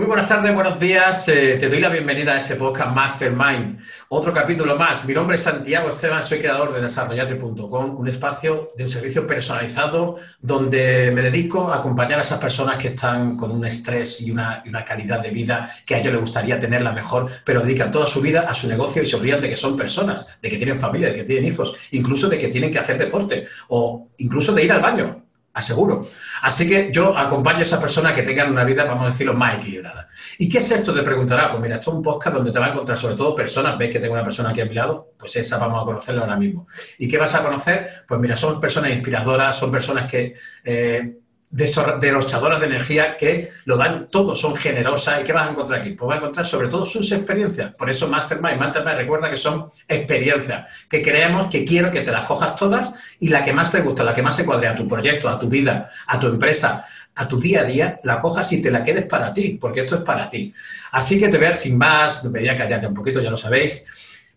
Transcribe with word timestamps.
Muy 0.00 0.06
buenas 0.06 0.28
tardes, 0.28 0.54
buenos 0.54 0.80
días. 0.80 1.28
Eh, 1.28 1.58
te 1.60 1.68
doy 1.68 1.78
la 1.78 1.90
bienvenida 1.90 2.32
a 2.32 2.38
este 2.38 2.56
podcast 2.56 2.96
Mastermind. 2.96 3.80
Otro 4.08 4.32
capítulo 4.32 4.74
más. 4.74 5.04
Mi 5.04 5.12
nombre 5.12 5.34
es 5.36 5.42
Santiago 5.42 5.90
Esteban, 5.90 6.24
soy 6.24 6.38
creador 6.38 6.72
de 6.72 6.80
desarrollate.com, 6.80 7.98
un 7.98 8.08
espacio 8.08 8.68
de 8.78 8.84
un 8.84 8.88
servicio 8.88 9.26
personalizado 9.26 10.16
donde 10.40 11.10
me 11.10 11.20
dedico 11.20 11.70
a 11.70 11.76
acompañar 11.76 12.18
a 12.18 12.22
esas 12.22 12.38
personas 12.38 12.78
que 12.78 12.88
están 12.88 13.36
con 13.36 13.50
un 13.50 13.66
estrés 13.66 14.22
y 14.22 14.30
una, 14.30 14.62
y 14.64 14.70
una 14.70 14.86
calidad 14.86 15.20
de 15.20 15.32
vida 15.32 15.70
que 15.84 15.96
a 15.96 15.98
ellos 15.98 16.14
les 16.14 16.22
gustaría 16.22 16.58
tenerla 16.58 16.92
mejor, 16.92 17.28
pero 17.44 17.60
dedican 17.60 17.90
toda 17.90 18.06
su 18.06 18.22
vida 18.22 18.46
a 18.48 18.54
su 18.54 18.68
negocio 18.68 19.02
y 19.02 19.06
se 19.06 19.16
olvidan 19.16 19.42
de 19.42 19.50
que 19.50 19.56
son 19.56 19.76
personas, 19.76 20.26
de 20.40 20.48
que 20.48 20.56
tienen 20.56 20.78
familia, 20.78 21.08
de 21.08 21.16
que 21.16 21.24
tienen 21.24 21.52
hijos, 21.52 21.76
incluso 21.90 22.26
de 22.30 22.38
que 22.38 22.48
tienen 22.48 22.72
que 22.72 22.78
hacer 22.78 22.96
deporte 22.96 23.44
o 23.68 24.08
incluso 24.16 24.54
de 24.54 24.64
ir 24.64 24.72
al 24.72 24.80
baño 24.80 25.29
aseguro. 25.60 26.06
Así 26.42 26.68
que 26.68 26.90
yo 26.92 27.16
acompaño 27.16 27.60
a 27.60 27.62
esa 27.62 27.80
persona 27.80 28.12
que 28.12 28.22
tengan 28.22 28.50
una 28.50 28.64
vida, 28.64 28.84
vamos 28.84 29.04
a 29.04 29.06
decirlo, 29.06 29.34
más 29.34 29.56
equilibrada. 29.56 30.08
¿Y 30.38 30.48
qué 30.48 30.58
es 30.58 30.70
esto? 30.70 30.92
Te 30.92 31.02
preguntará. 31.02 31.50
Pues 31.50 31.62
mira, 31.62 31.76
esto 31.76 31.90
es 31.90 31.96
un 31.96 32.02
podcast 32.02 32.36
donde 32.36 32.52
te 32.52 32.58
va 32.58 32.66
a 32.66 32.70
encontrar 32.70 32.98
sobre 32.98 33.14
todo 33.14 33.34
personas, 33.34 33.78
ves 33.78 33.90
que 33.90 34.00
tengo 34.00 34.14
una 34.14 34.24
persona 34.24 34.50
aquí 34.50 34.60
a 34.60 34.64
mi 34.64 34.74
lado, 34.74 35.12
pues 35.18 35.36
esa 35.36 35.58
vamos 35.58 35.82
a 35.82 35.84
conocerla 35.84 36.22
ahora 36.22 36.36
mismo. 36.36 36.66
¿Y 36.98 37.08
qué 37.08 37.18
vas 37.18 37.34
a 37.34 37.42
conocer? 37.42 38.04
Pues 38.06 38.20
mira, 38.20 38.36
son 38.36 38.60
personas 38.60 38.90
inspiradoras, 38.90 39.56
son 39.56 39.70
personas 39.70 40.10
que... 40.10 40.34
Eh, 40.64 41.16
derrochadoras 41.50 42.60
de 42.60 42.66
energía 42.66 43.16
que 43.16 43.50
lo 43.64 43.76
dan 43.76 44.08
todo, 44.08 44.36
son 44.36 44.54
generosas. 44.54 45.20
¿Y 45.20 45.24
qué 45.24 45.32
vas 45.32 45.48
a 45.48 45.50
encontrar 45.50 45.80
aquí? 45.80 45.90
Pues 45.90 46.08
vas 46.08 46.16
a 46.16 46.18
encontrar 46.18 46.46
sobre 46.46 46.68
todo 46.68 46.84
sus 46.84 47.10
experiencias. 47.10 47.74
Por 47.74 47.90
eso 47.90 48.06
Mastermind, 48.08 48.58
Mastermind 48.58 48.96
recuerda 48.96 49.28
que 49.28 49.36
son 49.36 49.66
experiencias, 49.88 50.68
que 50.88 51.02
creemos 51.02 51.48
que 51.48 51.64
quiero 51.64 51.90
que 51.90 52.02
te 52.02 52.12
las 52.12 52.24
cojas 52.24 52.54
todas 52.54 52.94
y 53.18 53.28
la 53.28 53.42
que 53.42 53.52
más 53.52 53.70
te 53.72 53.80
gusta, 53.80 54.04
la 54.04 54.14
que 54.14 54.22
más 54.22 54.36
se 54.36 54.44
cuadre 54.44 54.68
a 54.68 54.76
tu 54.76 54.86
proyecto, 54.86 55.28
a 55.28 55.38
tu 55.38 55.48
vida, 55.48 55.90
a 56.06 56.20
tu 56.20 56.28
empresa, 56.28 56.84
a 57.16 57.26
tu 57.26 57.40
día 57.40 57.62
a 57.62 57.64
día, 57.64 58.00
la 58.04 58.20
cojas 58.20 58.52
y 58.52 58.62
te 58.62 58.70
la 58.70 58.84
quedes 58.84 59.06
para 59.06 59.34
ti, 59.34 59.58
porque 59.60 59.80
esto 59.80 59.96
es 59.96 60.02
para 60.02 60.28
ti. 60.28 60.54
Así 60.92 61.18
que 61.18 61.28
te 61.28 61.36
voy 61.36 61.48
a 61.48 61.54
sin 61.56 61.76
más, 61.76 62.22
debería 62.22 62.56
callarte 62.56 62.86
un 62.86 62.94
poquito, 62.94 63.20
ya 63.20 63.30
lo 63.30 63.36
sabéis. 63.36 63.84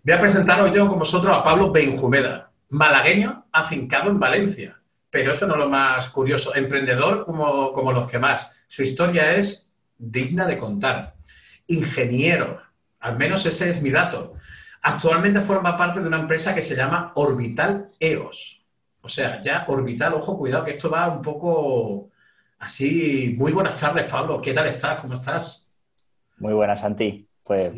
Voy 0.03 0.15
a 0.15 0.19
presentar 0.19 0.59
hoy 0.61 0.71
yo 0.73 0.87
con 0.87 0.97
vosotros 0.97 1.35
a 1.35 1.43
Pablo 1.43 1.71
Benjumeda, 1.71 2.49
malagueño 2.69 3.45
afincado 3.51 4.09
en 4.09 4.19
Valencia 4.19 4.82
pero 5.13 5.31
eso 5.31 5.45
no 5.45 5.53
es 5.53 5.59
lo 5.59 5.69
más 5.69 6.09
curioso. 6.09 6.55
Emprendedor 6.55 7.23
como, 7.23 7.71
como 7.71 7.91
los 7.91 8.09
que 8.09 8.17
más. 8.17 8.65
Su 8.67 8.81
historia 8.81 9.35
es 9.35 9.71
digna 9.95 10.47
de 10.47 10.57
contar. 10.57 11.13
Ingeniero, 11.67 12.59
al 12.99 13.15
menos 13.15 13.45
ese 13.45 13.69
es 13.69 13.79
mi 13.79 13.91
dato. 13.91 14.33
Actualmente 14.81 15.39
forma 15.41 15.77
parte 15.77 15.99
de 15.99 16.07
una 16.07 16.19
empresa 16.19 16.55
que 16.55 16.63
se 16.63 16.75
llama 16.75 17.11
Orbital 17.13 17.89
EOS. 17.99 18.65
O 19.01 19.07
sea, 19.07 19.39
ya 19.39 19.65
Orbital, 19.67 20.15
ojo, 20.15 20.35
cuidado, 20.35 20.65
que 20.65 20.71
esto 20.71 20.89
va 20.89 21.07
un 21.07 21.21
poco 21.21 22.09
así. 22.57 23.35
Muy 23.37 23.51
buenas 23.51 23.79
tardes, 23.79 24.11
Pablo. 24.11 24.41
¿Qué 24.41 24.51
tal 24.51 24.65
estás? 24.65 24.99
¿Cómo 24.99 25.13
estás? 25.13 25.69
Muy 26.39 26.53
buenas, 26.53 26.79
Santi. 26.79 27.29
Pues 27.43 27.71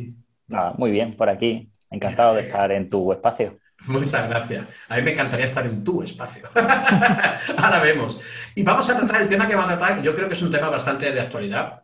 nada, 0.47 0.73
muy 0.77 0.89
bien 0.89 1.13
por 1.17 1.27
aquí. 1.27 1.69
Encantado 1.89 2.35
de 2.35 2.41
estar 2.47 2.71
en 2.71 2.87
tu 2.87 3.11
espacio. 3.11 3.59
Muchas 3.87 4.29
gracias. 4.29 4.65
A 4.89 4.97
mí 4.97 5.03
me 5.03 5.11
encantaría 5.11 5.45
estar 5.45 5.65
en 5.65 5.83
tu 5.83 6.01
espacio. 6.01 6.47
Ahora 7.57 7.79
vemos. 7.79 8.19
Y 8.55 8.63
vamos 8.63 8.89
a 8.89 8.97
tratar 8.97 9.21
el 9.21 9.27
tema 9.27 9.47
que 9.47 9.55
va 9.55 9.63
a 9.63 9.77
tratar, 9.77 10.01
yo 10.01 10.15
creo 10.15 10.27
que 10.27 10.33
es 10.33 10.41
un 10.41 10.51
tema 10.51 10.69
bastante 10.69 11.11
de 11.11 11.19
actualidad 11.19 11.83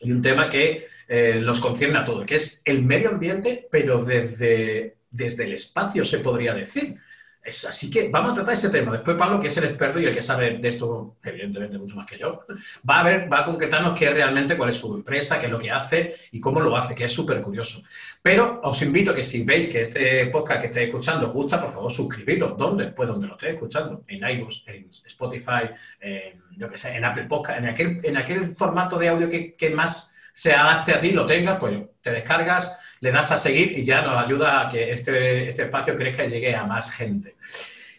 y 0.00 0.12
un 0.12 0.22
tema 0.22 0.48
que 0.50 0.86
eh, 1.08 1.38
los 1.40 1.60
concierne 1.60 1.98
a 1.98 2.04
todos, 2.04 2.24
que 2.24 2.36
es 2.36 2.62
el 2.64 2.84
medio 2.84 3.10
ambiente, 3.10 3.68
pero 3.70 4.04
desde, 4.04 4.96
desde 5.10 5.44
el 5.44 5.52
espacio, 5.52 6.04
se 6.04 6.18
podría 6.18 6.54
decir 6.54 6.98
así 7.44 7.90
que 7.90 8.08
vamos 8.08 8.32
a 8.32 8.34
tratar 8.34 8.54
ese 8.54 8.70
tema. 8.70 8.92
Después 8.92 9.16
Pablo, 9.16 9.40
que 9.40 9.48
es 9.48 9.56
el 9.56 9.64
experto 9.64 9.98
y 9.98 10.04
el 10.04 10.14
que 10.14 10.22
sabe 10.22 10.58
de 10.58 10.68
esto, 10.68 11.16
evidentemente 11.24 11.76
mucho 11.76 11.96
más 11.96 12.06
que 12.06 12.18
yo, 12.18 12.44
va 12.88 13.00
a 13.00 13.02
ver, 13.02 13.32
va 13.32 13.40
a 13.40 13.44
concretarnos 13.44 13.98
qué 13.98 14.10
realmente, 14.10 14.56
cuál 14.56 14.68
es 14.68 14.76
su 14.76 14.94
empresa, 14.94 15.40
qué 15.40 15.46
es 15.46 15.52
lo 15.52 15.58
que 15.58 15.70
hace 15.70 16.14
y 16.30 16.40
cómo 16.40 16.60
lo 16.60 16.76
hace, 16.76 16.94
que 16.94 17.04
es 17.04 17.12
súper 17.12 17.40
curioso. 17.42 17.82
Pero 18.22 18.60
os 18.62 18.80
invito 18.82 19.10
a 19.10 19.14
que 19.14 19.24
si 19.24 19.44
veis 19.44 19.68
que 19.68 19.80
este 19.80 20.26
podcast 20.26 20.60
que 20.60 20.66
estáis 20.68 20.86
escuchando 20.86 21.26
os 21.26 21.32
gusta, 21.32 21.60
por 21.60 21.70
favor, 21.70 21.90
suscribiros. 21.90 22.56
¿Dónde? 22.56 22.88
Pues 22.88 23.08
donde 23.08 23.26
lo 23.26 23.34
estéis 23.34 23.54
escuchando. 23.54 24.04
En 24.06 24.28
iVoox, 24.28 24.62
en 24.66 24.88
Spotify, 24.88 25.70
en, 26.00 26.40
yo 26.56 26.70
qué 26.70 26.78
sé, 26.78 26.94
en 26.94 27.04
Apple 27.04 27.24
Podcast, 27.24 27.58
en 27.58 27.66
aquel, 27.66 28.00
en 28.04 28.16
aquel 28.16 28.54
formato 28.54 28.98
de 28.98 29.08
audio 29.08 29.28
que, 29.28 29.54
que 29.54 29.70
más 29.70 30.11
se 30.32 30.52
adapte 30.52 30.92
a 30.92 31.00
ti, 31.00 31.12
lo 31.12 31.26
tengas, 31.26 31.58
pues 31.58 31.78
te 32.00 32.10
descargas, 32.10 32.78
le 33.00 33.12
das 33.12 33.30
a 33.30 33.38
seguir 33.38 33.78
y 33.78 33.84
ya 33.84 34.02
nos 34.02 34.16
ayuda 34.16 34.62
a 34.62 34.68
que 34.68 34.90
este, 34.90 35.48
este 35.48 35.64
espacio 35.64 35.96
crezca 35.96 36.24
y 36.24 36.30
llegue 36.30 36.54
a 36.54 36.64
más 36.64 36.90
gente. 36.90 37.36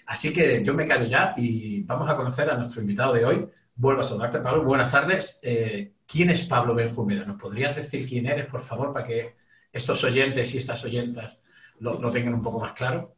Así 0.06 0.34
que 0.34 0.64
yo 0.64 0.74
me 0.74 0.86
callo 0.86 1.06
ya 1.06 1.34
y 1.38 1.84
vamos 1.84 2.10
a 2.10 2.16
conocer 2.16 2.50
a 2.50 2.58
nuestro 2.58 2.82
invitado 2.82 3.14
de 3.14 3.26
hoy. 3.26 3.48
Vuelvo 3.76 4.02
a 4.02 4.04
saludarte, 4.04 4.40
Pablo. 4.40 4.64
Buenas 4.64 4.92
tardes. 4.92 5.40
Eh, 5.44 5.94
¿Quién 6.06 6.30
es 6.30 6.44
Pablo 6.44 6.76
Benjumeda? 6.76 7.26
¿Nos 7.26 7.40
podrías 7.40 7.76
decir 7.76 8.08
quién 8.08 8.28
eres, 8.28 8.46
por 8.48 8.62
favor, 8.62 8.94
para 8.94 9.08
que 9.08 9.36
estos 9.72 10.04
oyentes 10.04 10.54
y 10.54 10.58
estas 10.58 10.84
oyentas 10.84 11.40
lo, 11.80 12.00
lo 12.00 12.12
tengan 12.12 12.34
un 12.34 12.42
poco 12.42 12.60
más 12.60 12.74
claro? 12.74 13.16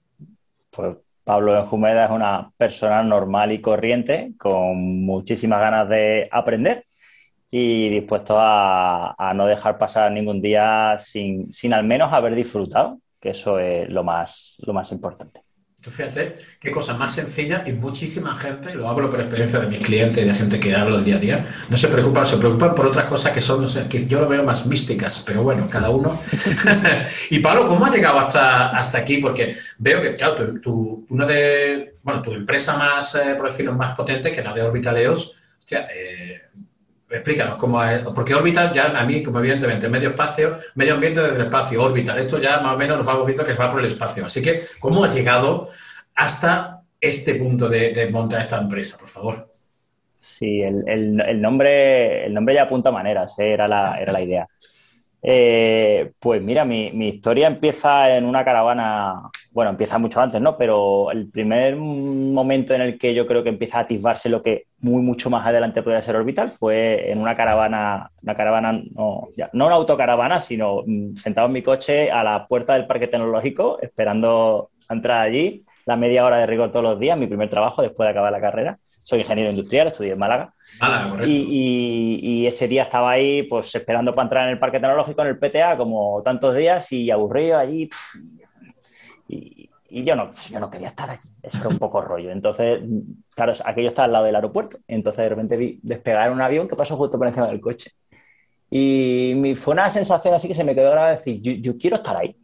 Pues 0.69 0.95
Pablo 1.23 1.53
Benjumeda 1.53 2.05
es 2.05 2.11
una 2.11 2.51
persona 2.55 3.01
normal 3.03 3.51
y 3.51 3.59
corriente, 3.59 4.33
con 4.37 5.03
muchísimas 5.03 5.59
ganas 5.59 5.89
de 5.89 6.29
aprender 6.31 6.84
y 7.57 7.87
dispuesto 7.87 8.35
a, 8.37 9.31
no 9.33 9.47
dejar 9.47 9.77
pasar 9.77 10.11
ningún 10.11 10.41
día 10.41 10.97
sin, 10.97 11.49
al 11.71 11.85
menos 11.85 12.11
haber 12.11 12.35
disfrutado, 12.35 12.99
que 13.17 13.29
eso 13.29 13.59
es 13.59 13.89
lo 13.89 14.03
más, 14.03 14.57
lo 14.65 14.73
más 14.73 14.91
importante. 14.91 15.41
Fíjate 15.79 16.35
qué 16.59 16.69
cosa 16.69 16.95
más 16.95 17.13
sencilla 17.13 17.63
y 17.65 17.71
muchísima 17.71 18.35
gente, 18.35 18.75
lo 18.75 18.89
hablo 18.89 19.09
por 19.09 19.21
experiencia 19.21 19.59
de 19.59 19.67
mis 19.67 19.79
clientes 19.79 20.21
y 20.21 20.27
de 20.27 20.33
gente 20.33 20.59
que 20.59 20.75
hablo 20.75 20.97
el 20.97 21.05
día 21.05 21.15
a 21.15 21.19
día, 21.19 21.45
no 21.69 21.77
se 21.77 21.87
preocupan, 21.87 22.27
se 22.27 22.35
preocupan 22.35 22.75
por 22.75 22.87
otras 22.87 23.05
cosas 23.05 23.31
que 23.31 23.39
son, 23.39 23.61
no 23.61 23.67
sé, 23.67 23.87
que 23.87 24.05
yo 24.05 24.19
lo 24.19 24.27
veo 24.27 24.43
más 24.43 24.65
místicas, 24.65 25.23
pero 25.25 25.41
bueno, 25.41 25.69
cada 25.69 25.91
uno. 25.91 26.19
y 27.29 27.39
Pablo, 27.39 27.67
¿cómo 27.69 27.85
has 27.85 27.93
llegado 27.93 28.19
hasta, 28.19 28.71
hasta 28.71 28.97
aquí? 28.97 29.19
Porque 29.19 29.55
veo 29.77 30.01
que, 30.01 30.17
claro, 30.17 30.59
tu, 30.59 31.05
una 31.07 31.25
de, 31.25 31.95
bueno, 32.03 32.21
tu 32.21 32.33
empresa 32.33 32.75
más, 32.75 33.15
eh, 33.15 33.35
por 33.37 33.49
decirlo, 33.49 33.71
más 33.71 33.95
potente, 33.95 34.29
que 34.29 34.39
es 34.39 34.45
la 34.45 34.53
de 34.53 34.61
Orbitaleos, 34.61 35.37
hostia, 35.57 35.87
eh, 35.95 36.41
Explícanos 37.09 37.57
cómo 37.57 37.83
es, 37.83 38.01
porque 38.15 38.33
Orbital 38.33 38.71
ya 38.71 38.87
a 38.87 39.05
mí, 39.05 39.21
como 39.21 39.39
evidentemente, 39.39 39.87
medio 39.87 40.09
espacio, 40.09 40.57
medio 40.73 40.95
ambiente 40.95 41.21
desde 41.21 41.35
el 41.35 41.41
espacio, 41.43 41.83
Orbital, 41.83 42.17
esto 42.17 42.39
ya 42.39 42.59
más 42.59 42.73
o 42.73 42.77
menos 42.77 42.97
nos 42.97 43.05
vamos 43.05 43.25
viendo 43.25 43.45
que 43.45 43.53
va 43.53 43.69
por 43.69 43.79
el 43.79 43.87
espacio. 43.87 44.25
Así 44.25 44.41
que, 44.41 44.61
¿cómo 44.79 45.03
ha 45.03 45.09
llegado 45.09 45.69
hasta 46.15 46.81
este 46.99 47.35
punto 47.35 47.69
de, 47.69 48.09
montar 48.11 48.41
esta 48.41 48.57
empresa, 48.57 48.97
por 48.97 49.07
favor? 49.07 49.47
Sí, 50.19 50.61
el, 50.61 51.41
nombre, 51.41 52.25
el 52.25 52.33
nombre 52.33 52.55
ya 52.55 52.63
apunta 52.63 52.91
maneras, 52.91 53.37
¿eh? 53.37 53.53
era, 53.53 53.67
la, 53.67 53.99
era 53.99 54.11
la 54.11 54.21
idea. 54.21 54.47
Eh, 55.21 56.11
pues 56.19 56.41
mira, 56.41 56.65
mi, 56.65 56.91
mi, 56.91 57.09
historia 57.09 57.47
empieza 57.47 58.15
en 58.15 58.25
una 58.25 58.43
caravana 58.43 59.29
bueno, 59.55 59.71
empieza 59.71 59.97
mucho 59.97 60.19
antes, 60.19 60.41
¿no? 60.41 60.57
Pero 60.57 61.11
el 61.11 61.29
primer 61.29 61.77
momento 61.77 62.73
en 62.73 62.81
el 62.81 62.99
que 62.99 63.13
yo 63.13 63.25
creo 63.25 63.41
que 63.41 63.47
empieza 63.47 63.77
a 63.77 63.81
atisbarse 63.83 64.27
lo 64.27 64.43
que 64.43 64.65
muy, 64.79 65.01
mucho 65.01 65.29
más 65.29 65.47
adelante 65.47 65.81
podría 65.81 66.01
ser 66.01 66.17
orbital 66.17 66.51
fue 66.51 67.09
en 67.09 67.19
una 67.19 67.37
caravana, 67.37 68.11
una 68.21 68.35
caravana, 68.35 68.73
no, 68.73 69.29
no 69.53 69.65
una 69.65 69.75
autocaravana, 69.75 70.41
sino 70.41 70.81
mm, 70.85 71.15
sentado 71.15 71.47
en 71.47 71.53
mi 71.53 71.63
coche 71.63 72.11
a 72.11 72.21
la 72.21 72.45
puerta 72.47 72.73
del 72.73 72.85
parque 72.85 73.07
tecnológico, 73.07 73.79
esperando 73.81 74.71
entrar 74.89 75.21
allí, 75.21 75.63
la 75.85 75.95
media 75.95 76.25
hora 76.25 76.39
de 76.39 76.47
rigor 76.47 76.71
todos 76.71 76.83
los 76.83 76.99
días, 76.99 77.17
mi 77.17 77.27
primer 77.27 77.49
trabajo 77.49 77.81
después 77.81 78.07
de 78.07 78.11
acabar 78.11 78.33
la 78.33 78.41
carrera. 78.41 78.77
Soy 79.03 79.19
ingeniero 79.19 79.51
industrial, 79.51 79.87
estudié 79.87 80.13
en 80.13 80.19
Málaga. 80.19 80.51
Málaga, 80.81 81.09
correcto. 81.11 81.31
Y, 81.31 82.45
ese 82.45 82.67
día 82.67 82.83
estaba 82.83 83.11
ahí, 83.11 83.43
pues 83.43 83.73
esperando 83.73 84.11
para 84.11 84.23
entrar 84.23 84.43
en 84.45 84.53
el 84.53 84.59
parque 84.59 84.79
tecnológico, 84.79 85.21
en 85.21 85.27
el 85.27 85.39
PTA, 85.39 85.77
como 85.77 86.21
tantos 86.23 86.55
días, 86.55 86.91
y 86.91 87.09
aburrido 87.09 87.57
allí. 87.57 87.87
Y, 89.95 90.03
yo, 90.03 90.13
no, 90.13 90.29
yo 90.51 90.59
no 90.59 90.69
quería 90.69 90.89
estar 90.89 91.09
allí, 91.09 91.29
eso 91.41 91.57
era 91.59 91.69
un 91.69 91.79
poco 91.79 92.01
rollo. 92.01 92.29
Entonces, 92.29 92.81
claro, 93.33 93.53
aquello 93.63 93.87
está 93.87 94.03
al 94.03 94.11
lado 94.11 94.25
del 94.25 94.35
aeropuerto. 94.35 94.77
Entonces, 94.89 95.23
de 95.23 95.29
repente 95.29 95.55
vi 95.55 95.79
despegar 95.83 96.33
un 96.33 96.41
avión 96.41 96.67
que 96.67 96.75
pasó 96.75 96.97
justo 96.97 97.17
por 97.17 97.27
encima 97.27 97.47
del 97.47 97.61
coche. 97.61 97.91
Y 98.69 99.53
fue 99.55 99.73
una 99.73 99.89
sensación 99.89 100.33
así 100.33 100.49
que 100.49 100.53
se 100.53 100.65
me 100.65 100.75
quedó 100.75 100.91
grabada 100.91 101.11
de 101.11 101.17
decir, 101.19 101.61
yo, 101.61 101.77
quiero 101.77 101.95
estar 101.95 102.17
ahí. 102.17 102.35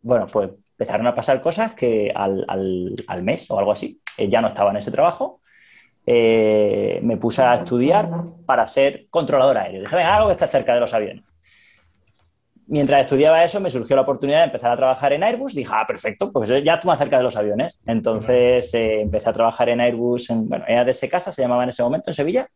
Bueno, 0.00 0.26
pues 0.26 0.52
empezaron 0.70 1.06
a 1.06 1.14
pasar 1.14 1.42
cosas 1.42 1.74
que 1.74 2.10
al, 2.14 2.46
al, 2.48 3.22
mes 3.22 3.50
o 3.50 3.58
algo 3.58 3.72
así, 3.72 4.00
eh, 4.16 4.30
ya 4.30 4.40
no 4.40 4.48
estaba 4.48 4.70
en 4.70 4.78
ese 4.78 4.90
trabajo. 4.90 5.42
Eh, 6.06 6.98
me 7.02 7.18
puse 7.18 7.42
a 7.42 7.56
estudiar 7.56 8.08
para 8.46 8.66
ser 8.66 9.06
controlador 9.10 9.58
aéreo. 9.58 9.82
Dije, 9.82 9.96
venga, 9.96 10.16
algo 10.16 10.28
que 10.28 10.32
esté 10.32 10.48
cerca 10.48 10.72
de 10.72 10.80
los 10.80 10.94
aviones 10.94 11.24
mientras 12.66 13.02
estudiaba 13.02 13.44
eso, 13.44 13.60
me 13.60 13.70
surgió 13.70 13.96
la 13.96 14.02
oportunidad 14.02 14.40
de 14.40 14.44
empezar 14.44 14.72
a 14.72 14.76
trabajar 14.76 15.12
en 15.12 15.22
Airbus. 15.22 15.54
Dije, 15.54 15.70
ah, 15.72 15.84
perfecto, 15.86 16.32
pues 16.32 16.50
ya 16.64 16.80
tú 16.80 16.88
más 16.88 16.98
cerca 16.98 17.18
de 17.18 17.22
los 17.22 17.36
aviones. 17.36 17.80
Entonces 17.86 18.72
eh, 18.74 19.02
empecé 19.02 19.30
a 19.30 19.32
trabajar 19.32 19.68
en 19.68 19.80
Airbus, 19.80 20.30
en, 20.30 20.48
bueno, 20.48 20.64
EADS 20.66 21.06
Casa 21.10 21.32
se 21.32 21.42
llamaba 21.42 21.62
en 21.62 21.68
ese 21.68 21.82
momento, 21.82 22.10
en 22.10 22.14
Sevilla. 22.14 22.48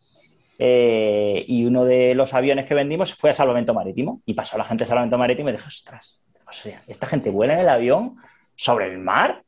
Eh, 0.60 1.44
y 1.46 1.64
uno 1.64 1.84
de 1.84 2.14
los 2.14 2.34
aviones 2.34 2.66
que 2.66 2.74
vendimos 2.74 3.14
fue 3.14 3.30
a 3.30 3.34
Salvamento 3.34 3.74
Marítimo. 3.74 4.22
Y 4.26 4.34
pasó 4.34 4.58
la 4.58 4.64
gente 4.64 4.84
a 4.84 4.86
Salvamento 4.86 5.18
Marítimo 5.18 5.48
y 5.48 5.52
dije, 5.52 5.66
ostras, 5.66 6.22
esta 6.86 7.06
gente 7.06 7.30
vuela 7.30 7.54
en 7.54 7.60
el 7.60 7.68
avión 7.68 8.16
sobre 8.56 8.86
el 8.86 8.98
mar. 8.98 9.42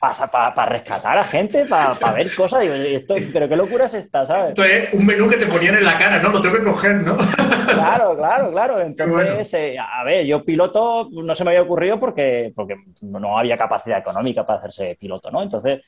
Para 0.00 0.66
rescatar 0.66 1.18
a 1.18 1.24
gente, 1.24 1.66
para 1.66 2.12
ver 2.12 2.34
cosas. 2.34 2.64
esto, 2.64 3.14
pero 3.32 3.48
qué 3.48 3.56
locura 3.56 3.84
es 3.84 3.94
esta, 3.94 4.24
¿sabes? 4.24 4.50
Esto 4.50 4.64
es 4.64 4.92
un 4.94 5.04
menú 5.04 5.28
que 5.28 5.36
te 5.36 5.46
ponían 5.46 5.76
en 5.76 5.84
la 5.84 5.98
cara, 5.98 6.20
¿no? 6.22 6.30
Lo 6.30 6.40
tengo 6.40 6.56
que 6.56 6.62
coger, 6.62 6.96
¿no? 6.96 7.16
Claro, 7.16 8.16
claro, 8.16 8.50
claro. 8.50 8.80
Entonces, 8.80 9.54
eh, 9.54 9.76
a 9.78 10.02
ver, 10.04 10.24
yo 10.24 10.44
piloto 10.44 11.08
no 11.10 11.34
se 11.34 11.44
me 11.44 11.50
había 11.50 11.62
ocurrido 11.62 12.00
porque, 12.00 12.52
porque 12.54 12.76
no 13.02 13.38
había 13.38 13.58
capacidad 13.58 13.98
económica 13.98 14.46
para 14.46 14.58
hacerse 14.58 14.96
piloto, 14.98 15.30
¿no? 15.30 15.42
Entonces, 15.42 15.80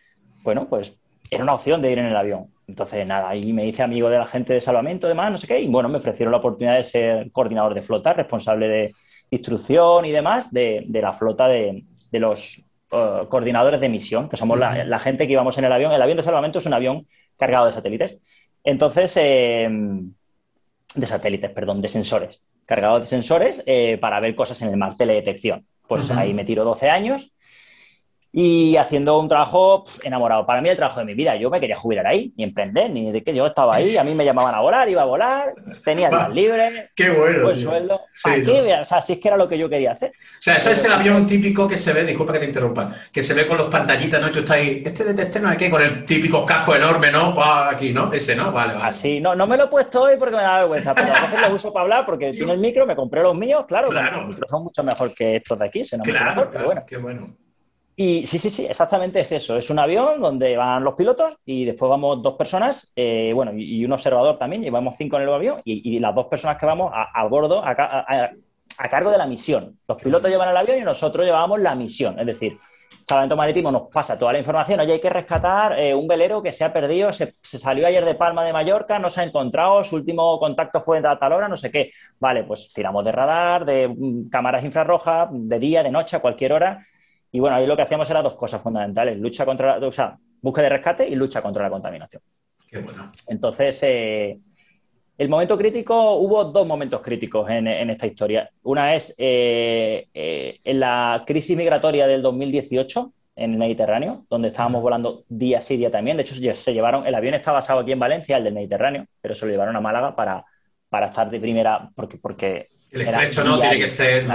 bueno, 0.42 0.66
pues 0.68 0.94
era 1.30 1.44
una 1.44 1.54
opción 1.54 1.80
de 1.80 1.90
ir 1.90 1.98
en 1.98 2.06
el 2.06 2.16
avión. 2.16 2.48
Entonces, 2.66 3.06
nada, 3.06 3.30
ahí 3.30 3.52
me 3.52 3.66
hice 3.66 3.82
amigo 3.82 4.10
de 4.10 4.18
la 4.18 4.26
gente 4.26 4.52
de 4.52 4.60
salvamento, 4.60 5.08
demás, 5.08 5.30
no 5.30 5.38
sé 5.38 5.46
qué, 5.46 5.60
y 5.60 5.68
bueno, 5.68 5.88
me 5.88 5.98
ofrecieron 5.98 6.32
la 6.32 6.38
oportunidad 6.38 6.76
de 6.76 6.82
ser 6.82 7.32
coordinador 7.32 7.74
de 7.74 7.82
flota, 7.82 8.12
responsable 8.12 8.68
de 8.68 8.94
instrucción 9.30 10.04
y 10.04 10.12
demás 10.12 10.52
de, 10.52 10.84
la 10.88 11.12
flota 11.12 11.48
de, 11.48 11.84
los 12.12 12.62
eh, 12.92 13.26
coordinadores 13.28 13.80
de 13.80 13.88
misión, 13.88 14.28
que 14.28 14.36
somos 14.36 14.58
la, 14.58 14.98
gente 14.98 15.26
que 15.26 15.32
íbamos 15.32 15.56
en 15.58 15.64
el 15.64 15.72
avión. 15.72 15.92
El 15.92 16.02
avión 16.02 16.16
de 16.16 16.22
salvamento 16.22 16.58
es 16.58 16.66
un 16.66 16.74
avión 16.74 17.06
cargado 17.38 17.66
de 17.66 17.72
satélites. 17.72 18.18
Entonces, 18.62 19.16
em, 19.16 20.12
de 20.94 21.06
satélites, 21.06 21.50
perdón, 21.50 21.80
de 21.80 21.88
sensores, 21.88 22.42
cargado 22.66 23.00
de 23.00 23.06
sensores 23.06 23.62
eh, 23.66 23.98
para 23.98 24.20
ver 24.20 24.34
cosas 24.34 24.60
en 24.62 24.68
el 24.68 24.76
mar, 24.76 24.96
teledetección. 24.96 25.66
Pues 25.88 26.10
ahí 26.10 26.32
me 26.34 26.44
tiro 26.44 26.64
12 26.64 26.88
años 26.90 27.32
y 28.32 28.76
haciendo 28.76 29.20
un 29.20 29.28
trabajo 29.28 29.84
enamorado. 30.02 30.46
Para 30.46 30.62
mí 30.62 30.70
el 30.70 30.76
trabajo 30.76 31.00
de 31.00 31.06
mi 31.06 31.14
vida. 31.14 31.36
Yo 31.36 31.50
me 31.50 31.60
quería 31.60 31.76
jubilar 31.76 32.06
ahí, 32.06 32.32
ni 32.36 32.44
emprender, 32.44 32.90
ni 32.90 33.12
de 33.12 33.22
que 33.22 33.34
yo 33.34 33.46
estaba 33.46 33.76
ahí. 33.76 33.98
A 33.98 34.04
mí 34.04 34.14
me 34.14 34.24
llamaban 34.24 34.54
a 34.54 34.60
volar, 34.60 34.88
iba 34.88 35.02
a 35.02 35.04
volar, 35.04 35.54
tenía 35.84 36.08
días 36.08 36.30
libres, 36.34 36.90
qué 36.96 37.10
bueno, 37.10 37.44
buen 37.44 37.58
sueldo. 37.58 38.00
Sí, 38.12 38.30
O 38.40 38.84
sea, 38.84 39.02
si 39.02 39.14
es 39.14 39.18
que 39.18 39.28
era 39.28 39.36
lo 39.36 39.48
que 39.48 39.58
yo 39.58 39.68
quería 39.68 39.92
hacer. 39.92 40.10
O 40.10 40.42
sea, 40.42 40.56
ese 40.56 40.72
es 40.72 40.84
el 40.84 40.92
avión 40.92 41.26
típico 41.26 41.68
que 41.68 41.76
se 41.76 41.92
ve, 41.92 42.04
disculpa 42.04 42.32
que 42.32 42.38
te 42.38 42.46
interrumpa, 42.46 42.90
que 43.12 43.22
se 43.22 43.34
ve 43.34 43.46
con 43.46 43.58
los 43.58 43.68
pantallitas, 43.68 44.20
¿no? 44.20 44.30
Tú 44.30 44.38
estás 44.38 44.56
ahí, 44.56 44.82
este 44.84 45.12
de 45.12 45.22
este 45.22 45.38
no 45.40 45.48
hay 45.48 45.56
que 45.56 45.70
con 45.70 45.82
el 45.82 46.04
típico 46.06 46.46
casco 46.46 46.74
enorme, 46.74 47.12
¿no? 47.12 47.34
Pa, 47.34 47.70
aquí, 47.70 47.92
¿no? 47.92 48.10
Ese, 48.12 48.34
¿no? 48.34 48.50
Vale, 48.50 48.74
vale. 48.74 48.86
Así, 48.86 49.20
no, 49.20 49.34
no 49.34 49.46
me 49.46 49.58
lo 49.58 49.64
he 49.64 49.68
puesto 49.68 50.02
hoy 50.02 50.16
porque 50.18 50.36
me 50.36 50.42
da 50.42 50.60
vergüenza, 50.60 50.94
pero 50.94 51.12
a 51.14 51.20
veces 51.20 51.40
lo 51.40 51.54
uso 51.54 51.72
para 51.72 51.82
hablar 51.82 52.06
porque 52.06 52.30
tiene 52.32 52.52
el 52.52 52.60
micro, 52.60 52.86
me 52.86 52.96
compré 52.96 53.22
los 53.22 53.36
míos, 53.36 53.66
claro, 53.68 53.88
claro. 53.88 54.18
los 54.18 54.28
micros 54.28 54.50
son 54.50 54.64
mucho 54.64 54.82
mejor 54.82 55.14
que 55.14 55.36
estos 55.36 55.58
de 55.58 55.66
aquí, 55.66 55.82
claro, 55.82 56.04
mucho 56.04 56.24
mejor, 56.24 56.50
pero 56.50 56.64
bueno. 56.64 56.84
Qué 56.86 56.96
bueno. 56.96 57.36
Y 57.94 58.26
sí, 58.26 58.38
sí, 58.38 58.50
sí, 58.50 58.66
exactamente 58.66 59.20
es 59.20 59.32
eso. 59.32 59.56
Es 59.56 59.68
un 59.68 59.78
avión 59.78 60.20
donde 60.20 60.56
van 60.56 60.82
los 60.82 60.94
pilotos 60.94 61.36
y 61.44 61.66
después 61.66 61.90
vamos 61.90 62.22
dos 62.22 62.36
personas, 62.36 62.90
eh, 62.96 63.32
bueno, 63.34 63.52
y, 63.54 63.84
un 63.84 63.92
observador 63.92 64.38
también, 64.38 64.62
llevamos 64.62 64.96
cinco 64.96 65.16
en 65.16 65.22
el 65.22 65.32
avión 65.32 65.60
y, 65.64 65.98
las 65.98 66.14
dos 66.14 66.26
personas 66.26 66.56
que 66.56 66.66
vamos 66.66 66.90
a, 66.94 67.26
bordo 67.26 67.62
a, 67.64 67.74
cargo 67.74 69.10
de 69.10 69.18
la 69.18 69.26
misión. 69.26 69.78
Los 69.86 70.00
pilotos 70.02 70.30
llevan 70.30 70.48
el 70.48 70.56
avión 70.56 70.78
y 70.78 70.82
nosotros 70.82 71.26
llevamos 71.26 71.60
la 71.60 71.74
misión. 71.74 72.18
Es 72.18 72.26
decir, 72.26 72.58
Salvamento 73.06 73.36
Marítimo 73.36 73.70
nos 73.70 73.82
pasa 73.92 74.18
toda 74.18 74.32
la 74.32 74.38
información. 74.38 74.80
Oye, 74.80 74.94
hay 74.94 75.00
que 75.00 75.10
rescatar 75.10 75.78
eh, 75.78 75.94
un 75.94 76.08
velero 76.08 76.42
que 76.42 76.52
se 76.52 76.64
ha 76.64 76.72
perdido, 76.72 77.12
se, 77.12 77.34
salió 77.42 77.86
ayer 77.86 78.04
de 78.06 78.14
Palma 78.14 78.42
de 78.42 78.54
Mallorca, 78.54 78.98
no 78.98 79.10
se 79.10 79.20
ha 79.20 79.24
encontrado, 79.24 79.84
su 79.84 79.96
último 79.96 80.38
contacto 80.38 80.80
fue 80.80 81.06
a 81.06 81.18
tal 81.18 81.32
hora, 81.34 81.46
no 81.46 81.58
sé 81.58 81.70
qué. 81.70 81.90
Vale, 82.18 82.44
pues 82.44 82.72
tiramos 82.72 83.04
de 83.04 83.12
radar, 83.12 83.66
de 83.66 83.88
mm, 83.88 84.30
cámaras 84.30 84.64
infrarrojas, 84.64 85.28
de 85.30 85.58
día, 85.58 85.82
de 85.82 85.90
noche, 85.90 86.16
a 86.16 86.20
cualquier 86.20 86.54
hora 86.54 86.86
y 87.32 87.40
bueno, 87.40 87.56
ahí 87.56 87.66
lo 87.66 87.74
que 87.74 87.82
hacíamos 87.82 88.08
era 88.10 88.22
dos 88.22 88.36
cosas 88.36 88.60
fundamentales, 88.60 89.18
lucha 89.18 89.46
contra 89.46 89.78
la, 89.78 89.86
o 89.86 89.90
sea, 89.90 90.16
búsqueda 90.42 90.64
de 90.64 90.68
rescate 90.68 91.08
y 91.08 91.14
lucha 91.14 91.40
contra 91.40 91.62
la 91.62 91.70
contaminación. 91.70 92.22
Qué 92.68 92.78
bueno. 92.78 93.10
Entonces, 93.26 93.82
eh, 93.84 94.38
el 95.16 95.28
momento 95.30 95.56
crítico, 95.56 96.16
hubo 96.16 96.44
dos 96.44 96.66
momentos 96.66 97.00
críticos 97.00 97.48
en, 97.48 97.66
esta 97.66 98.06
historia. 98.06 98.50
Una 98.62 98.94
es 98.94 99.14
eh, 99.16 100.08
eh, 100.12 100.60
en 100.62 100.80
la 100.80 101.24
crisis 101.26 101.56
migratoria 101.56 102.06
del 102.06 102.20
2018 102.20 103.12
en 103.36 103.52
el 103.52 103.58
Mediterráneo, 103.58 104.26
donde 104.28 104.48
estábamos 104.48 104.82
volando 104.82 105.24
día 105.26 105.62
sí, 105.62 105.78
día 105.78 105.90
también. 105.90 106.18
De 106.18 106.24
hecho, 106.24 106.34
se 106.34 106.74
llevaron, 106.74 107.06
el 107.06 107.14
avión 107.14 107.34
está 107.34 107.50
basado 107.50 107.80
aquí 107.80 107.92
en 107.92 107.98
Valencia, 107.98 108.36
el 108.36 108.44
del 108.44 108.52
Mediterráneo, 108.52 109.06
pero 109.22 109.34
se 109.34 109.46
lo 109.46 109.52
llevaron 109.52 109.74
a 109.74 109.80
Málaga 109.80 110.14
para, 110.14 110.44
para 110.90 111.06
estar 111.06 111.30
de 111.30 111.40
primera, 111.40 111.90
porque... 111.94 112.18
porque 112.18 112.68
el 112.90 113.02
estrecho 113.02 113.42
no 113.42 113.58
tiene 113.58 113.78
que 113.78 113.88
ser... 113.88 114.26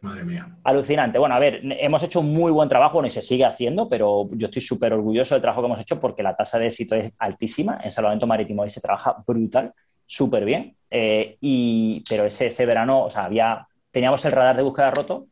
Madre 0.00 0.24
mía. 0.24 0.56
Alucinante. 0.62 1.18
Bueno, 1.18 1.34
a 1.34 1.38
ver, 1.38 1.60
hemos 1.62 2.02
hecho 2.02 2.20
un 2.20 2.32
muy 2.32 2.52
buen 2.52 2.68
trabajo, 2.68 2.94
bueno, 2.94 3.08
y 3.08 3.10
se 3.10 3.22
sigue 3.22 3.44
haciendo, 3.44 3.88
pero 3.88 4.28
yo 4.32 4.46
estoy 4.46 4.62
súper 4.62 4.92
orgulloso 4.92 5.34
del 5.34 5.42
trabajo 5.42 5.60
que 5.60 5.66
hemos 5.66 5.80
hecho 5.80 5.98
porque 5.98 6.22
la 6.22 6.36
tasa 6.36 6.58
de 6.58 6.66
éxito 6.66 6.94
es 6.94 7.12
altísima. 7.18 7.80
En 7.82 7.90
salvamento 7.90 8.26
marítimo 8.26 8.62
ahí 8.62 8.70
se 8.70 8.80
trabaja 8.80 9.16
brutal, 9.26 9.72
súper 10.06 10.44
bien. 10.44 10.76
Eh, 10.90 11.36
y, 11.40 12.04
pero 12.08 12.24
ese, 12.24 12.46
ese 12.46 12.64
verano, 12.64 13.04
o 13.04 13.10
sea, 13.10 13.24
había, 13.24 13.66
teníamos 13.90 14.24
el 14.24 14.32
radar 14.32 14.56
de 14.56 14.62
búsqueda 14.62 14.92
roto 14.92 15.26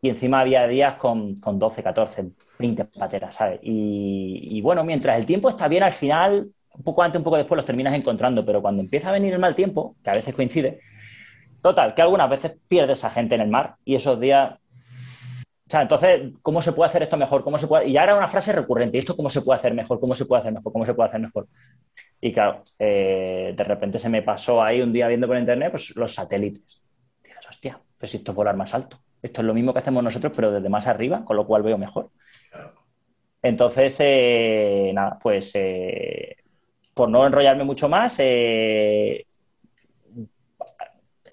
y 0.00 0.08
encima 0.08 0.40
había 0.40 0.66
días 0.68 0.94
con, 0.94 1.34
con 1.36 1.58
12, 1.58 1.82
14, 1.82 2.30
20 2.60 2.84
pateras, 2.84 3.34
¿sabes? 3.34 3.58
Y, 3.62 4.48
y, 4.52 4.60
bueno, 4.60 4.84
mientras 4.84 5.18
el 5.18 5.26
tiempo 5.26 5.48
está 5.48 5.66
bien, 5.66 5.82
al 5.82 5.92
final, 5.92 6.48
un 6.72 6.82
poco 6.84 7.02
antes, 7.02 7.18
un 7.18 7.24
poco 7.24 7.38
después 7.38 7.56
los 7.56 7.64
terminas 7.64 7.94
encontrando, 7.94 8.46
pero 8.46 8.62
cuando 8.62 8.82
empieza 8.82 9.08
a 9.08 9.12
venir 9.12 9.32
el 9.32 9.40
mal 9.40 9.56
tiempo, 9.56 9.96
que 10.04 10.10
a 10.10 10.12
veces 10.12 10.34
coincide, 10.34 10.80
Total, 11.66 11.94
que 11.94 12.02
algunas 12.02 12.30
veces 12.30 12.52
pierdes 12.68 13.02
a 13.02 13.10
gente 13.10 13.34
en 13.34 13.40
el 13.40 13.48
mar 13.48 13.74
y 13.84 13.96
esos 13.96 14.20
días. 14.20 14.52
O 14.52 15.68
sea, 15.68 15.82
entonces, 15.82 16.32
¿cómo 16.40 16.62
se 16.62 16.70
puede 16.70 16.88
hacer 16.88 17.02
esto 17.02 17.16
mejor? 17.16 17.42
¿Cómo 17.42 17.58
se 17.58 17.66
puede... 17.66 17.88
Y 17.88 17.96
era 17.96 18.16
una 18.16 18.28
frase 18.28 18.52
recurrente. 18.52 18.96
¿Y 18.96 19.00
esto 19.00 19.16
cómo 19.16 19.28
se 19.28 19.42
puede 19.42 19.58
hacer 19.58 19.74
mejor? 19.74 19.98
¿Cómo 19.98 20.14
se 20.14 20.26
puede 20.26 20.42
hacer 20.42 20.52
mejor? 20.52 20.72
¿Cómo 20.72 20.86
se 20.86 20.94
puede 20.94 21.08
hacer 21.08 21.20
mejor? 21.20 21.48
Y 22.20 22.32
claro, 22.32 22.62
eh, 22.78 23.52
de 23.56 23.64
repente 23.64 23.98
se 23.98 24.08
me 24.08 24.22
pasó 24.22 24.62
ahí 24.62 24.80
un 24.80 24.92
día 24.92 25.08
viendo 25.08 25.26
por 25.26 25.36
internet 25.36 25.72
pues, 25.72 25.96
los 25.96 26.14
satélites. 26.14 26.84
Dices, 27.20 27.48
hostia, 27.48 27.80
pues 27.98 28.14
esto 28.14 28.30
es 28.30 28.36
volar 28.36 28.56
más 28.56 28.72
alto. 28.72 29.00
Esto 29.20 29.40
es 29.40 29.44
lo 29.44 29.52
mismo 29.52 29.72
que 29.72 29.80
hacemos 29.80 30.04
nosotros, 30.04 30.32
pero 30.36 30.52
desde 30.52 30.68
más 30.68 30.86
arriba, 30.86 31.24
con 31.24 31.34
lo 31.34 31.48
cual 31.48 31.64
veo 31.64 31.78
mejor. 31.78 32.10
Entonces, 33.42 33.96
eh, 33.98 34.92
nada, 34.94 35.18
pues 35.20 35.50
eh, 35.56 36.36
por 36.94 37.08
no 37.08 37.26
enrollarme 37.26 37.64
mucho 37.64 37.88
más, 37.88 38.20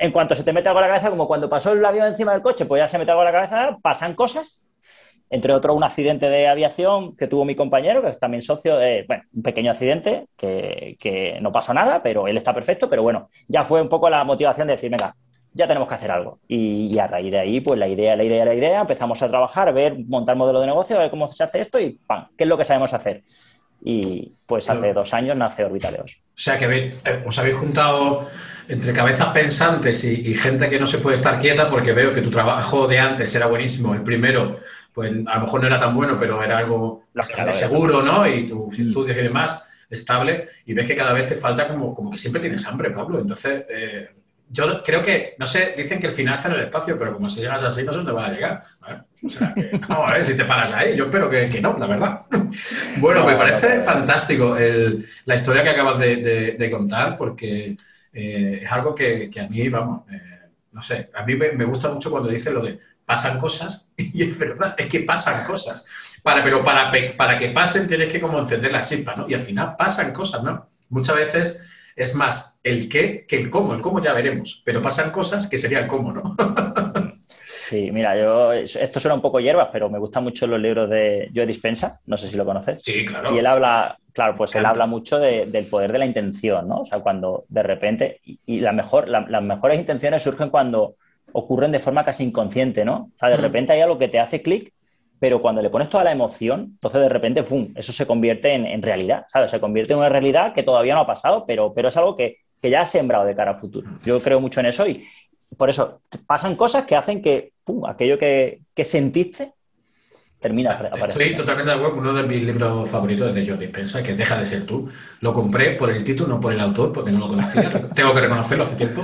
en 0.03 0.11
cuanto 0.11 0.35
se 0.35 0.43
te 0.43 0.51
mete 0.51 0.67
algo 0.67 0.79
a 0.79 0.81
la 0.81 0.89
cabeza, 0.89 1.09
como 1.09 1.25
cuando 1.25 1.49
pasó 1.49 1.71
el 1.71 1.85
avión 1.85 2.07
encima 2.07 2.33
del 2.33 2.41
coche, 2.41 2.65
pues 2.65 2.81
ya 2.81 2.89
se 2.89 2.97
mete 2.97 3.11
algo 3.11 3.21
a 3.21 3.25
la 3.25 3.31
cabeza, 3.31 3.77
pasan 3.81 4.15
cosas. 4.15 4.67
Entre 5.29 5.53
otros, 5.53 5.77
un 5.77 5.83
accidente 5.85 6.29
de 6.29 6.49
aviación 6.49 7.15
que 7.15 7.27
tuvo 7.27 7.45
mi 7.45 7.55
compañero, 7.55 8.01
que 8.01 8.09
es 8.09 8.19
también 8.19 8.41
socio, 8.41 8.75
bueno, 9.07 9.23
un 9.33 9.41
pequeño 9.41 9.71
accidente 9.71 10.27
que, 10.35 11.37
no 11.39 11.53
pasó 11.53 11.73
nada, 11.73 12.03
pero 12.03 12.27
él 12.27 12.35
está 12.35 12.53
perfecto, 12.53 12.89
pero 12.89 13.01
bueno, 13.01 13.29
ya 13.47 13.63
fue 13.63 13.81
un 13.81 13.87
poco 13.87 14.09
la 14.09 14.25
motivación 14.25 14.67
de 14.67 14.73
decir, 14.73 14.91
venga, 14.91 15.09
ya 15.53 15.67
tenemos 15.67 15.87
que 15.87 15.95
hacer 15.95 16.11
algo. 16.11 16.39
Y, 16.49 16.99
a 16.99 17.07
raíz 17.07 17.31
de 17.31 17.39
ahí, 17.39 17.61
pues 17.61 17.79
la 17.79 17.87
idea, 17.87 18.17
la 18.17 18.25
idea, 18.25 18.43
la 18.43 18.55
idea, 18.55 18.81
empezamos 18.81 19.23
a 19.23 19.29
trabajar, 19.29 19.73
ver, 19.73 19.95
montar 20.05 20.35
modelo 20.35 20.59
de 20.59 20.67
negocio, 20.67 20.99
ver 20.99 21.11
cómo 21.11 21.29
se 21.29 21.45
hace 21.45 21.61
esto 21.61 21.79
y 21.79 21.91
¡pam! 22.05 22.27
¿Qué 22.37 22.43
es 22.43 22.47
lo 22.49 22.57
que 22.57 22.65
sabemos 22.65 22.93
hacer? 22.93 23.23
Y 23.85 24.31
pues 24.45 24.69
hace 24.69 24.93
dos 24.93 25.13
años 25.13 25.35
nace 25.35 25.65
Orbitaleos. 25.65 26.21
O 26.35 26.37
sea 26.37 26.57
que 26.57 26.65
eh, 26.65 27.23
os 27.25 27.37
habéis 27.37 27.55
juntado 27.55 28.29
entre 28.69 28.93
cabezas 28.93 29.27
pensantes 29.33 30.03
y, 30.05 30.33
gente 30.35 30.69
que 30.69 30.79
no 30.79 30.87
se 30.87 30.99
puede 30.99 31.17
estar 31.17 31.37
quieta 31.37 31.69
porque 31.69 31.91
veo 31.91 32.13
que 32.13 32.21
tu 32.21 32.29
trabajo 32.29 32.87
de 32.87 32.99
antes 32.99 33.35
era 33.35 33.47
buenísimo. 33.47 33.93
El 33.93 34.01
primero, 34.01 34.59
pues 34.93 35.11
a 35.11 35.35
lo 35.35 35.41
mejor 35.41 35.61
no 35.61 35.67
era 35.67 35.77
tan 35.77 35.93
bueno, 35.93 36.17
pero 36.17 36.41
era 36.41 36.59
algo 36.59 37.03
bastante 37.13 37.51
seguro, 37.51 38.01
¿no? 38.01 38.25
Y 38.25 38.47
tus 38.47 38.79
estudios 38.79 39.17
y 39.17 39.21
demás, 39.21 39.67
estable. 39.89 40.47
Y 40.65 40.73
ves 40.73 40.87
que 40.87 40.95
cada 40.95 41.11
vez 41.11 41.25
te 41.25 41.35
falta 41.35 41.67
como, 41.67 41.93
como 41.93 42.09
que 42.09 42.17
siempre 42.17 42.41
tienes 42.41 42.65
hambre, 42.65 42.91
Pablo. 42.91 43.19
Entonces, 43.19 43.65
eh, 43.69 44.09
yo 44.49 44.83
creo 44.83 45.01
que, 45.01 45.35
no 45.39 45.47
sé, 45.47 45.73
dicen 45.75 45.99
que 45.99 46.07
el 46.07 46.13
final 46.13 46.35
está 46.35 46.49
en 46.49 46.55
el 46.55 46.65
espacio, 46.65 46.97
pero 46.97 47.13
como 47.13 47.27
si 47.27 47.41
llegas 47.41 47.63
así, 47.63 47.83
no 47.83 47.91
sé 47.91 47.97
dónde 47.97 48.11
vas 48.11 48.29
a 48.29 48.33
llegar. 48.33 48.63
O 49.23 49.29
sea, 49.29 49.53
vamos 49.87 50.11
a 50.11 50.13
ver 50.13 50.23
si 50.23 50.37
te 50.37 50.45
paras 50.45 50.71
ahí. 50.71 50.95
Yo 50.95 51.05
espero 51.05 51.29
que, 51.29 51.59
no, 51.61 51.77
la 51.77 51.87
verdad. 51.87 52.21
Bueno, 52.97 53.25
me 53.25 53.35
parece 53.35 53.81
fantástico 53.81 54.55
la 55.25 55.35
historia 55.35 55.63
que 55.63 55.69
acabas 55.69 55.99
de 55.99 56.69
contar, 56.71 57.17
porque 57.17 57.75
eh, 58.13 58.59
es 58.61 58.71
algo 58.71 58.93
que, 58.93 59.31
a 59.39 59.47
mí, 59.47 59.69
vamos, 59.69 60.03
eh, 60.11 60.51
no 60.71 60.81
sé, 60.81 61.09
a 61.15 61.23
mí 61.23 61.35
me, 61.35 61.65
gusta 61.65 61.89
mucho 61.89 62.11
cuando 62.11 62.29
dice 62.29 62.51
lo 62.51 62.61
de 62.61 62.79
pasan 63.03 63.39
cosas, 63.39 63.85
y 63.97 64.23
es 64.23 64.37
verdad, 64.37 64.75
es 64.77 64.85
que 64.85 64.99
pasan 65.01 65.45
cosas. 65.45 65.83
Para, 66.21 66.41
pero 66.43 66.63
para, 66.63 66.91
para 67.17 67.37
que 67.37 67.49
pasen 67.49 67.87
tienes 67.87 68.11
que 68.11 68.21
como 68.21 68.39
encender 68.39 68.71
la 68.71 68.83
chispa, 68.83 69.15
¿no? 69.15 69.27
Y 69.27 69.33
al 69.33 69.41
final 69.41 69.75
pasan 69.75 70.13
cosas, 70.13 70.43
¿no? 70.43 70.69
Muchas 70.89 71.15
veces 71.15 71.63
es 71.95 72.15
más 72.15 72.52
el 72.63 72.89
qué 72.89 73.25
que 73.27 73.37
el 73.37 73.49
cómo, 73.49 73.73
el 73.73 73.81
cómo 73.81 74.01
ya 74.01 74.13
veremos, 74.13 74.61
pero 74.65 74.81
pasan 74.81 75.11
cosas 75.11 75.47
que 75.47 75.57
sería 75.57 75.79
el 75.79 75.87
cómo, 75.87 76.13
¿no? 76.13 76.35
Sí, 77.45 77.91
mira, 77.91 78.15
yo, 78.17 78.53
esto 78.53 78.99
suena 78.99 79.15
un 79.15 79.21
poco 79.21 79.39
hierbas, 79.39 79.69
pero 79.71 79.89
me 79.89 79.99
gustan 79.99 80.23
mucho 80.23 80.45
los 80.47 80.59
libros 80.59 80.89
de 80.89 81.31
Joe 81.33 81.45
Dispensa, 81.45 81.99
no 82.05 82.17
sé 82.17 82.27
si 82.27 82.37
lo 82.37 82.45
conoces. 82.45 82.83
Sí, 82.83 83.05
claro. 83.05 83.33
Y 83.33 83.39
él 83.39 83.45
habla, 83.45 83.97
claro, 84.11 84.35
pues 84.37 84.53
él 84.55 84.65
habla 84.65 84.85
mucho 84.85 85.17
del 85.17 85.65
poder 85.65 85.91
de 85.91 85.99
la 85.99 86.05
intención, 86.05 86.67
¿no? 86.67 86.81
O 86.81 86.85
sea, 86.85 86.99
cuando 86.99 87.45
de 87.47 87.63
repente, 87.63 88.21
y, 88.23 88.59
la 88.59 88.73
mejor, 88.73 89.07
las 89.07 89.43
mejores 89.43 89.79
intenciones 89.79 90.23
surgen 90.23 90.49
cuando 90.49 90.95
ocurren 91.31 91.71
de 91.71 91.79
forma 91.79 92.05
casi 92.05 92.23
inconsciente, 92.23 92.85
¿no? 92.85 93.11
O 93.15 93.19
sea, 93.19 93.29
de 93.29 93.37
repente 93.37 93.73
hay 93.73 93.81
algo 93.81 93.97
que 93.97 94.07
te 94.07 94.19
hace 94.19 94.41
clic, 94.41 94.71
pero 95.19 95.41
cuando 95.41 95.61
le 95.61 95.69
pones 95.69 95.89
toda 95.89 96.03
la 96.03 96.11
emoción, 96.11 96.71
entonces 96.73 97.01
de 97.01 97.09
repente, 97.09 97.43
¡fum!, 97.43 97.73
eso 97.75 97.91
se 97.91 98.05
convierte 98.05 98.53
en, 98.53 98.81
realidad, 98.81 99.25
¿sabes? 99.29 99.51
Se 99.51 99.59
convierte 99.59 99.93
en 99.93 99.99
una 99.99 100.09
realidad 100.09 100.53
que 100.53 100.63
todavía 100.63 100.95
no 100.95 101.01
ha 101.01 101.07
pasado, 101.07 101.45
pero, 101.47 101.73
pero 101.73 101.87
es 101.87 101.97
algo 101.97 102.15
que, 102.15 102.39
que 102.63 102.69
ya 102.69 102.79
ha 102.79 102.85
sembrado 102.85 103.25
de 103.25 103.35
cara 103.35 103.51
al 103.51 103.59
futuro. 103.59 103.89
Yo 104.05 104.21
creo 104.21 104.39
mucho 104.39 104.61
en 104.61 104.67
eso 104.67 104.87
y, 104.87 105.05
por 105.57 105.69
eso 105.69 106.01
pasan 106.25 106.55
cosas 106.55 106.85
que 106.85 106.95
hacen 106.95 107.21
que 107.21 107.51
aquello 107.85 108.17
que, 108.17 108.61
sentiste 108.85 109.51
termina 110.39 110.89
Estoy 110.95 111.35
totalmente 111.35 111.71
de 111.71 111.77
acuerdo. 111.77 111.97
Uno 111.97 112.13
de 112.13 112.23
mis 112.23 112.41
libros 112.41 112.89
favoritos 112.89 113.35
de 113.35 113.45
Joe 113.45 113.57
Dispensa, 113.57 114.01
que 114.01 114.13
Deja 114.13 114.37
de 114.37 114.45
ser 114.45 114.65
tú. 114.65 114.89
Lo 115.19 115.33
compré 115.33 115.71
por 115.71 115.89
el 115.89 116.05
título, 116.05 116.35
no 116.35 116.39
por 116.39 116.53
el 116.53 116.59
autor, 116.61 116.93
porque 116.93 117.11
no 117.11 117.19
lo 117.19 117.27
conocía. 117.27 117.69
Tengo 117.95 118.13
que 118.13 118.21
reconocerlo 118.21 118.63
hace 118.63 118.77
tiempo. 118.77 119.03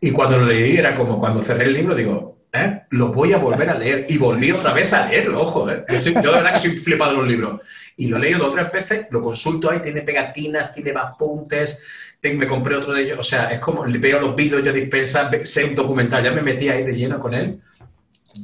Y 0.00 0.10
cuando 0.10 0.38
lo 0.38 0.46
leí 0.46 0.76
era 0.76 0.96
como 0.96 1.20
cuando 1.20 1.42
cerré 1.42 1.66
el 1.66 1.74
libro, 1.74 1.94
digo, 1.94 2.38
¿eh? 2.52 2.82
lo 2.90 3.12
voy 3.12 3.32
a 3.32 3.38
volver 3.38 3.70
a 3.70 3.78
leer. 3.78 4.06
Y 4.08 4.18
volví 4.18 4.50
otra 4.50 4.72
vez 4.72 4.92
a 4.92 5.06
leerlo, 5.06 5.42
ojo. 5.42 5.70
¿eh? 5.70 5.84
Yo, 5.88 6.12
de 6.12 6.20
verdad 6.22 6.52
que 6.54 6.58
soy 6.58 6.76
flipado 6.76 7.12
de 7.12 7.18
los 7.18 7.28
libros. 7.28 7.62
Y 7.96 8.08
lo 8.08 8.16
he 8.16 8.20
leído 8.20 8.40
dos 8.40 8.50
o 8.50 8.52
tres 8.52 8.72
veces, 8.72 9.06
lo 9.10 9.20
consulto 9.20 9.70
ahí, 9.70 9.80
tiene 9.80 10.02
pegatinas, 10.02 10.72
tiene 10.72 10.90
apuntes, 10.90 11.78
me 12.22 12.46
compré 12.46 12.76
otro 12.76 12.92
de 12.92 13.02
ellos. 13.02 13.18
O 13.18 13.24
sea, 13.24 13.50
es 13.50 13.60
como 13.60 13.84
veo 13.86 14.20
los 14.20 14.34
vídeos, 14.34 14.62
yo 14.62 14.72
dispensa, 14.72 15.30
sé 15.44 15.64
un 15.64 15.74
documental, 15.74 16.22
ya 16.24 16.30
me 16.30 16.42
metí 16.42 16.68
ahí 16.68 16.82
de 16.82 16.96
lleno 16.96 17.18
con 17.18 17.34
él. 17.34 17.60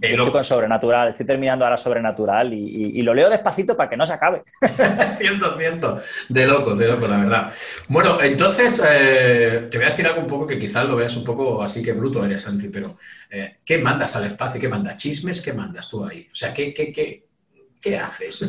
Estoy 0.01 0.31
con 0.31 0.45
Sobrenatural, 0.45 1.11
estoy 1.11 1.27
terminando 1.27 1.65
ahora 1.65 1.77
Sobrenatural 1.77 2.53
y, 2.55 3.03
lo 3.03 3.13
leo 3.13 3.29
despacito 3.29 3.77
para 3.77 3.91
que 3.91 3.97
no 3.97 4.07
se 4.07 4.13
acabe. 4.13 4.43
cierto, 5.19 5.59
cierto. 5.59 6.01
De 6.29 6.47
loco, 6.47 6.75
de 6.75 6.89
loco, 6.89 7.07
la 7.07 7.19
verdad. 7.19 7.53
Bueno, 7.89 8.19
entonces 8.23 8.83
eh, 8.89 9.69
te 9.71 9.77
voy 9.77 9.87
a 9.87 9.91
decir 9.91 10.07
algo 10.07 10.21
un 10.21 10.27
poco 10.27 10.47
que 10.47 10.59
quizás 10.59 10.87
lo 10.87 10.97
veas 10.97 11.15
un 11.17 11.25
poco 11.25 11.63
así 11.63 11.83
que 11.83 11.93
bruto 11.93 12.25
eres, 12.25 12.43
Santi, 12.43 12.69
pero 12.69 12.97
eh, 13.31 13.59
¿qué 13.65 13.79
mandas 13.79 14.17
al 14.17 14.25
espacio? 14.25 14.61
¿Qué 14.61 14.69
mandas? 14.69 14.97
¿Chismes? 14.97 15.41
¿Qué 15.41 15.53
mandas 15.53 15.89
tú 15.89 16.05
ahí? 16.05 16.29
O 16.31 16.35
sea, 16.35 16.55
¿qué, 16.55 16.73
qué, 16.73 16.93
qué, 16.93 17.27
qué 17.81 17.99
haces? 17.99 18.47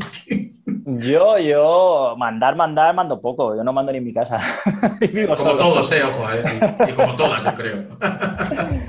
Yo, 0.86 1.38
yo, 1.38 2.16
mandar, 2.18 2.56
mandar, 2.56 2.94
mando 2.94 3.22
poco. 3.22 3.56
Yo 3.56 3.64
no 3.64 3.72
mando 3.72 3.92
ni 3.92 4.00
en 4.00 4.04
mi 4.04 4.14
casa. 4.14 4.40
como 5.38 5.58
todos, 5.58 5.92
eh, 5.94 6.04
ojo, 6.04 6.30
eh. 6.32 6.44
Y, 6.90 6.92
como 6.94 7.16
todas, 7.16 7.44
yo 7.44 7.56
creo. 7.56 7.84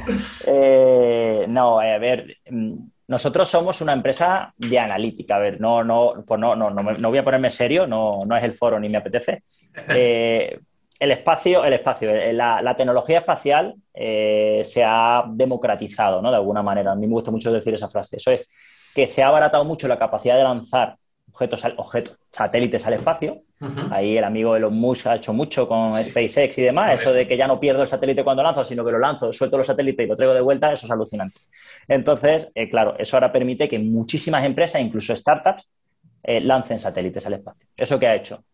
Eh, 0.46 1.46
no, 1.48 1.80
a 1.80 1.98
ver, 1.98 2.36
mm, 2.50 2.74
nosotros 3.08 3.48
somos 3.48 3.80
una 3.80 3.94
empresa 3.94 4.52
de 4.56 4.78
analítica. 4.78 5.36
A 5.36 5.38
ver, 5.38 5.60
no, 5.60 5.82
no, 5.82 6.24
pues 6.26 6.38
no, 6.38 6.54
no, 6.54 6.70
no, 6.70 7.08
voy 7.08 7.18
a 7.18 7.24
ponerme 7.24 7.50
serio, 7.50 7.86
no, 7.86 8.18
no 8.26 8.36
es 8.36 8.44
el 8.44 8.52
foro 8.52 8.78
ni 8.78 8.88
me 8.88 8.98
apetece. 8.98 9.42
Eh, 9.88 10.58
el 11.00 11.10
espacio, 11.10 11.64
el 11.64 11.72
espacio, 11.72 12.10
la, 12.32 12.62
la 12.62 12.76
tecnología 12.76 13.18
espacial 13.18 13.74
se 13.92 14.84
ha 14.86 15.24
democratizado, 15.26 16.22
¿no? 16.22 16.30
De 16.30 16.36
alguna 16.36 16.62
manera. 16.62 16.92
A 16.92 16.94
mí 16.94 17.06
me 17.06 17.14
gusta 17.14 17.32
mucho 17.32 17.52
decir 17.52 17.74
esa 17.74 17.88
frase. 17.88 18.16
Eso 18.16 18.30
es 18.30 18.48
que 18.94 19.06
se 19.08 19.22
ha 19.22 19.28
abaratado 19.28 19.64
mucho 19.64 19.88
la 19.88 19.98
capacidad 19.98 20.36
de 20.36 20.44
lanzar 20.44 20.96
objetos, 21.34 21.64
objetos 21.76 22.16
satélites 22.30 22.86
al 22.86 22.94
espacio. 22.94 23.42
Ahí 23.90 24.18
el 24.18 24.24
amigo 24.24 24.56
Elon 24.56 24.74
Musk 24.74 25.06
ha 25.06 25.16
hecho 25.16 25.32
mucho 25.32 25.66
con 25.66 25.92
SpaceX 25.92 26.58
y 26.58 26.62
demás. 26.62 27.00
Eso 27.00 27.12
de 27.12 27.26
que 27.26 27.36
ya 27.36 27.46
no 27.46 27.58
pierdo 27.58 27.82
el 27.82 27.88
satélite 27.88 28.22
cuando 28.22 28.42
lanzo, 28.42 28.64
sino 28.64 28.84
que 28.84 28.92
lo 28.92 28.98
lanzo, 28.98 29.32
suelto 29.32 29.56
los 29.56 29.66
satélites 29.66 30.04
y 30.04 30.08
lo 30.08 30.16
traigo 30.16 30.34
de 30.34 30.42
vuelta, 30.42 30.72
eso 30.72 30.86
es 30.86 30.92
alucinante. 30.92 31.40
Entonces, 31.88 32.50
eh, 32.54 32.68
claro, 32.68 32.94
eso 32.98 33.16
ahora 33.16 33.32
permite 33.32 33.68
que 33.68 33.78
muchísimas 33.78 34.44
empresas, 34.44 34.82
incluso 34.82 35.16
startups, 35.16 35.68
eh, 36.22 36.40
lancen 36.40 36.78
satélites 36.78 37.26
al 37.26 37.34
espacio. 37.34 37.68
¿Eso 37.76 37.98
qué 37.98 38.06
ha 38.06 38.14
hecho? 38.14 38.44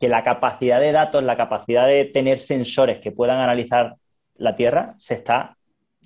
Que 0.00 0.08
la 0.08 0.22
capacidad 0.22 0.80
de 0.80 0.92
datos, 0.92 1.22
la 1.22 1.36
capacidad 1.36 1.86
de 1.86 2.06
tener 2.06 2.38
sensores 2.38 2.98
que 3.00 3.12
puedan 3.12 3.38
analizar 3.38 3.96
la 4.36 4.54
Tierra 4.56 4.94
se 4.96 5.14
está 5.14 5.56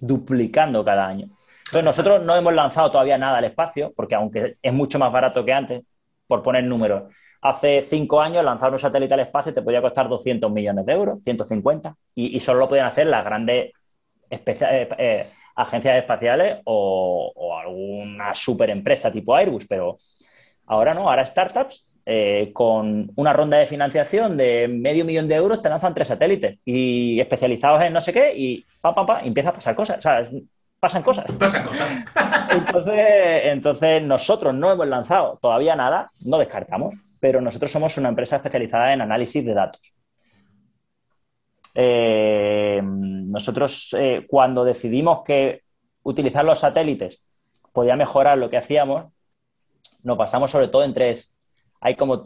duplicando 0.00 0.84
cada 0.84 1.06
año. 1.06 1.28
Entonces, 1.60 1.84
nosotros 1.84 2.24
no 2.24 2.34
hemos 2.34 2.54
lanzado 2.54 2.90
todavía 2.90 3.18
nada 3.18 3.38
al 3.38 3.44
espacio, 3.44 3.92
porque 3.94 4.14
aunque 4.14 4.56
es 4.60 4.72
mucho 4.72 4.98
más 4.98 5.12
barato 5.12 5.44
que 5.44 5.52
antes, 5.52 5.82
por 6.28 6.42
poner 6.42 6.62
números, 6.64 7.12
hace 7.40 7.82
cinco 7.82 8.20
años 8.20 8.44
lanzar 8.44 8.72
un 8.72 8.78
satélite 8.78 9.14
al 9.14 9.20
espacio 9.20 9.54
te 9.54 9.62
podía 9.62 9.82
costar 9.82 10.08
200 10.08 10.50
millones 10.52 10.86
de 10.86 10.92
euros, 10.92 11.18
150, 11.24 11.96
y, 12.14 12.38
solo 12.40 12.60
lo 12.60 12.68
podían 12.68 12.86
hacer 12.86 13.06
las 13.06 13.24
grandes 13.24 13.72
eh, 14.30 14.88
eh, 14.98 15.26
agencias 15.56 15.96
espaciales 15.96 16.60
o, 16.64 17.32
alguna 17.60 18.34
super 18.34 18.70
empresa 18.70 19.10
tipo 19.10 19.34
Airbus, 19.34 19.66
pero 19.68 19.96
ahora 20.66 20.94
no, 20.94 21.08
ahora 21.08 21.24
startups 21.24 21.98
eh, 22.04 22.50
con 22.52 23.10
una 23.16 23.32
ronda 23.32 23.58
de 23.58 23.66
financiación 23.66 24.36
de 24.36 24.68
medio 24.68 25.04
millón 25.04 25.28
de 25.28 25.34
euros 25.34 25.62
te 25.62 25.68
lanzan 25.68 25.94
tres 25.94 26.08
satélites 26.08 26.58
y 26.64 27.20
especializados 27.20 27.82
en 27.82 27.92
no 27.92 28.00
sé 28.00 28.12
qué 28.12 28.32
y 28.36 28.64
pa, 28.80 28.94
pa, 28.94 29.06
pa, 29.06 29.20
empieza 29.20 29.50
a 29.50 29.54
pasar 29.54 29.74
cosas. 29.74 29.98
O 29.98 30.02
sea, 30.02 30.28
pasan 30.80 31.02
cosas. 31.02 31.26
Pasan 31.38 31.64
cosas. 31.64 32.04
entonces, 32.50 33.40
entonces, 33.44 34.02
nosotros 34.02 34.54
no 34.54 34.72
hemos 34.72 34.86
lanzado 34.86 35.38
todavía 35.40 35.76
nada, 35.76 36.12
no 36.24 36.38
descartamos, 36.38 36.94
pero 37.20 37.40
nosotros 37.40 37.70
somos 37.70 37.96
una 37.98 38.08
empresa 38.08 38.36
especializada 38.36 38.92
en 38.92 39.00
análisis 39.00 39.44
de 39.44 39.54
datos. 39.54 39.94
Eh, 41.74 42.80
nosotros, 42.82 43.94
eh, 43.98 44.26
cuando 44.28 44.64
decidimos 44.64 45.22
que 45.22 45.62
utilizar 46.02 46.44
los 46.44 46.60
satélites 46.60 47.22
podía 47.72 47.96
mejorar 47.96 48.38
lo 48.38 48.50
que 48.50 48.56
hacíamos, 48.56 49.12
nos 50.02 50.16
basamos 50.16 50.50
sobre 50.50 50.68
todo 50.68 50.84
en 50.84 50.94
tres. 50.94 51.38
Hay 51.80 51.94
como 51.94 52.24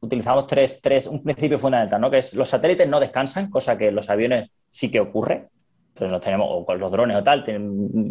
utilizamos 0.00 0.46
tres, 0.46 0.80
tres, 0.82 1.06
un 1.06 1.22
principio 1.22 1.58
fundamental, 1.58 2.00
¿no? 2.00 2.10
Que 2.10 2.18
es 2.18 2.34
los 2.34 2.48
satélites 2.48 2.88
no 2.88 3.00
descansan, 3.00 3.50
cosa 3.50 3.78
que 3.78 3.90
los 3.92 4.08
aviones 4.10 4.50
sí 4.70 4.90
que 4.90 5.00
ocurre 5.00 5.48
no 6.08 6.20
tenemos, 6.20 6.48
o 6.50 6.64
con 6.64 6.78
los 6.78 6.90
drones 6.90 7.16
o 7.16 7.22
tal, 7.22 7.44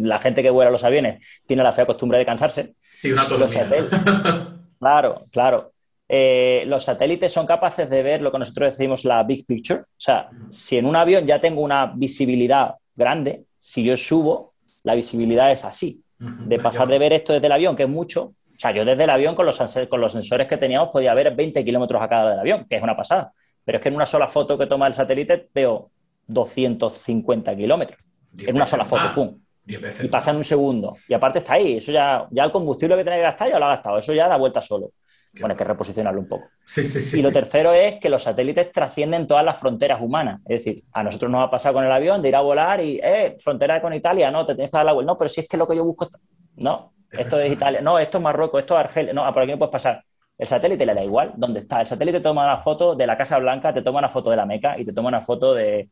la 0.02 0.20
gente 0.20 0.44
que 0.44 0.50
vuela 0.50 0.72
los 0.72 0.84
aviones 0.84 1.26
tiene 1.48 1.64
la 1.64 1.72
fea 1.72 1.86
costumbre 1.86 2.18
de 2.18 2.26
cansarse. 2.26 2.76
Sí, 2.78 3.12
una 3.12 3.28
claro, 4.80 5.26
claro. 5.32 5.72
Eh, 6.12 6.64
los 6.66 6.84
satélites 6.84 7.32
son 7.32 7.46
capaces 7.46 7.90
de 7.90 8.02
ver 8.02 8.22
lo 8.22 8.32
que 8.32 8.40
nosotros 8.40 8.74
decimos 8.74 9.06
la 9.06 9.24
big 9.24 9.46
picture. 9.46 9.82
O 9.82 9.86
sea, 9.98 10.30
si 10.50 10.78
en 10.78 10.86
un 10.86 10.96
avión 10.96 11.26
ya 11.26 11.40
tengo 11.40 11.62
una 11.62 11.94
visibilidad 11.96 12.76
grande, 12.96 13.44
si 13.58 13.84
yo 13.84 13.96
subo, 13.96 14.54
la 14.84 14.96
visibilidad 14.96 15.52
es 15.52 15.64
así. 15.66 16.02
De 16.18 16.60
pasar 16.60 16.90
de 16.90 17.00
ver 17.00 17.14
esto 17.14 17.32
desde 17.32 17.46
el 17.46 17.54
avión, 17.54 17.76
que 17.78 17.84
es 17.84 17.90
mucho. 17.90 18.24
O 18.24 18.60
sea, 18.60 18.72
yo 18.72 18.84
desde 18.84 19.06
el 19.06 19.10
avión 19.10 19.36
con 19.36 19.46
los, 19.46 19.62
con 19.88 20.02
los 20.02 20.12
sensores 20.12 20.48
que 20.48 20.58
teníamos 20.58 20.90
podía 20.90 21.14
ver 21.14 21.34
20 21.34 21.64
kilómetros 21.64 22.02
a 22.02 22.10
cada 22.10 22.32
del 22.32 22.40
avión, 22.40 22.66
que 22.70 22.76
es 22.76 22.84
una 22.84 22.98
pasada. 22.98 23.32
Pero 23.64 23.78
es 23.78 23.82
que 23.82 23.90
en 23.90 23.96
una 23.96 24.06
sola 24.06 24.28
foto 24.28 24.58
que 24.58 24.66
toma 24.66 24.88
el 24.88 24.94
satélite 24.94 25.48
veo 25.54 25.92
250 26.30 27.56
kilómetros 27.56 28.00
en 28.38 28.56
una 28.56 28.66
sola 28.66 28.86
foto, 28.86 29.14
pum. 29.14 29.40
Y 29.66 30.08
pasa 30.08 30.32
en 30.32 30.38
un 30.38 30.44
segundo. 30.44 30.98
Y 31.08 31.14
aparte 31.14 31.40
está 31.40 31.54
ahí. 31.54 31.78
Eso 31.78 31.92
ya, 31.92 32.28
ya 32.32 32.44
el 32.44 32.52
combustible 32.52 32.96
que 32.96 33.04
tiene 33.04 33.18
que 33.18 33.24
gastar 33.24 33.50
ya 33.50 33.60
lo 33.60 33.66
ha 33.66 33.70
gastado. 33.70 33.98
Eso 34.00 34.14
ya 34.14 34.28
da 34.28 34.38
vuelta 34.38 34.62
solo. 34.62 34.94
bueno, 35.34 35.54
hay 35.54 35.58
que 35.58 35.64
reposicionarlo 35.64 36.22
un 36.22 36.28
poco. 36.28 36.48
Sí, 36.64 36.86
sí, 36.86 37.02
sí. 37.02 37.20
Y 37.20 37.22
lo 37.22 37.32
tercero 37.32 37.72
es 37.74 38.00
que 38.00 38.10
los 38.10 38.24
satélites 38.24 38.72
trascienden 38.72 39.28
todas 39.28 39.46
las 39.46 39.58
fronteras 39.58 40.02
humanas. 40.02 40.42
Es 40.46 40.64
decir, 40.64 40.84
a 40.92 41.04
nosotros 41.04 41.30
nos 41.30 41.46
ha 41.46 41.52
pasado 41.52 41.76
con 41.76 41.86
el 41.86 41.92
avión 41.92 42.22
de 42.22 42.30
ir 42.30 42.36
a 42.36 42.42
volar 42.42 42.82
y, 42.84 43.00
eh, 43.04 43.36
frontera 43.40 43.80
con 43.80 43.94
Italia, 43.94 44.32
no, 44.32 44.44
te 44.46 44.56
tienes 44.56 44.72
que 44.72 44.78
dar 44.78 44.86
la 44.86 44.94
vuelta. 44.94 45.12
No, 45.12 45.18
pero 45.18 45.30
si 45.30 45.42
es 45.42 45.48
que 45.48 45.58
lo 45.58 45.68
que 45.68 45.76
yo 45.76 45.84
busco. 45.84 46.08
No, 46.56 46.94
esto 47.12 47.40
es 47.40 47.52
Italia. 47.52 47.82
No, 47.82 48.00
esto 48.00 48.18
es 48.18 48.24
Marruecos, 48.24 48.62
esto 48.62 48.74
es 48.74 48.86
Argelia. 48.86 49.14
No, 49.14 49.32
por 49.32 49.44
aquí 49.44 49.52
no 49.52 49.60
puedes 49.60 49.72
pasar. 49.72 50.04
El 50.40 50.48
satélite 50.48 50.86
le 50.86 50.94
da 50.94 51.04
igual 51.04 51.34
dónde 51.36 51.60
está. 51.60 51.82
El 51.82 51.88
satélite 51.88 52.22
toma 52.22 52.46
una 52.46 52.58
foto 52.58 52.96
de 52.96 53.06
la 53.06 53.18
Casa 53.18 53.38
Blanca, 53.40 53.74
te 53.74 53.82
toma 53.82 54.00
una 54.00 54.08
foto 54.08 54.30
de 54.30 54.38
la 54.38 54.46
Meca 54.46 54.80
y 54.80 54.86
te 54.86 54.94
toma 54.94 55.10
una 55.10 55.20
foto 55.20 55.54
de, 55.54 55.90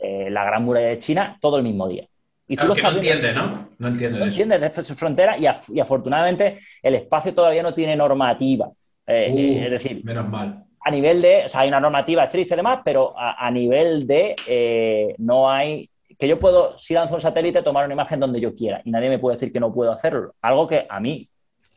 eh, 0.00 0.28
la 0.30 0.44
Gran 0.44 0.64
Muralla 0.64 0.88
de 0.88 0.98
China 0.98 1.38
todo 1.40 1.56
el 1.56 1.62
mismo 1.62 1.86
día. 1.86 2.04
Y 2.48 2.56
tú 2.56 2.66
lo 2.66 2.74
no 2.74 2.90
entiende, 2.90 3.32
¿no? 3.32 3.68
No 3.78 3.88
entiende. 3.88 4.18
No 4.18 4.24
entiende 4.24 4.58
de 4.58 4.84
su 4.84 4.94
frontera 4.96 5.36
y, 5.38 5.46
afortunadamente 5.78 6.58
el 6.82 6.96
espacio 6.96 7.32
todavía 7.32 7.62
no 7.62 7.72
tiene 7.72 7.94
normativa. 7.94 8.68
Eh, 9.06 9.30
uh, 9.32 9.64
es 9.64 9.70
decir, 9.70 10.04
menos 10.04 10.28
mal. 10.28 10.64
A 10.80 10.90
nivel 10.90 11.22
de, 11.22 11.44
o 11.44 11.48
sea, 11.48 11.60
hay 11.60 11.68
una 11.68 11.80
normativa 11.80 12.28
triste 12.28 12.54
y 12.54 12.56
demás, 12.56 12.80
pero 12.84 13.14
a, 13.16 13.50
nivel 13.50 14.06
de 14.06 14.36
eh, 14.48 15.14
no 15.18 15.50
hay 15.50 15.88
que 16.18 16.28
yo 16.28 16.38
puedo, 16.38 16.78
si 16.78 16.94
lanzo 16.94 17.16
un 17.16 17.20
satélite, 17.20 17.62
tomar 17.62 17.84
una 17.84 17.94
imagen 17.94 18.20
donde 18.20 18.40
yo 18.40 18.54
quiera 18.54 18.80
y 18.84 18.90
nadie 18.90 19.08
me 19.08 19.18
puede 19.18 19.36
decir 19.36 19.52
que 19.52 19.60
no 19.60 19.72
puedo 19.72 19.92
hacerlo. 19.92 20.34
Algo 20.40 20.66
que 20.66 20.86
a 20.88 21.00
mí 21.00 21.28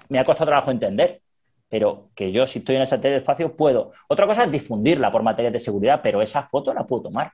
me 0.09 0.19
ha 0.19 0.23
costado 0.23 0.47
trabajo 0.47 0.71
entender, 0.71 1.21
pero 1.69 2.09
que 2.15 2.31
yo 2.31 2.47
si 2.47 2.59
estoy 2.59 2.75
en 2.75 2.81
el 2.81 2.87
satélite 2.87 3.19
espacio 3.19 3.55
puedo. 3.55 3.91
Otra 4.07 4.25
cosa 4.25 4.43
es 4.43 4.51
difundirla 4.51 5.11
por 5.11 5.23
materias 5.23 5.53
de 5.53 5.59
seguridad, 5.59 6.01
pero 6.01 6.21
esa 6.21 6.43
foto 6.43 6.73
la 6.73 6.85
puedo 6.85 7.03
tomar. 7.03 7.31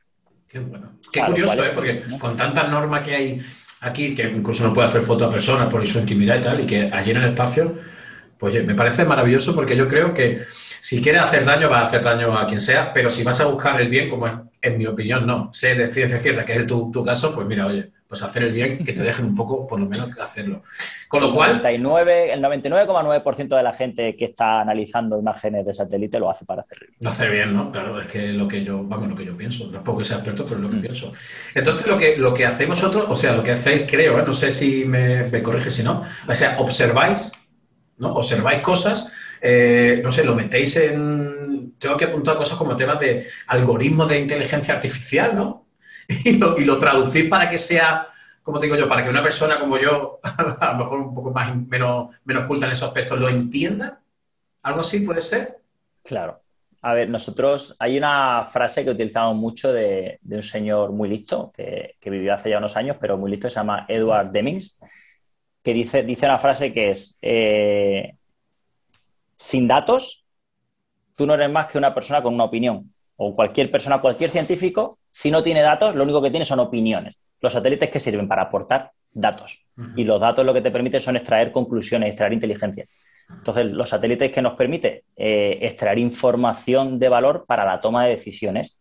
Qué 0.48 0.60
bueno. 0.60 0.92
Qué 1.12 1.24
curioso, 1.24 1.63
¿eh? 1.63 1.72
Porque 1.74 2.04
con 2.20 2.36
tanta 2.36 2.68
norma 2.68 3.01
que 3.01 3.15
hay 3.15 3.42
aquí, 3.82 4.13
que 4.13 4.24
incluso 4.24 4.63
no 4.63 4.74
puede 4.74 4.89
hacer 4.89 5.01
foto 5.01 5.25
a 5.25 5.30
personas 5.30 5.68
por 5.72 5.86
su 5.88 6.00
intimidad 6.00 6.39
y 6.39 6.42
tal, 6.42 6.60
y 6.62 6.65
que 6.65 6.89
allí 6.92 7.12
en 7.12 7.18
el 7.18 7.30
espacio, 7.30 7.75
pues 8.38 8.63
me 8.65 8.75
parece 8.75 9.06
maravilloso 9.06 9.56
porque 9.56 9.75
yo 9.75 9.88
creo 9.88 10.13
que 10.13 10.44
si 10.82 11.01
quieres 11.01 11.22
hacer 11.22 11.46
daño, 11.46 11.70
va 11.70 11.80
a 11.80 11.86
hacer 11.86 12.04
daño 12.04 12.38
a 12.38 12.46
quien 12.46 12.60
sea, 12.60 12.94
pero 12.94 13.10
si 13.10 13.24
vas 13.24 13.39
a 13.39 13.46
buscar 13.46 13.80
el 13.80 13.89
bien, 13.89 14.10
como 14.10 14.27
es, 14.27 14.34
en 14.62 14.77
mi 14.77 14.86
opinión, 14.86 15.25
no, 15.25 15.50
sé 15.54 15.75
de 15.75 15.88
ciencia 15.88 16.18
cierta 16.18 16.46
que 16.46 16.54
es 16.54 16.68
tu, 16.68 16.92
tu 16.92 17.04
caso, 17.04 17.34
pues 17.34 17.48
mira, 17.48 17.65
oye, 17.65 17.92
pues 18.08 18.22
hacer 18.22 18.44
el 18.44 18.54
bien, 18.54 18.86
que 18.86 18.94
te 18.94 19.02
dejen 19.02 19.26
un 19.26 19.36
poco, 19.36 19.66
por 19.66 19.80
lo 19.80 19.88
menos, 19.88 20.10
hacerlo. 20.20 20.62
Con 21.08 21.22
lo 21.22 21.34
cual... 21.34 21.62
el 21.66 21.84
99,9% 21.84 23.56
de 23.56 23.64
la 23.64 23.74
gente 23.74 24.16
que 24.16 24.26
está 24.26 24.62
analizando 24.62 25.18
imágenes 25.18 25.66
de 25.66 25.74
satélite 25.74 26.20
lo 26.20 26.30
hace 26.30 26.46
para 26.46 26.62
hacer 26.62 26.80
bien. 26.82 26.94
Lo 27.00 27.10
hace 27.10 27.30
bien, 27.30 27.54
¿no? 27.54 27.72
Claro, 27.72 28.00
es 28.00 28.08
que 28.08 28.30
lo 28.34 28.48
que 28.48 28.64
yo, 28.64 28.84
vamos, 28.84 29.10
lo 29.10 29.16
que 29.16 29.26
yo 29.26 29.36
pienso. 29.36 29.72
No 29.72 29.80
es 29.80 29.84
porque 29.84 30.04
sea 30.04 30.18
experto, 30.18 30.44
pero 30.46 30.58
es 30.58 30.64
lo 30.64 30.70
que 30.70 30.78
mm. 30.78 30.82
pienso. 30.82 31.14
Entonces, 31.56 31.88
lo 31.88 31.98
que, 31.98 32.18
lo 32.18 32.34
que 32.34 32.46
hacemos 32.46 32.82
nosotros, 32.82 33.06
o 33.10 33.16
sea, 33.16 33.34
lo 33.34 33.44
que 33.44 33.54
hacéis, 33.54 33.90
creo, 33.90 34.20
¿eh? 34.20 34.24
no 34.26 34.34
sé 34.34 34.52
si 34.52 34.86
me, 34.86 35.24
me 35.24 35.42
corrige 35.42 35.72
si 35.72 35.82
no, 35.82 36.04
o 36.28 36.34
sea, 36.36 36.58
observáis, 36.60 37.32
¿no? 37.98 38.14
Observáis 38.14 38.62
cosas, 38.62 39.12
eh, 39.42 40.02
no 40.04 40.12
sé, 40.12 40.24
lo 40.24 40.36
metéis 40.36 40.76
en... 40.78 41.76
Tengo 41.78 41.98
que 41.98 42.06
apuntar 42.06 42.36
cosas 42.36 42.58
como 42.58 42.76
temas 42.76 43.00
de 43.00 43.28
algoritmos 43.48 44.08
de 44.10 44.20
inteligencia 44.20 44.76
artificial, 44.76 45.36
¿no? 45.36 45.65
y 46.26 46.38
lo, 46.38 46.78
traducís 46.78 47.30
para 47.30 47.50
que 47.50 47.58
sea 47.58 48.10
como 48.46 48.60
te 48.60 48.68
digo 48.68 48.78
yo, 48.78 48.88
para 48.88 49.04
que 49.04 49.10
una 49.10 49.24
persona 49.24 49.60
como 49.60 49.76
yo, 49.80 50.20
a 50.24 50.74
lo 50.74 50.78
mejor 50.78 51.00
un 51.00 51.16
poco 51.16 51.32
más 51.32 51.56
menos, 51.56 52.10
menos 52.26 52.46
culta 52.46 52.68
en 52.68 52.74
esos 52.74 52.90
aspectos, 52.90 53.20
lo 53.20 53.28
entienda? 53.28 54.00
¿Algo 54.62 54.82
así 54.82 55.00
puede 55.00 55.22
ser? 55.22 55.58
Claro. 56.04 56.42
A 56.84 56.94
ver, 56.94 57.10
nosotros 57.10 57.76
hay 57.80 57.98
una 57.98 58.46
frase 58.46 58.84
que 58.84 58.92
utilizamos 58.92 59.36
mucho 59.36 59.74
de, 59.74 60.20
un 60.30 60.44
señor 60.44 60.92
muy 60.92 61.10
listo, 61.10 61.52
que, 61.56 61.98
vivió 62.04 62.36
hace 62.36 62.52
ya 62.52 62.60
unos 62.60 62.78
años, 62.78 62.98
pero 63.02 63.18
muy 63.18 63.32
listo, 63.32 63.50
se 63.50 63.56
llama 63.56 63.88
Edward 63.90 64.30
Demings, 64.30 64.80
que 65.64 65.74
dice, 65.74 66.04
dice 66.04 66.28
una 66.28 66.38
frase 66.38 66.72
que 66.72 66.92
es, 66.92 67.18
eh, 67.24 68.16
sin 69.36 69.68
datos, 69.68 70.24
tú 71.16 71.26
no 71.26 71.34
eres 71.34 71.50
más 71.50 71.66
que 71.66 71.80
una 71.80 71.96
persona 71.96 72.22
con 72.22 72.36
una 72.36 72.44
opinión. 72.44 72.94
O 73.18 73.36
cualquier 73.36 73.72
persona, 73.72 74.00
cualquier 74.00 74.30
científico, 74.30 74.98
si 75.10 75.32
no 75.32 75.42
tiene 75.42 75.62
datos, 75.62 75.96
lo 75.96 76.04
único 76.04 76.22
que 76.22 76.30
tiene 76.30 76.46
son 76.46 76.60
opiniones. 76.60 77.18
Los 77.40 77.54
satélites 77.54 77.90
que 77.90 78.00
sirven 78.00 78.28
para 78.28 78.44
aportar 78.44 78.92
datos. 79.12 79.66
Y 79.96 80.04
los 80.04 80.20
datos 80.20 80.46
lo 80.46 80.54
que 80.54 80.62
te 80.62 80.72
permiten 80.72 81.00
son 81.00 81.16
extraer 81.16 81.52
conclusiones, 81.52 82.10
extraer 82.10 82.34
inteligencia. 82.34 82.86
Entonces, 83.30 83.72
los 83.72 83.90
satélites 83.90 84.32
que 84.32 84.42
nos 84.42 84.54
permiten 84.54 85.02
eh, 85.16 85.58
extraer 85.62 86.00
información 86.00 87.00
de 87.00 87.10
valor 87.10 87.46
para 87.48 87.66
la 87.66 87.80
toma 87.80 88.06
de 88.06 88.12
decisiones. 88.12 88.80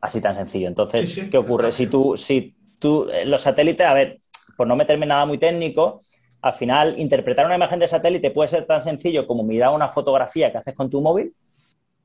Así 0.00 0.20
tan 0.20 0.34
sencillo. 0.34 0.68
Entonces, 0.68 1.28
¿qué 1.30 1.38
ocurre? 1.38 1.72
Si 1.72 1.86
tú, 1.86 2.16
si 2.16 2.54
tú, 2.78 3.08
eh, 3.10 3.24
los 3.24 3.40
satélites, 3.40 3.86
a 3.86 3.94
ver, 3.94 4.20
por 4.56 4.66
no 4.66 4.76
meterme 4.76 5.06
nada 5.06 5.24
muy 5.24 5.38
técnico, 5.38 6.00
al 6.42 6.52
final 6.52 6.98
interpretar 6.98 7.46
una 7.46 7.54
imagen 7.54 7.78
de 7.78 7.86
satélite 7.86 8.32
puede 8.32 8.48
ser 8.48 8.66
tan 8.66 8.82
sencillo 8.82 9.26
como 9.26 9.44
mirar 9.44 9.72
una 9.72 9.88
fotografía 9.88 10.50
que 10.50 10.58
haces 10.58 10.74
con 10.74 10.90
tu 10.90 11.00
móvil, 11.00 11.32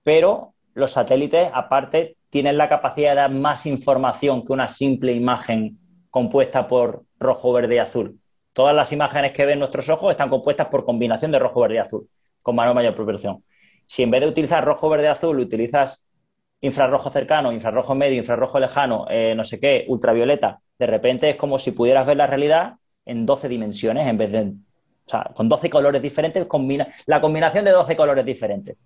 pero 0.04 0.54
los 0.78 0.92
satélites, 0.92 1.50
aparte, 1.56 2.18
tienen 2.30 2.56
la 2.56 2.70
capacidad 2.70 3.10
de 3.10 3.16
dar 3.16 3.32
más 3.32 3.66
información 3.66 4.46
que 4.46 4.54
una 4.54 4.68
simple 4.68 5.12
imagen 5.12 5.80
compuesta 6.12 6.68
por 6.68 7.04
rojo, 7.20 7.52
verde 7.52 7.76
y 7.76 7.78
azul. 7.80 8.20
Todas 8.54 8.76
las 8.76 8.92
imágenes 8.92 9.32
que 9.32 9.48
ven 9.48 9.58
nuestros 9.58 9.90
ojos 9.90 10.12
están 10.12 10.30
compuestas 10.30 10.68
por 10.68 10.86
combinación 10.86 11.32
de 11.32 11.40
rojo, 11.40 11.62
verde 11.62 11.76
y 11.76 11.80
azul, 11.80 12.08
con 12.44 12.56
mayor 12.56 12.76
mayor 12.76 12.94
proporción. 12.94 13.44
Si 13.88 14.04
en 14.04 14.12
vez 14.12 14.22
de 14.22 14.28
utilizar 14.28 14.64
rojo, 14.64 14.88
verde 14.88 15.06
y 15.06 15.08
azul, 15.08 15.40
utilizas 15.40 16.06
infrarrojo 16.62 17.10
cercano, 17.10 17.52
infrarrojo 17.52 17.96
medio, 17.96 18.20
infrarrojo 18.20 18.60
lejano, 18.60 19.08
eh, 19.10 19.34
no 19.36 19.44
sé 19.46 19.60
qué, 19.60 19.84
ultravioleta, 19.88 20.60
de 20.78 20.86
repente 20.86 21.32
es 21.32 21.38
como 21.38 21.58
si 21.58 21.72
pudieras 21.72 22.06
ver 22.06 22.18
la 22.18 22.28
realidad 22.28 22.76
en 23.04 23.26
12 23.26 23.50
dimensiones 23.50 24.06
en 24.06 24.18
vez 24.18 24.32
de... 24.32 24.54
Con 25.34 25.50
12 25.50 25.72
colores 25.72 26.02
diferentes, 26.04 26.46
combina, 26.46 26.88
la 27.08 27.20
combinación 27.20 27.66
de 27.66 27.72
12 27.72 27.96
colores 27.96 28.26
diferentes. 28.26 28.78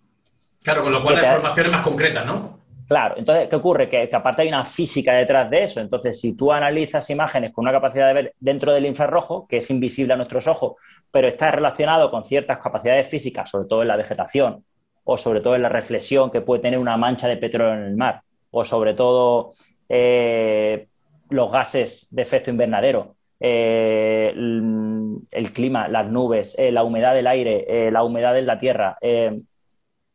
Claro, 0.63 0.83
con 0.83 0.91
lo 0.91 1.01
cual 1.01 1.15
la 1.15 1.23
información 1.23 1.65
es 1.65 1.71
más 1.71 1.81
concreta, 1.81 2.23
¿no? 2.23 2.61
Claro, 2.87 3.15
entonces, 3.17 3.47
¿qué 3.47 3.55
ocurre? 3.55 3.89
Que, 3.89 4.09
aparte 4.11 4.41
hay 4.41 4.49
una 4.49 4.65
física 4.65 5.13
detrás 5.13 5.49
de 5.49 5.63
eso. 5.63 5.79
Entonces, 5.79 6.19
si 6.19 6.35
tú 6.35 6.51
analizas 6.51 7.09
imágenes 7.09 7.53
con 7.53 7.63
una 7.63 7.71
capacidad 7.71 8.07
de 8.07 8.13
ver 8.13 8.35
dentro 8.37 8.73
del 8.73 8.85
infrarrojo, 8.85 9.47
que 9.47 9.57
es 9.57 9.69
invisible 9.71 10.13
a 10.13 10.17
nuestros 10.17 10.45
ojos, 10.47 10.73
pero 11.09 11.29
está 11.29 11.51
relacionado 11.51 12.11
con 12.11 12.25
ciertas 12.25 12.59
capacidades 12.59 13.07
físicas, 13.07 13.49
sobre 13.49 13.69
todo 13.69 13.81
en 13.81 13.87
la 13.87 13.95
vegetación, 13.95 14.65
o 15.05 15.17
sobre 15.17 15.39
todo 15.39 15.55
en 15.55 15.61
la 15.61 15.69
reflexión 15.69 16.31
que 16.31 16.41
puede 16.41 16.61
tener 16.61 16.79
una 16.79 16.97
mancha 16.97 17.29
de 17.29 17.37
petróleo 17.37 17.75
en 17.75 17.83
el 17.83 17.95
mar, 17.95 18.23
o 18.51 18.65
sobre 18.65 18.93
todo 18.93 19.53
eh, 19.87 20.87
los 21.29 21.49
gases 21.49 22.07
de 22.11 22.21
efecto 22.21 22.51
invernadero, 22.51 23.15
eh, 23.39 24.33
el, 24.35 25.51
clima, 25.53 25.87
las 25.87 26.07
nubes, 26.07 26.59
eh, 26.59 26.73
la 26.73 26.83
humedad 26.83 27.13
del 27.13 27.27
aire, 27.27 27.89
la 27.89 28.03
humedad 28.03 28.33
de 28.33 28.41
la 28.41 28.59
tierra 28.59 28.97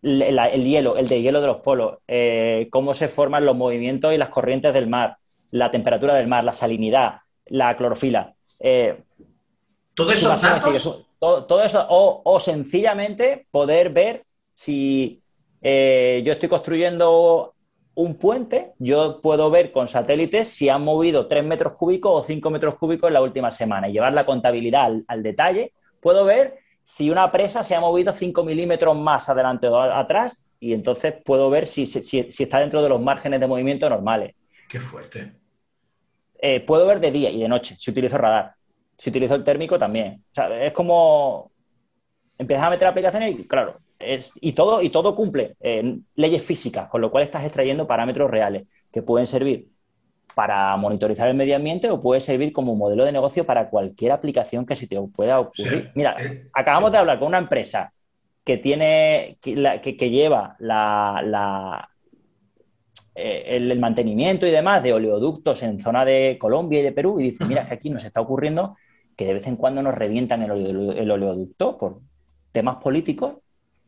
el, 0.06 0.64
hielo, 0.64 0.96
el 0.96 1.08
de 1.08 1.20
hielo 1.20 1.40
de 1.40 1.46
los 1.46 1.58
polos, 1.58 1.98
eh, 2.06 2.68
cómo 2.70 2.94
se 2.94 3.08
forman 3.08 3.44
los 3.44 3.56
movimientos 3.56 4.14
y 4.14 4.18
las 4.18 4.28
corrientes 4.28 4.72
del 4.72 4.86
mar, 4.86 5.16
la 5.50 5.70
temperatura 5.70 6.14
del 6.14 6.28
mar, 6.28 6.44
la 6.44 6.52
salinidad, 6.52 7.20
la 7.46 7.76
clorofila. 7.76 8.34
Eh, 8.60 9.02
todo 9.94 10.12
eso 10.12 11.06
todo, 11.18 11.62
eso, 11.62 11.86
o, 11.88 12.38
sencillamente 12.38 13.46
poder 13.50 13.90
ver 13.90 14.24
si 14.52 15.22
eh, 15.62 16.22
yo 16.24 16.32
estoy 16.32 16.48
construyendo 16.48 17.54
un 17.94 18.16
puente, 18.16 18.74
yo 18.78 19.20
puedo 19.22 19.50
ver 19.50 19.72
con 19.72 19.88
satélites 19.88 20.48
si 20.48 20.68
han 20.68 20.84
movido 20.84 21.26
3 21.26 21.44
metros 21.44 21.72
cúbicos 21.72 22.12
o 22.12 22.24
5 22.24 22.50
metros 22.50 22.74
cúbicos 22.76 23.08
en 23.08 23.14
la 23.14 23.22
última 23.22 23.50
semana 23.50 23.88
y 23.88 23.92
llevar 23.92 24.12
la 24.12 24.26
contabilidad 24.26 24.92
al 25.08 25.22
detalle. 25.22 25.72
Puedo 26.00 26.26
ver 26.26 26.58
si 26.88 27.10
una 27.10 27.32
presa 27.32 27.64
se 27.64 27.74
ha 27.74 27.80
movido 27.80 28.12
5 28.12 28.44
milímetros 28.44 28.96
más 28.96 29.28
adelante 29.28 29.66
o 29.66 29.76
atrás 29.76 30.46
y 30.60 30.72
entonces 30.72 31.14
puedo 31.24 31.50
ver 31.50 31.66
si, 31.66 31.82
está 31.82 32.60
dentro 32.60 32.80
de 32.80 32.88
los 32.88 33.00
márgenes 33.00 33.40
de 33.40 33.48
movimiento 33.48 33.90
normales. 33.90 34.36
Qué 34.68 34.78
fuerte. 34.78 35.32
Eh, 36.38 36.60
puedo 36.60 36.86
ver 36.86 37.00
de 37.00 37.10
día 37.10 37.28
y 37.30 37.40
de 37.40 37.48
noche 37.48 37.74
si 37.76 37.90
utilizo 37.90 38.16
radar. 38.18 38.54
Si 38.96 39.10
utilizo 39.10 39.34
el 39.34 39.42
térmico 39.42 39.80
también. 39.80 40.22
es 40.60 40.72
como 40.72 41.50
empiezas 42.38 42.66
a 42.66 42.70
meter 42.70 42.86
aplicaciones 42.86 43.36
y 43.36 43.48
claro, 43.48 43.80
es, 43.98 44.34
y, 44.40 44.52
todo, 44.52 44.80
y 44.80 44.90
todo 44.90 45.16
cumple 45.16 45.56
eh, 45.58 45.98
leyes 46.14 46.44
físicas, 46.44 46.88
con 46.88 47.00
lo 47.00 47.10
cual 47.10 47.24
estás 47.24 47.42
extrayendo 47.42 47.88
parámetros 47.88 48.30
reales 48.30 48.68
que 48.92 49.02
pueden 49.02 49.26
servir 49.26 49.70
para 50.36 50.76
monitorizar 50.76 51.26
el 51.28 51.34
medio 51.34 51.56
ambiente 51.56 51.88
o 51.88 51.98
puede 51.98 52.20
servir 52.20 52.52
como 52.52 52.76
modelo 52.76 53.06
de 53.06 53.12
negocio 53.12 53.46
para 53.46 53.70
cualquier 53.70 54.12
aplicación 54.12 54.66
que 54.66 54.76
se 54.76 54.86
te 54.86 55.00
pueda 55.00 55.40
ocurrir. 55.40 55.90
Mira, 55.94 56.14
eh, 56.22 56.50
acabamos 56.52 56.92
de 56.92 56.98
hablar 56.98 57.18
con 57.18 57.28
una 57.28 57.38
empresa 57.38 57.90
que 58.44 58.58
tiene, 58.58 59.38
que, 59.40 60.10
lleva 60.10 60.54
la, 60.58 61.88
eh, 63.14 63.44
el, 63.46 63.78
mantenimiento 63.78 64.46
y 64.46 64.50
demás 64.50 64.82
de 64.82 64.92
oleoductos 64.92 65.62
en 65.62 65.80
zona 65.80 66.04
de 66.04 66.36
Colombia 66.38 66.80
y 66.80 66.82
de 66.82 66.92
Perú 66.92 67.18
y 67.18 67.30
dice, 67.30 67.46
mira, 67.46 67.66
que 67.66 67.72
aquí 67.72 67.88
nos 67.88 68.04
está 68.04 68.20
ocurriendo 68.20 68.76
que 69.16 69.24
de 69.24 69.32
vez 69.32 69.46
en 69.46 69.56
cuando 69.56 69.82
nos 69.82 69.94
revientan 69.94 70.42
el, 70.42 71.10
oleoducto 71.10 71.78
por 71.78 72.00
temas 72.52 72.76
políticos, 72.76 73.36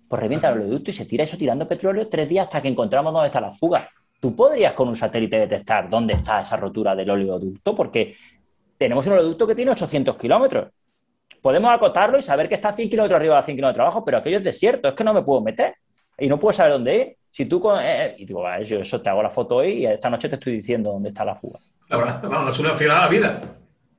pues 0.08 0.22
revienta 0.22 0.48
el 0.48 0.60
oleoducto 0.60 0.92
y 0.92 0.94
se 0.94 1.04
tira 1.04 1.24
eso 1.24 1.36
tirando 1.36 1.68
petróleo 1.68 2.08
tres 2.08 2.26
días 2.26 2.46
hasta 2.46 2.62
que 2.62 2.68
encontramos 2.68 3.12
dónde 3.12 3.26
está 3.26 3.38
la 3.38 3.52
fuga 3.52 3.90
tú 4.20 4.34
podrías 4.34 4.74
con 4.74 4.88
un 4.88 4.96
satélite 4.96 5.38
detectar 5.38 5.88
dónde 5.88 6.14
está 6.14 6.40
esa 6.40 6.56
rotura 6.56 6.94
del 6.94 7.10
oleoducto, 7.10 7.74
porque 7.74 8.16
tenemos 8.76 9.06
un 9.06 9.14
oleoducto 9.14 9.46
que 9.46 9.54
tiene 9.54 9.70
800 9.72 10.16
kilómetros. 10.16 10.68
Podemos 11.40 11.72
acotarlo 11.72 12.18
y 12.18 12.22
saber 12.22 12.48
que 12.48 12.56
está 12.56 12.72
100 12.72 12.90
kilómetros 12.90 13.16
arriba, 13.16 13.42
100 13.42 13.56
kilómetros 13.56 13.82
abajo, 13.82 14.04
pero 14.04 14.18
aquello 14.18 14.38
es 14.38 14.44
desierto, 14.44 14.88
es 14.88 14.94
que 14.94 15.04
no 15.04 15.14
me 15.14 15.22
puedo 15.22 15.40
meter 15.40 15.74
y 16.18 16.28
no 16.28 16.38
puedo 16.38 16.52
saber 16.52 16.72
dónde 16.72 16.96
ir. 16.96 17.16
Si 17.30 17.46
tú 17.46 17.60
con, 17.60 17.80
eh, 17.80 18.06
eh", 18.06 18.14
y 18.18 18.24
digo, 18.24 18.42
yo 18.64 18.80
eso 18.80 19.00
te 19.00 19.08
hago 19.08 19.22
la 19.22 19.30
foto 19.30 19.56
hoy 19.56 19.70
y 19.70 19.86
esta 19.86 20.10
noche 20.10 20.28
te 20.28 20.34
estoy 20.36 20.54
diciendo 20.54 20.90
dónde 20.90 21.10
está 21.10 21.24
la 21.24 21.36
fuga. 21.36 21.60
La 21.88 21.96
verdad, 21.98 22.22
vamos, 22.22 22.54
es 22.54 22.58
una 22.58 22.70
opción 22.70 22.90
a 22.90 23.00
la 23.00 23.08
vida. 23.08 23.40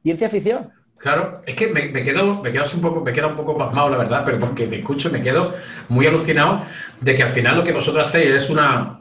Ciencia 0.03 0.27
ficción. 0.27 0.71
Claro, 0.97 1.39
es 1.45 1.55
que 1.55 1.67
me, 1.67 1.93
quedo, 2.03 2.41
me 2.41 2.51
quedo 2.51 2.65
un 2.75 2.81
poco, 2.81 2.99
me 2.99 3.13
queda 3.13 3.27
un 3.27 3.35
poco 3.35 3.57
pasmado, 3.57 3.89
la 3.89 3.97
verdad, 3.97 4.23
pero 4.25 4.37
porque 4.37 4.67
te 4.67 4.79
escucho 4.79 5.09
me 5.09 5.21
quedo 5.21 5.53
muy 5.87 6.05
alucinado 6.05 6.63
de 6.99 7.15
que 7.15 7.23
al 7.23 7.29
final 7.29 7.55
lo 7.55 7.63
que 7.63 7.71
vosotros 7.71 8.05
hacéis 8.05 8.31
es 8.31 8.49
una, 8.49 8.98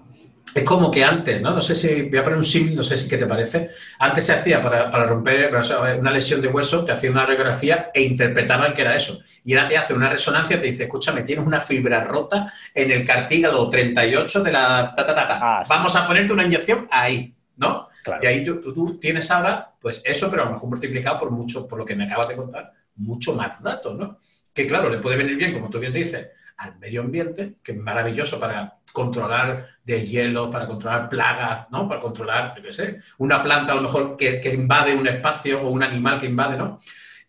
es 0.59 0.65
como 0.65 0.91
que 0.91 1.05
antes, 1.05 1.41
¿no? 1.41 1.55
No 1.55 1.63
sé 1.63 1.75
si, 1.75 2.03
voy 2.03 2.19
a 2.19 2.25
poner 2.25 2.39
un 2.39 2.45
sim, 2.45 2.75
no 2.75 2.83
sé 2.83 2.97
si 2.97 3.09
qué 3.09 3.17
te 3.17 3.27
parece. 3.27 3.71
Antes 3.99 4.27
se 4.27 4.33
hacía 4.33 4.63
para, 4.63 4.91
romper 5.07 5.51
una 5.99 6.11
lesión 6.11 6.41
de 6.41 6.49
hueso, 6.49 6.85
te 6.85 6.93
hacía 6.93 7.11
una 7.11 7.25
radiografía 7.27 7.91
e 7.93 8.03
interpretaban 8.03 8.73
que 8.73 8.83
era 8.83 8.97
eso. 8.97 9.21
Y 9.45 9.55
ahora 9.55 9.69
te 9.69 9.77
hace 9.77 9.95
una 9.95 10.09
resonancia 10.09 10.61
te 10.61 10.67
dice, 10.67 10.85
escúchame, 10.85 11.23
tienes 11.23 11.47
una 11.47 11.61
fibra 11.61 12.05
rota 12.05 12.53
en 12.75 12.91
el 12.91 13.05
cartílago 13.05 13.69
38 13.69 14.43
de 14.43 14.53
la 14.53 14.93
ta, 14.95 15.05
ta, 15.05 15.15
ta, 15.15 15.39
ah, 15.41 15.65
Vamos 15.69 15.95
a 15.97 16.07
ponerte 16.07 16.33
una 16.33 16.45
inyección 16.45 16.89
ahí, 16.91 17.35
¿no? 17.57 17.89
Y 18.23 18.27
ahí 18.27 18.45
tú, 18.45 18.61
tú, 18.61 18.99
tienes 18.99 19.31
ahora, 19.31 19.75
pues 19.81 20.03
eso, 20.05 20.31
pero 20.31 20.43
a 20.43 20.47
lo 20.47 20.53
mejor 20.53 20.71
multiplicado 20.71 21.21
por 21.21 21.31
mucho, 21.31 21.69
por 21.69 21.79
lo 21.79 21.85
que 21.85 21.95
me 21.95 22.05
acabas 22.05 22.29
de 22.29 22.37
contar, 22.37 22.73
mucho 22.97 23.35
más 23.35 23.63
datos, 23.63 23.97
¿no? 23.97 24.19
Que 24.53 24.67
claro, 24.67 24.89
le 24.89 24.99
puede 24.99 25.17
venir 25.17 25.37
bien, 25.37 25.53
como 25.53 25.69
tú 25.69 25.79
bien 25.79 25.93
dices, 25.93 26.29
al 26.57 26.79
medio 26.79 27.03
ambiente, 27.03 27.57
que 27.63 27.73
es 27.73 27.79
maravilloso 27.79 28.41
para 28.41 28.78
controlar 28.93 29.67
de 29.85 30.07
hielo, 30.07 30.51
para 30.51 30.67
controlar 30.67 31.09
plagas, 31.09 31.71
¿no? 31.71 31.89
Para 31.89 32.01
controlar, 32.01 32.55
yo 32.57 32.63
qué 32.63 32.73
sé, 32.73 32.99
una 33.19 33.43
planta 33.43 33.73
a 33.73 33.77
lo 33.77 33.83
mejor 33.83 34.17
que, 34.17 34.41
invade 34.53 34.95
un 34.95 35.07
espacio 35.07 35.63
o 35.63 35.71
un 35.71 35.83
animal 35.83 36.21
que 36.21 36.27
invade, 36.27 36.57
¿no? 36.57 36.81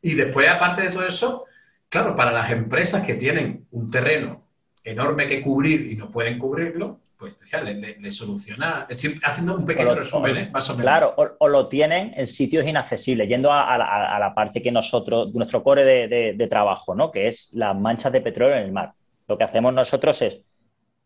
Y 0.02 0.13
después, 0.13 0.48
aparte 0.48 0.84
de 0.84 0.89
todo 0.89 1.06
eso, 1.06 1.45
claro, 1.89 2.15
para 2.15 2.32
las 2.32 2.52
empresas 2.52 3.06
que 3.06 3.15
tienen 3.15 3.67
un 3.72 3.91
terreno 3.91 4.45
enorme 4.84 5.28
que 5.28 5.41
cubrir 5.41 5.91
y 5.91 5.95
no 5.95 6.10
pueden 6.10 6.38
cubrirlo, 6.39 7.00
pues 7.17 7.36
ya 7.52 7.60
le, 7.62 8.12
soluciona. 8.12 8.88
Estoy 8.89 9.19
haciendo 9.24 9.58
un 9.58 9.65
pequeño 9.65 9.93
resumen, 9.93 10.38
¿eh? 10.38 10.50
más 10.54 10.69
o 10.69 10.74
menos. 10.74 10.84
Claro, 10.84 11.36
o, 11.38 11.48
lo 11.50 11.67
tienen 11.67 12.13
en 12.15 12.26
sitios 12.26 12.65
inaccesibles, 12.65 13.28
yendo 13.28 13.52
a, 13.52 13.78
la, 13.78 14.34
parte 14.34 14.62
que 14.62 14.72
nosotros, 14.72 15.34
nuestro 15.34 15.62
core 15.62 15.84
de, 15.84 16.34
de, 16.34 16.48
trabajo, 16.48 16.95
¿no? 16.95 17.12
Que 17.12 17.28
es 17.28 17.54
las 17.54 17.78
manchas 17.78 18.13
de 18.13 18.22
petróleo 18.22 18.56
en 18.56 18.63
el 18.63 18.72
mar. 18.72 18.93
Lo 19.28 19.38
que 19.38 19.43
hacemos 19.43 19.74
nosotros 19.74 20.22
es 20.22 20.41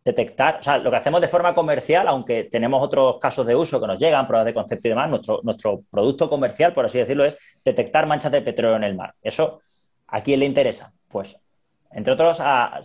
detectar, 0.03 0.57
o 0.59 0.63
sea, 0.63 0.77
lo 0.77 0.91
que 0.91 0.97
hacemos 0.97 1.21
de 1.21 1.27
forma 1.27 1.55
comercial, 1.55 2.07
aunque 2.07 2.45
tenemos 2.45 2.81
otros 2.83 3.17
casos 3.19 3.45
de 3.45 3.55
uso 3.55 3.79
que 3.79 3.87
nos 3.87 3.99
llegan, 3.99 4.27
pruebas 4.27 4.45
de 4.45 4.53
concepto 4.53 4.87
y 4.87 4.91
demás, 4.91 5.09
nuestro, 5.09 5.39
nuestro 5.43 5.83
producto 5.89 6.29
comercial, 6.29 6.73
por 6.73 6.85
así 6.85 6.97
decirlo, 6.97 7.25
es 7.25 7.37
detectar 7.63 8.05
manchas 8.05 8.31
de 8.31 8.41
petróleo 8.41 8.75
en 8.75 8.83
el 8.83 8.95
mar. 8.95 9.13
Eso, 9.21 9.61
¿a 10.07 10.21
quién 10.21 10.41
le 10.41 10.45
interesa? 10.45 10.93
Pues, 11.07 11.37
entre 11.91 12.13
otros, 12.13 12.39
a, 12.41 12.79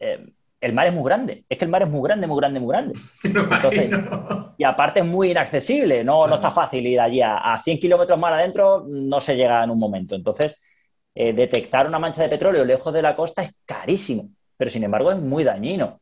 eh, 0.00 0.26
el 0.60 0.72
mar 0.72 0.86
es 0.86 0.94
muy 0.94 1.04
grande. 1.04 1.44
Es 1.48 1.58
que 1.58 1.64
el 1.64 1.70
mar 1.70 1.82
es 1.82 1.88
muy 1.88 2.08
grande, 2.08 2.26
muy 2.26 2.38
grande, 2.38 2.60
muy 2.60 2.70
grande. 2.72 2.94
y 4.56 4.62
y 4.62 4.64
aparte 4.64 5.00
es 5.00 5.06
muy 5.06 5.32
inaccesible, 5.32 6.04
no, 6.04 6.26
no 6.28 6.36
está 6.36 6.50
fácil 6.50 6.86
ir 6.86 7.00
allí. 7.00 7.20
A, 7.20 7.58
100 7.62 7.80
kilómetros 7.80 8.16
más 8.18 8.32
adentro 8.32 8.84
no 8.86 9.20
se 9.20 9.34
llega 9.34 9.64
en 9.64 9.70
un 9.70 9.78
momento. 9.78 10.14
Entonces, 10.14 10.56
eh, 11.14 11.32
detectar 11.32 11.86
una 11.86 11.98
mancha 11.98 12.22
de 12.22 12.28
petróleo 12.28 12.64
lejos 12.64 12.94
de 12.94 13.02
la 13.02 13.16
costa 13.16 13.42
es 13.42 13.52
carísimo, 13.66 14.28
pero 14.56 14.70
sin 14.70 14.84
embargo 14.84 15.10
es 15.10 15.18
muy 15.18 15.42
dañino. 15.42 16.00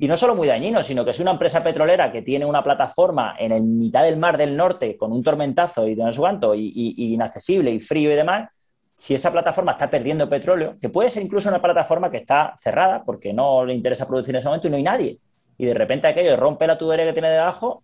Y 0.00 0.06
no 0.06 0.16
solo 0.16 0.34
muy 0.34 0.46
dañino, 0.46 0.82
sino 0.82 1.04
que 1.04 1.10
es 1.10 1.20
una 1.20 1.32
empresa 1.32 1.62
petrolera 1.62 2.12
que 2.12 2.22
tiene 2.22 2.46
una 2.46 2.62
plataforma 2.62 3.34
en 3.38 3.50
el 3.50 3.64
mitad 3.64 4.04
del 4.04 4.16
mar 4.16 4.38
del 4.38 4.56
norte 4.56 4.96
con 4.96 5.12
un 5.12 5.24
tormentazo 5.24 5.88
y 5.88 5.96
de 5.96 6.04
no 6.04 6.12
sé 6.12 6.20
cuánto, 6.20 6.54
y, 6.54 6.94
inaccesible 6.96 7.72
y 7.72 7.80
frío 7.80 8.12
y 8.12 8.14
demás. 8.14 8.48
Si 8.96 9.14
esa 9.14 9.32
plataforma 9.32 9.72
está 9.72 9.90
perdiendo 9.90 10.28
petróleo, 10.28 10.76
que 10.80 10.88
puede 10.88 11.10
ser 11.10 11.22
incluso 11.22 11.48
una 11.48 11.60
plataforma 11.60 12.10
que 12.10 12.18
está 12.18 12.54
cerrada 12.58 13.04
porque 13.04 13.32
no 13.32 13.64
le 13.64 13.74
interesa 13.74 14.06
producir 14.06 14.34
en 14.34 14.38
ese 14.40 14.48
momento 14.48 14.68
y 14.68 14.70
no 14.70 14.76
hay 14.76 14.82
nadie, 14.82 15.18
y 15.56 15.66
de 15.66 15.74
repente 15.74 16.06
aquello 16.06 16.36
rompe 16.36 16.66
la 16.66 16.78
tubería 16.78 17.04
que 17.04 17.12
tiene 17.12 17.30
debajo, 17.30 17.82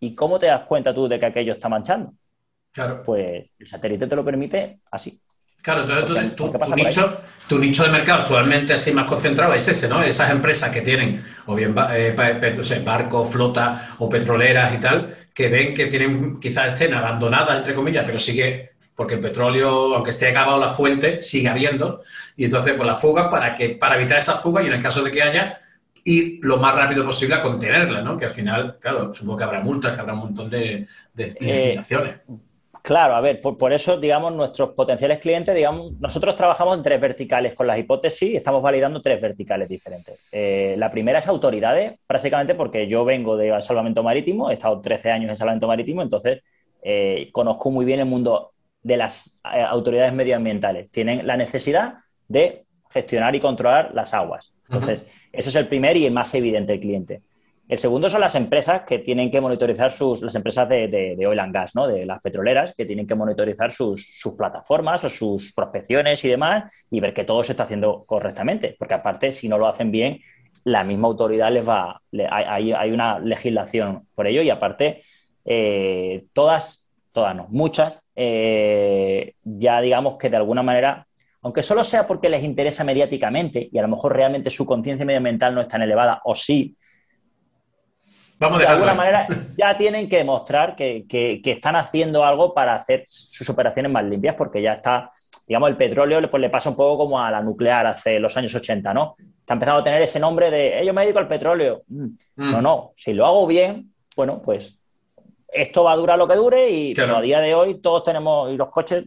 ¿y 0.00 0.14
cómo 0.14 0.38
te 0.38 0.46
das 0.46 0.62
cuenta 0.62 0.94
tú 0.94 1.08
de 1.08 1.18
que 1.18 1.26
aquello 1.26 1.52
está 1.52 1.68
manchando? 1.68 2.12
Claro. 2.72 3.02
Pues 3.04 3.50
el 3.58 3.66
satélite 3.66 4.06
te 4.06 4.16
lo 4.16 4.24
permite 4.24 4.80
así. 4.90 5.20
Claro, 5.62 5.82
entonces 5.82 6.36
tu, 6.36 6.46
nicho, 6.74 7.20
tu, 7.48 7.58
nicho, 7.58 7.84
de 7.84 7.90
mercado 7.90 8.22
actualmente 8.22 8.72
así 8.72 8.92
más 8.92 9.06
concentrado 9.06 9.54
es 9.54 9.66
ese, 9.68 9.88
¿no? 9.88 10.02
Esas 10.02 10.30
empresas 10.30 10.70
que 10.70 10.82
tienen 10.82 11.24
o 11.46 11.54
bien 11.54 11.74
eh, 11.92 12.14
barcos, 12.84 13.30
flota 13.30 13.90
o 13.98 14.08
petroleras 14.08 14.74
y 14.74 14.78
tal, 14.78 15.16
que 15.34 15.48
ven 15.48 15.74
que 15.74 15.86
tienen, 15.86 16.40
quizás 16.40 16.72
estén 16.72 16.94
abandonadas, 16.94 17.58
entre 17.58 17.74
comillas, 17.74 18.04
pero 18.06 18.18
sigue, 18.18 18.72
porque 18.94 19.14
el 19.14 19.20
petróleo, 19.20 19.94
aunque 19.94 20.10
esté 20.10 20.28
acabado 20.28 20.58
la 20.58 20.70
fuente, 20.70 21.22
sigue 21.22 21.48
habiendo. 21.48 22.02
Y 22.36 22.44
entonces, 22.44 22.74
pues 22.74 22.86
la 22.86 22.94
fuga 22.94 23.28
para, 23.28 23.54
que, 23.54 23.70
para 23.70 23.96
evitar 23.96 24.18
esa 24.18 24.36
fuga 24.36 24.62
y 24.62 24.68
en 24.68 24.74
el 24.74 24.82
caso 24.82 25.02
de 25.02 25.10
que 25.10 25.22
haya, 25.22 25.60
ir 26.04 26.38
lo 26.42 26.56
más 26.56 26.74
rápido 26.74 27.04
posible 27.04 27.34
a 27.34 27.40
contenerla, 27.40 28.00
¿no? 28.02 28.16
Que 28.16 28.24
al 28.24 28.30
final, 28.30 28.78
claro, 28.80 29.12
supongo 29.12 29.38
que 29.38 29.44
habrá 29.44 29.60
multas, 29.60 29.94
que 29.94 30.00
habrá 30.00 30.14
un 30.14 30.20
montón 30.20 30.48
de, 30.48 30.86
de 31.12 31.36
eh, 31.40 31.80
Claro, 32.88 33.16
a 33.16 33.20
ver, 33.20 33.42
por, 33.42 33.70
eso, 33.74 33.98
digamos, 33.98 34.32
nuestros 34.32 34.70
potenciales 34.70 35.18
clientes, 35.18 35.54
digamos, 35.54 35.92
nosotros 36.00 36.34
trabajamos 36.34 36.78
en 36.78 36.82
tres 36.82 36.98
verticales 36.98 37.52
con 37.52 37.66
las 37.66 37.78
hipótesis 37.78 38.30
y 38.30 38.36
estamos 38.36 38.62
validando 38.62 39.02
tres 39.02 39.20
verticales 39.20 39.68
diferentes. 39.68 40.18
Eh, 40.32 40.74
la 40.78 40.90
primera 40.90 41.18
es 41.18 41.28
autoridades, 41.28 42.00
básicamente 42.08 42.54
porque 42.54 42.88
yo 42.88 43.04
vengo 43.04 43.36
de 43.36 43.60
salvamento 43.60 44.02
marítimo, 44.02 44.50
he 44.50 44.54
estado 44.54 44.80
13 44.80 45.10
años 45.10 45.28
en 45.28 45.36
salvamento 45.36 45.66
marítimo, 45.66 46.00
entonces 46.00 46.42
eh, 46.80 47.28
conozco 47.30 47.70
muy 47.70 47.84
bien 47.84 48.00
el 48.00 48.06
mundo 48.06 48.52
de 48.82 48.96
las 48.96 49.38
eh, 49.52 49.60
autoridades 49.60 50.14
medioambientales. 50.14 50.90
Tienen 50.90 51.26
la 51.26 51.36
necesidad 51.36 51.96
de 52.26 52.64
gestionar 52.88 53.36
y 53.36 53.40
controlar 53.40 53.90
las 53.92 54.14
aguas. 54.14 54.54
Entonces, 54.66 55.06
ese 55.30 55.50
es 55.50 55.56
el 55.56 55.68
primer 55.68 55.98
y 55.98 56.06
el 56.06 56.14
más 56.14 56.34
evidente 56.34 56.80
cliente. 56.80 57.20
El 57.68 57.76
segundo 57.76 58.08
son 58.08 58.22
las 58.22 58.34
empresas 58.34 58.82
que 58.82 58.98
tienen 58.98 59.30
que 59.30 59.42
monitorizar 59.42 59.92
sus, 59.92 60.22
las 60.22 60.34
empresas 60.34 60.66
de, 60.70 60.88
de, 60.88 61.26
oil 61.26 61.38
and 61.38 61.52
gas, 61.52 61.74
¿no? 61.74 61.86
de 61.86 62.06
las 62.06 62.18
petroleras, 62.22 62.74
que 62.74 62.86
tienen 62.86 63.06
que 63.06 63.14
monitorizar 63.14 63.70
sus, 63.70 64.22
plataformas 64.38 65.04
o 65.04 65.10
sus 65.10 65.52
prospecciones 65.52 66.24
y 66.24 66.28
demás 66.28 66.72
y 66.90 67.00
ver 67.00 67.12
que 67.12 67.24
todo 67.24 67.44
se 67.44 67.52
está 67.52 67.64
haciendo 67.64 68.04
correctamente, 68.06 68.74
porque 68.78 68.94
aparte, 68.94 69.30
si 69.32 69.48
no 69.50 69.58
lo 69.58 69.68
hacen 69.68 69.90
bien, 69.90 70.20
la 70.64 70.82
misma 70.82 71.08
autoridad 71.08 71.52
les 71.52 71.68
va, 71.68 72.00
hay, 72.30 72.72
hay, 72.72 72.90
una 72.90 73.18
legislación 73.18 74.06
por 74.14 74.26
ello 74.26 74.40
y 74.40 74.48
aparte, 74.48 75.02
eh, 75.44 76.24
todas, 76.32 76.88
todas 77.12 77.36
no, 77.36 77.48
muchas, 77.50 78.00
eh, 78.16 79.34
ya 79.44 79.80
digamos 79.82 80.16
que 80.16 80.30
de 80.30 80.36
alguna 80.36 80.62
manera 80.62 81.06
aunque 81.40 81.62
solo 81.62 81.84
sea 81.84 82.06
porque 82.06 82.28
les 82.28 82.42
interesa 82.42 82.82
mediáticamente 82.82 83.68
y 83.70 83.78
a 83.78 83.82
lo 83.82 83.88
mejor 83.88 84.14
realmente 84.14 84.50
su 84.50 84.66
conciencia 84.66 85.06
medioambiental 85.06 85.54
no 85.54 85.60
es 85.60 85.68
tan 85.68 85.82
elevada, 85.82 86.20
o 86.24 86.34
sí, 86.34 86.76
de 88.38 88.66
alguna 88.66 88.94
manera 88.94 89.26
ya 89.54 89.76
tienen 89.76 90.08
que 90.08 90.18
demostrar 90.18 90.76
que, 90.76 91.40
están 91.44 91.76
haciendo 91.76 92.24
algo 92.24 92.54
para 92.54 92.74
hacer 92.74 93.04
sus 93.06 93.48
operaciones 93.50 93.90
más 93.90 94.04
limpias, 94.04 94.36
porque 94.36 94.62
ya 94.62 94.72
está, 94.72 95.10
digamos, 95.46 95.70
el 95.70 95.76
petróleo 95.76 96.30
pues, 96.30 96.40
le 96.40 96.50
pasa 96.50 96.70
un 96.70 96.76
poco 96.76 97.04
como 97.04 97.20
a 97.20 97.30
la 97.30 97.42
nuclear 97.42 97.86
hace 97.86 98.20
los 98.20 98.36
años 98.36 98.54
80, 98.54 98.94
¿no? 98.94 99.16
Está 99.40 99.54
empezando 99.54 99.80
a 99.80 99.84
tener 99.84 100.02
ese 100.02 100.20
nombre 100.20 100.50
de, 100.50 100.80
eh, 100.80 100.86
yo 100.86 100.92
me 100.94 101.02
dedico 101.02 101.18
al 101.18 101.28
petróleo. 101.28 101.82
Mm. 101.88 102.04
Mm. 102.36 102.50
No, 102.52 102.62
no, 102.62 102.92
si 102.96 103.12
lo 103.12 103.26
hago 103.26 103.46
bien, 103.46 103.92
bueno, 104.14 104.40
pues 104.42 104.78
esto 105.48 105.84
va 105.84 105.92
a 105.92 105.96
durar 105.96 106.18
lo 106.18 106.28
que 106.28 106.34
dure 106.34 106.70
y 106.70 106.94
pero 106.94 107.16
a 107.16 107.22
día 107.22 107.40
de 107.40 107.54
hoy 107.54 107.80
todos 107.80 108.04
tenemos, 108.04 108.52
y 108.52 108.56
los 108.56 108.70
coches, 108.70 109.04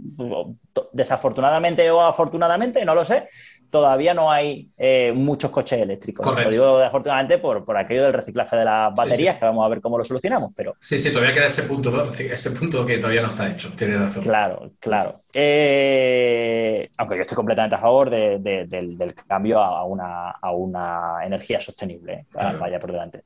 desafortunadamente 0.92 1.90
o 1.92 2.02
afortunadamente, 2.02 2.84
no 2.84 2.96
lo 2.96 3.06
sé, 3.06 3.30
todavía 3.70 4.14
no 4.14 4.32
hay 4.32 4.70
eh, 4.78 5.14
muchos 5.16 5.52
coches 5.52 5.80
eléctricos. 5.80 6.26
Lo 6.26 6.50
digo 6.50 6.78
afortunadamente 6.80 7.38
por, 7.38 7.64
por, 7.64 7.78
aquello 7.78 8.04
del 8.04 8.14
reciclaje 8.14 8.58
de 8.58 8.66
las 8.66 8.94
baterías, 8.94 9.38
que 9.38 9.46
vamos 9.46 9.66
a 9.66 9.70
ver 9.70 9.82
cómo 9.82 9.98
lo 9.98 10.04
solucionamos. 10.04 10.52
Pero... 10.56 10.76
Sí, 10.82 11.00
sí, 11.00 11.12
todavía 11.12 11.34
queda 11.34 11.46
ese 11.46 11.64
punto, 11.64 11.90
¿no? 11.90 12.10
ese 12.10 12.52
punto 12.52 12.86
que 12.86 12.98
todavía 12.98 13.22
no 13.22 13.28
está 13.28 13.50
hecho. 13.50 13.72
Tienes 13.76 14.02
razón. 14.02 14.24
Claro, 14.24 14.72
claro. 14.80 15.16
Eh, 15.34 16.90
aunque 16.98 17.16
yo 17.16 17.22
estoy 17.22 17.36
completamente 17.36 17.76
a 17.76 17.80
favor 17.80 18.10
del, 18.10 19.16
cambio 19.28 19.60
a 19.60 19.86
una, 19.86 20.32
a 20.32 20.52
una 20.52 21.20
energía 21.24 21.62
sostenible, 21.62 22.14
¿eh? 22.14 22.26
vaya 22.34 22.80
por 22.80 22.92
delante. 22.92 23.24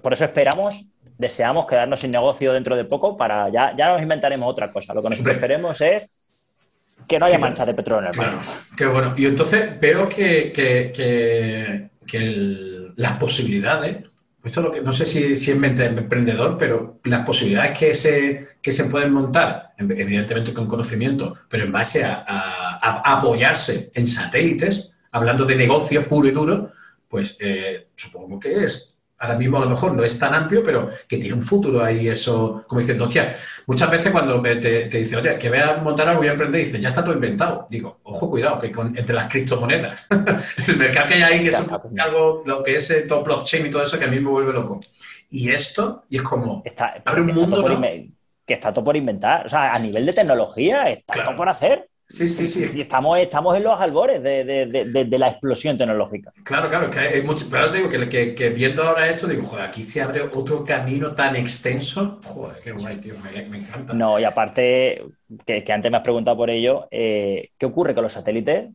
por 0.00 0.12
eso 0.12 0.24
esperamos 0.24 0.86
deseamos 1.18 1.66
quedarnos 1.66 2.00
sin 2.00 2.10
negocio 2.10 2.52
dentro 2.52 2.76
de 2.76 2.84
poco 2.84 3.16
para 3.16 3.48
ya, 3.48 3.74
ya 3.76 3.92
nos 3.92 4.02
inventaremos 4.02 4.50
otra 4.50 4.72
cosa. 4.72 4.94
Lo 4.94 5.02
que 5.02 5.10
nosotros 5.10 5.36
esperemos 5.36 5.80
es 5.80 6.20
que 7.06 7.18
no 7.18 7.26
haya 7.26 7.38
manchas 7.38 7.66
de 7.66 7.74
petróleo 7.74 8.10
en 8.10 8.14
el 8.14 8.16
mar. 8.16 8.40
qué 8.76 8.86
bueno. 8.86 9.14
Y 9.16 9.26
entonces 9.26 9.78
veo 9.80 10.08
que, 10.08 11.90
las 12.96 13.16
posibilidades, 13.16 14.04
esto 14.44 14.62
lo 14.62 14.70
que 14.70 14.80
no 14.80 14.92
sé 14.92 15.06
si, 15.06 15.36
si 15.36 15.50
es 15.50 15.56
emprendedor, 15.56 16.56
pero 16.58 17.00
las 17.04 17.24
posibilidades 17.24 17.78
que 17.78 17.94
se, 17.94 18.48
que 18.60 18.72
se 18.72 18.84
pueden 18.86 19.12
montar, 19.12 19.72
evidentemente 19.78 20.52
con 20.52 20.66
conocimiento, 20.66 21.34
pero 21.48 21.64
en 21.64 21.72
base 21.72 22.04
a, 22.04 22.24
apoyarse 23.04 23.90
en 23.94 24.06
satélites, 24.06 24.92
hablando 25.12 25.44
de 25.44 25.56
negocio 25.56 26.06
puro 26.06 26.28
y 26.28 26.32
duro, 26.32 26.72
pues 27.08 27.36
eh, 27.40 27.88
supongo 27.94 28.38
que 28.38 28.64
es 28.64 28.93
ahora 29.18 29.36
mismo 29.36 29.56
a 29.56 29.60
lo 29.60 29.70
mejor 29.70 29.92
no 29.92 30.04
es 30.04 30.18
tan 30.18 30.34
amplio, 30.34 30.62
pero 30.62 30.88
que 31.08 31.18
tiene 31.18 31.34
un 31.34 31.42
futuro 31.42 31.82
ahí 31.82 32.08
eso, 32.08 32.64
como 32.66 32.80
diciendo, 32.80 33.04
hostia, 33.04 33.36
muchas 33.66 33.90
veces 33.90 34.10
cuando 34.10 34.40
te, 34.42 34.56
te 34.56 34.98
dicen, 34.98 35.18
oye, 35.18 35.38
que 35.38 35.48
voy 35.48 35.58
a 35.58 35.76
montar 35.76 36.08
algo, 36.08 36.20
voy 36.20 36.28
a 36.28 36.32
emprender, 36.32 36.64
dice, 36.64 36.80
ya 36.80 36.88
está 36.88 37.02
todo 37.04 37.14
inventado. 37.14 37.66
Digo, 37.70 38.00
ojo, 38.02 38.28
cuidado, 38.30 38.58
que 38.58 38.70
con, 38.70 38.96
entre 38.96 39.14
las 39.14 39.30
criptomonedas, 39.30 40.06
el 40.68 40.76
mercado 40.76 41.08
que 41.08 41.14
hay 41.14 41.22
ahí, 41.22 41.40
que 41.40 41.48
es 41.48 41.62
algo, 41.98 42.42
lo 42.44 42.62
que 42.62 42.76
es 42.76 42.90
eh, 42.90 43.02
todo 43.02 43.22
blockchain 43.24 43.66
y 43.66 43.70
todo 43.70 43.82
eso, 43.82 43.98
que 43.98 44.04
a 44.04 44.08
mí 44.08 44.20
me 44.20 44.28
vuelve 44.28 44.52
loco. 44.52 44.80
Y 45.30 45.50
esto, 45.50 46.04
y 46.08 46.16
es 46.16 46.22
como, 46.22 46.62
está, 46.64 47.02
abre 47.04 47.22
un 47.22 47.34
mundo, 47.34 47.64
Que 48.46 48.54
está 48.54 48.72
todo 48.72 48.84
por 48.84 48.96
inventar, 48.96 49.46
o 49.46 49.48
sea, 49.48 49.72
a 49.72 49.78
nivel 49.78 50.04
de 50.06 50.12
tecnología, 50.12 50.84
está 50.84 51.24
todo 51.24 51.36
por 51.36 51.48
hacer. 51.48 51.88
Sí, 52.14 52.28
sí, 52.28 52.46
sí. 52.46 52.80
estamos, 52.80 53.18
estamos 53.18 53.56
en 53.56 53.64
los 53.64 53.80
albores 53.80 54.22
de, 54.22 55.16
la 55.18 55.28
explosión 55.30 55.76
tecnológica. 55.76 56.32
Claro, 56.44 56.68
claro, 56.68 56.88
que 56.88 57.00
hay 57.00 57.22
mucho, 57.22 57.46
pero 57.50 57.72
te 57.72 57.78
digo 57.78 57.88
que, 57.88 58.34
que, 58.36 58.50
viendo 58.50 58.84
ahora 58.84 59.08
esto, 59.08 59.26
digo, 59.26 59.42
joder, 59.44 59.64
aquí 59.64 59.82
se 59.82 60.00
abre 60.00 60.22
otro 60.22 60.64
camino 60.64 61.12
tan 61.12 61.34
extenso. 61.34 62.20
Joder, 62.24 62.58
qué 62.62 62.70
guay, 62.70 62.98
tío, 62.98 63.14
me, 63.18 63.58
encanta. 63.58 63.92
No, 63.94 64.20
y 64.20 64.24
aparte, 64.24 65.04
que, 65.44 65.64
antes 65.72 65.90
me 65.90 65.96
has 65.96 66.04
preguntado 66.04 66.36
por 66.36 66.50
ello, 66.50 66.86
eh, 66.92 67.50
¿qué 67.58 67.66
ocurre 67.66 67.94
con 67.94 68.04
los 68.04 68.12
satélites? 68.12 68.70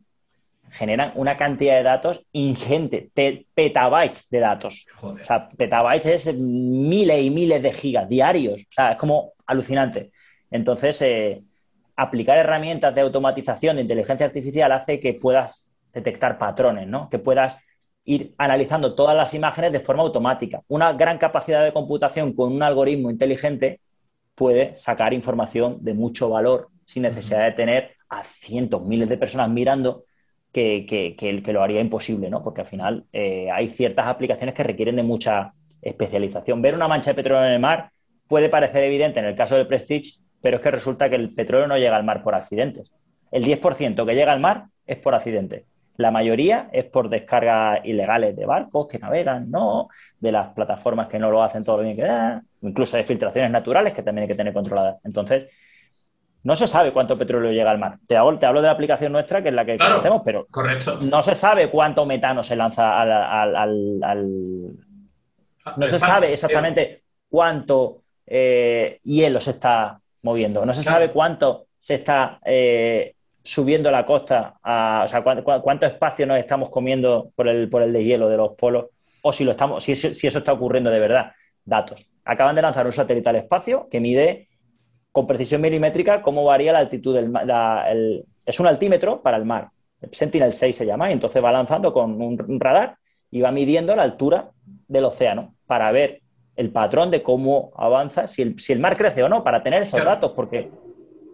Generan 0.72 1.12
una 1.14 1.38
cantidad 1.38 1.76
de 1.76 1.82
datos 1.82 2.22
ingente, 2.32 3.10
petabytes 3.14 4.28
de 4.28 4.38
datos. 4.38 4.86
Joder. 4.94 5.22
O 5.22 5.24
sea, 5.24 5.48
petabytes 5.48 6.26
es 6.26 6.34
miles 6.36 7.22
y 7.22 7.30
miles 7.30 7.62
de 7.62 7.72
gigas 7.72 8.06
diarios. 8.06 8.60
O 8.60 8.72
sea, 8.72 8.92
es 8.92 8.98
como 8.98 9.32
alucinante. 9.46 10.12
Entonces, 10.50 11.00
eh, 11.02 11.42
aplicar 12.00 12.38
herramientas 12.38 12.94
de 12.94 13.02
automatización 13.02 13.76
de 13.76 13.82
inteligencia 13.82 14.24
artificial 14.24 14.72
hace 14.72 14.98
que 15.00 15.12
puedas 15.14 15.70
detectar 15.92 16.38
patrones, 16.38 16.86
¿no? 16.86 17.10
Que 17.10 17.18
puedas 17.18 17.58
ir 18.04 18.34
analizando 18.38 18.94
todas 18.94 19.14
las 19.14 19.34
imágenes 19.34 19.70
de 19.72 19.80
forma 19.80 20.02
automática. 20.02 20.62
Una 20.68 20.94
gran 20.94 21.18
capacidad 21.18 21.62
de 21.62 21.74
computación 21.74 22.32
con 22.32 22.52
un 22.52 22.62
algoritmo 22.62 23.10
inteligente 23.10 23.80
puede 24.34 24.76
sacar 24.78 25.12
información 25.12 25.78
de 25.82 25.92
mucho 25.92 26.30
valor 26.30 26.68
sin 26.86 27.02
necesidad 27.02 27.44
de 27.44 27.52
tener 27.52 27.90
a 28.08 28.24
cientos, 28.24 28.82
miles 28.82 29.08
de 29.10 29.18
personas 29.18 29.50
mirando 29.50 30.04
que, 30.52 30.86
que, 30.88 31.52
lo 31.52 31.62
haría 31.62 31.82
imposible, 31.82 32.30
¿no? 32.30 32.42
Porque 32.42 32.62
al 32.62 32.66
final 32.66 33.04
eh, 33.12 33.50
hay 33.52 33.68
ciertas 33.68 34.06
aplicaciones 34.06 34.54
que 34.54 34.64
requieren 34.64 34.96
de 34.96 35.02
mucha 35.02 35.52
especialización. 35.82 36.62
Ver 36.62 36.74
una 36.74 36.88
mancha 36.88 37.10
de 37.10 37.16
petróleo 37.16 37.44
en 37.44 37.52
el 37.52 37.60
mar 37.60 37.92
puede 38.26 38.48
parecer 38.48 38.84
evidente 38.84 39.20
en 39.20 39.26
el 39.26 39.34
caso 39.34 39.56
del 39.56 39.66
Prestige, 39.66 40.14
pero 40.40 40.56
es 40.56 40.62
que 40.62 40.70
resulta 40.70 41.08
que 41.08 41.16
el 41.16 41.34
petróleo 41.34 41.66
no 41.66 41.76
llega 41.76 41.96
al 41.96 42.04
mar 42.04 42.22
por 42.22 42.34
accidentes. 42.34 42.90
El 43.30 43.44
10% 43.44 44.06
que 44.06 44.14
llega 44.14 44.32
al 44.32 44.40
mar 44.40 44.66
es 44.86 44.98
por 44.98 45.14
accidente. 45.14 45.66
La 45.96 46.10
mayoría 46.10 46.70
es 46.72 46.84
por 46.84 47.10
descargas 47.10 47.84
ilegales 47.84 48.34
de 48.34 48.46
barcos 48.46 48.86
que 48.86 48.98
navegan, 48.98 49.50
no, 49.50 49.88
de 50.18 50.32
las 50.32 50.48
plataformas 50.48 51.08
que 51.08 51.18
no 51.18 51.30
lo 51.30 51.42
hacen 51.42 51.62
todo 51.62 51.78
lo 51.78 51.82
bien 51.82 51.94
que 51.94 52.04
da, 52.04 52.42
incluso 52.62 52.96
de 52.96 53.04
filtraciones 53.04 53.50
naturales 53.50 53.92
que 53.92 54.02
también 54.02 54.22
hay 54.22 54.28
que 54.28 54.34
tener 54.34 54.54
controladas. 54.54 54.96
Entonces, 55.04 55.48
no 56.42 56.56
se 56.56 56.66
sabe 56.66 56.92
cuánto 56.92 57.18
petróleo 57.18 57.52
llega 57.52 57.70
al 57.70 57.78
mar. 57.78 57.98
Te 58.06 58.16
hablo, 58.16 58.38
te 58.38 58.46
hablo 58.46 58.62
de 58.62 58.68
la 58.68 58.72
aplicación 58.72 59.12
nuestra, 59.12 59.42
que 59.42 59.50
es 59.50 59.54
la 59.54 59.64
que 59.64 59.76
conocemos, 59.76 60.22
pero 60.24 60.46
correcto. 60.50 60.98
no 61.02 61.22
se 61.22 61.34
sabe 61.34 61.70
cuánto 61.70 62.06
metano 62.06 62.42
se 62.42 62.56
lanza 62.56 62.98
al, 62.98 63.68
No 65.76 65.86
se 65.86 65.98
sabe 65.98 66.32
exactamente 66.32 67.02
cuánto 67.28 68.04
eh, 68.26 69.00
hielo 69.04 69.38
se 69.38 69.50
está 69.50 69.99
moviendo, 70.22 70.64
no 70.64 70.74
se 70.74 70.82
sabe 70.82 71.10
cuánto 71.10 71.66
se 71.78 71.94
está 71.94 72.38
eh, 72.44 73.14
subiendo 73.42 73.90
la 73.90 74.04
costa, 74.04 74.54
o 74.62 75.08
sea, 75.08 75.22
cuánto, 75.22 75.86
espacio 75.86 76.26
nos 76.26 76.38
estamos 76.38 76.70
comiendo 76.70 77.32
por 77.34 77.48
el, 77.48 77.68
por 77.68 77.82
el 77.82 77.92
deshielo 77.92 78.28
de 78.28 78.36
los 78.36 78.52
polos, 78.52 78.86
o 79.22 79.32
si, 79.32 79.44
lo 79.44 79.52
estamos, 79.52 79.82
si, 79.82 79.96
si 79.96 80.26
eso 80.26 80.38
está 80.38 80.52
ocurriendo 80.52 80.90
de 80.90 81.00
verdad. 81.00 81.32
Datos. 81.62 82.14
Acaban 82.24 82.56
de 82.56 82.62
lanzar 82.62 82.86
un 82.86 82.92
satélite 82.92 83.28
al 83.28 83.36
espacio 83.36 83.86
que 83.90 84.00
mide 84.00 84.48
con 85.12 85.26
precisión 85.26 85.60
milimétrica 85.60 86.22
cómo 86.22 86.44
varía 86.44 86.72
la 86.72 86.78
altitud 86.78 87.14
del 87.14 87.28
mar. 87.28 87.44
es 88.46 88.60
un 88.60 88.66
altímetro 88.66 89.22
para 89.22 89.36
el 89.36 89.44
mar. 89.44 89.70
Sentinel 90.10 90.52
6 90.52 90.74
se 90.74 90.86
llama, 90.86 91.10
y 91.10 91.12
entonces 91.12 91.44
va 91.44 91.52
lanzando 91.52 91.92
con 91.92 92.20
un 92.20 92.60
radar 92.60 92.96
y 93.30 93.40
va 93.40 93.52
midiendo 93.52 93.94
la 93.94 94.02
altura 94.02 94.50
del 94.88 95.04
océano 95.04 95.54
para 95.66 95.92
ver 95.92 96.19
el 96.60 96.70
patrón 96.70 97.10
de 97.10 97.22
cómo 97.22 97.72
avanza, 97.74 98.26
si 98.26 98.42
el, 98.42 98.60
si 98.60 98.74
el 98.74 98.80
mar 98.80 98.94
crece 98.94 99.22
o 99.22 99.30
no, 99.30 99.42
para 99.42 99.62
tener 99.62 99.80
esos 99.80 100.04
datos, 100.04 100.32
porque 100.36 100.70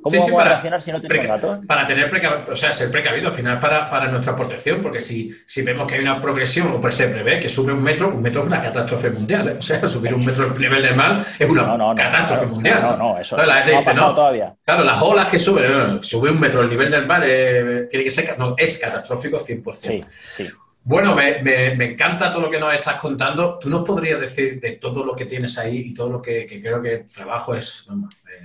¿Cómo 0.00 0.20
vamos 0.20 0.40
a 0.40 0.44
reaccionar 0.44 0.80
si 0.80 0.92
no 0.92 1.00
tenemos 1.00 1.26
datos? 1.26 1.66
Para 1.66 1.84
tener 1.84 2.08
o 2.48 2.54
sea, 2.54 2.72
ser 2.72 2.92
precavido 2.92 3.26
al 3.26 3.34
final 3.34 3.58
para, 3.58 3.90
para, 3.90 4.06
nuestra 4.06 4.36
protección, 4.36 4.80
porque 4.80 5.00
si, 5.00 5.32
si 5.44 5.62
vemos 5.62 5.88
que 5.88 5.96
hay 5.96 6.00
una 6.02 6.22
progresión, 6.22 6.80
o 6.80 6.90
se 6.92 7.08
prevé 7.08 7.40
que 7.40 7.48
sube 7.48 7.72
un 7.72 7.82
metro, 7.82 8.10
un 8.10 8.22
metro 8.22 8.42
es 8.42 8.46
una 8.46 8.60
catástrofe 8.60 9.10
mundial. 9.10 9.48
¿eh? 9.48 9.56
O 9.58 9.62
sea, 9.62 9.84
subir 9.88 10.14
un 10.14 10.24
metro 10.24 10.46
el 10.46 10.60
nivel 10.60 10.80
del 10.80 10.94
mar 10.94 11.26
es 11.36 11.50
una 11.50 11.76
catástrofe 11.96 12.46
mundial. 12.46 12.82
No, 12.82 12.96
no, 12.96 13.18
eso 13.18 13.36
no, 13.36 13.42
ha 13.42 13.84
pasado 13.84 14.14
todavía. 14.14 14.54
Claro, 14.64 14.84
las 14.84 15.02
olas 15.02 15.26
que 15.26 15.40
suben, 15.40 16.04
sube 16.04 16.30
un 16.30 16.38
metro 16.38 16.62
el 16.62 16.70
nivel 16.70 16.88
del 16.88 17.04
mar, 17.04 17.22
eh, 17.26 17.88
tiene 17.90 18.04
que 18.04 18.12
ser, 18.12 18.38
no, 18.38 18.54
es 18.56 18.78
catastrófico 18.78 19.38
100%. 19.38 19.74
Sí, 19.74 20.04
sí. 20.08 20.48
Bueno, 20.88 21.16
me, 21.16 21.84
encanta 21.84 22.30
todo 22.30 22.42
lo 22.42 22.50
que 22.50 22.60
nos 22.60 22.72
estás 22.72 22.94
contando. 23.00 23.58
¿Tú 23.58 23.68
nos 23.68 23.84
podrías 23.84 24.20
decir 24.20 24.60
de 24.60 24.76
todo 24.76 25.04
lo 25.04 25.16
que 25.16 25.26
tienes 25.26 25.58
ahí 25.58 25.78
y 25.78 25.92
todo 25.92 26.08
lo 26.08 26.22
que, 26.22 26.46
creo 26.46 26.80
que 26.80 26.98
trabajo 27.12 27.56
es 27.56 27.88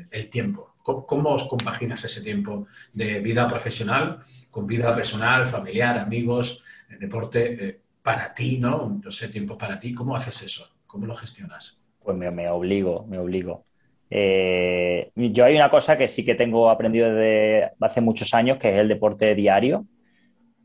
el 0.09 0.27
tiempo? 0.27 0.73
¿Cómo, 0.81 1.29
os 1.29 1.43
compaginas 1.43 2.03
ese 2.03 2.23
tiempo 2.23 2.65
de 2.93 3.19
vida 3.19 3.47
profesional 3.47 4.21
con 4.49 4.65
vida 4.65 4.91
personal, 4.95 5.45
familiar, 5.45 5.99
amigos, 5.99 6.63
deporte, 6.99 7.67
eh, 7.67 7.79
para 8.01 8.33
ti, 8.33 8.57
¿no? 8.57 8.99
No 9.03 9.11
sé, 9.11 9.27
tiempo 9.27 9.55
para 9.55 9.79
ti. 9.79 9.93
¿Cómo 9.93 10.15
haces 10.15 10.41
eso? 10.41 10.67
¿Cómo 10.87 11.05
lo 11.05 11.13
gestionas? 11.13 11.79
Pues 12.03 12.17
me, 12.17 12.49
obligo, 12.49 13.05
me 13.07 13.19
obligo. 13.19 13.65
Eh, 14.09 15.11
yo 15.13 15.45
hay 15.45 15.55
una 15.55 15.69
cosa 15.69 15.95
que 15.95 16.07
sí 16.07 16.25
que 16.25 16.33
tengo 16.33 16.71
aprendido 16.71 17.13
desde 17.13 17.73
hace 17.79 18.01
muchos 18.01 18.33
años, 18.33 18.57
que 18.57 18.73
es 18.73 18.79
el 18.79 18.87
deporte 18.87 19.35
diario. 19.35 19.85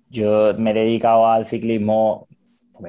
Yo 0.09 0.55
me 0.59 0.71
he 0.71 0.75
dedicado 0.75 1.27
al 1.27 1.47
ciclismo 1.47 2.29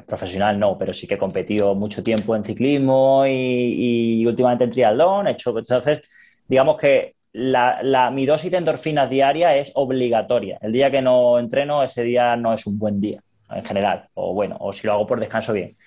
profesional, 0.05 0.59
no, 0.59 0.77
pero 0.77 0.93
sí 0.93 1.07
que 1.07 1.15
he 1.15 1.17
competido 1.17 1.75
mucho 1.75 2.03
tiempo 2.03 2.35
en 2.35 2.43
ciclismo 2.43 3.25
y, 3.25 4.25
últimamente 4.25 4.65
en 4.65 4.71
triatlón. 4.71 5.27
He 5.27 5.31
hecho, 5.31 5.57
entonces, 5.57 6.01
digamos 6.47 6.77
que 6.77 7.15
la, 7.33 8.11
mi 8.11 8.25
dosis 8.25 8.51
de 8.51 8.57
endorfinas 8.57 9.09
diaria 9.09 9.55
es 9.55 9.71
obligatoria. 9.75 10.57
El 10.61 10.71
día 10.71 10.91
que 10.91 11.01
no 11.01 11.39
entreno, 11.39 11.83
ese 11.83 12.03
día 12.03 12.35
no 12.35 12.53
es 12.53 12.65
un 12.67 12.77
buen 12.77 12.99
día 12.99 13.21
en 13.49 13.63
general, 13.63 14.09
o 14.13 14.33
bueno, 14.33 14.57
o 14.59 14.73
si 14.73 14.85
lo 14.87 14.93
hago 14.93 15.07
por 15.07 15.19
descanso 15.19 15.53
bien. 15.53 15.77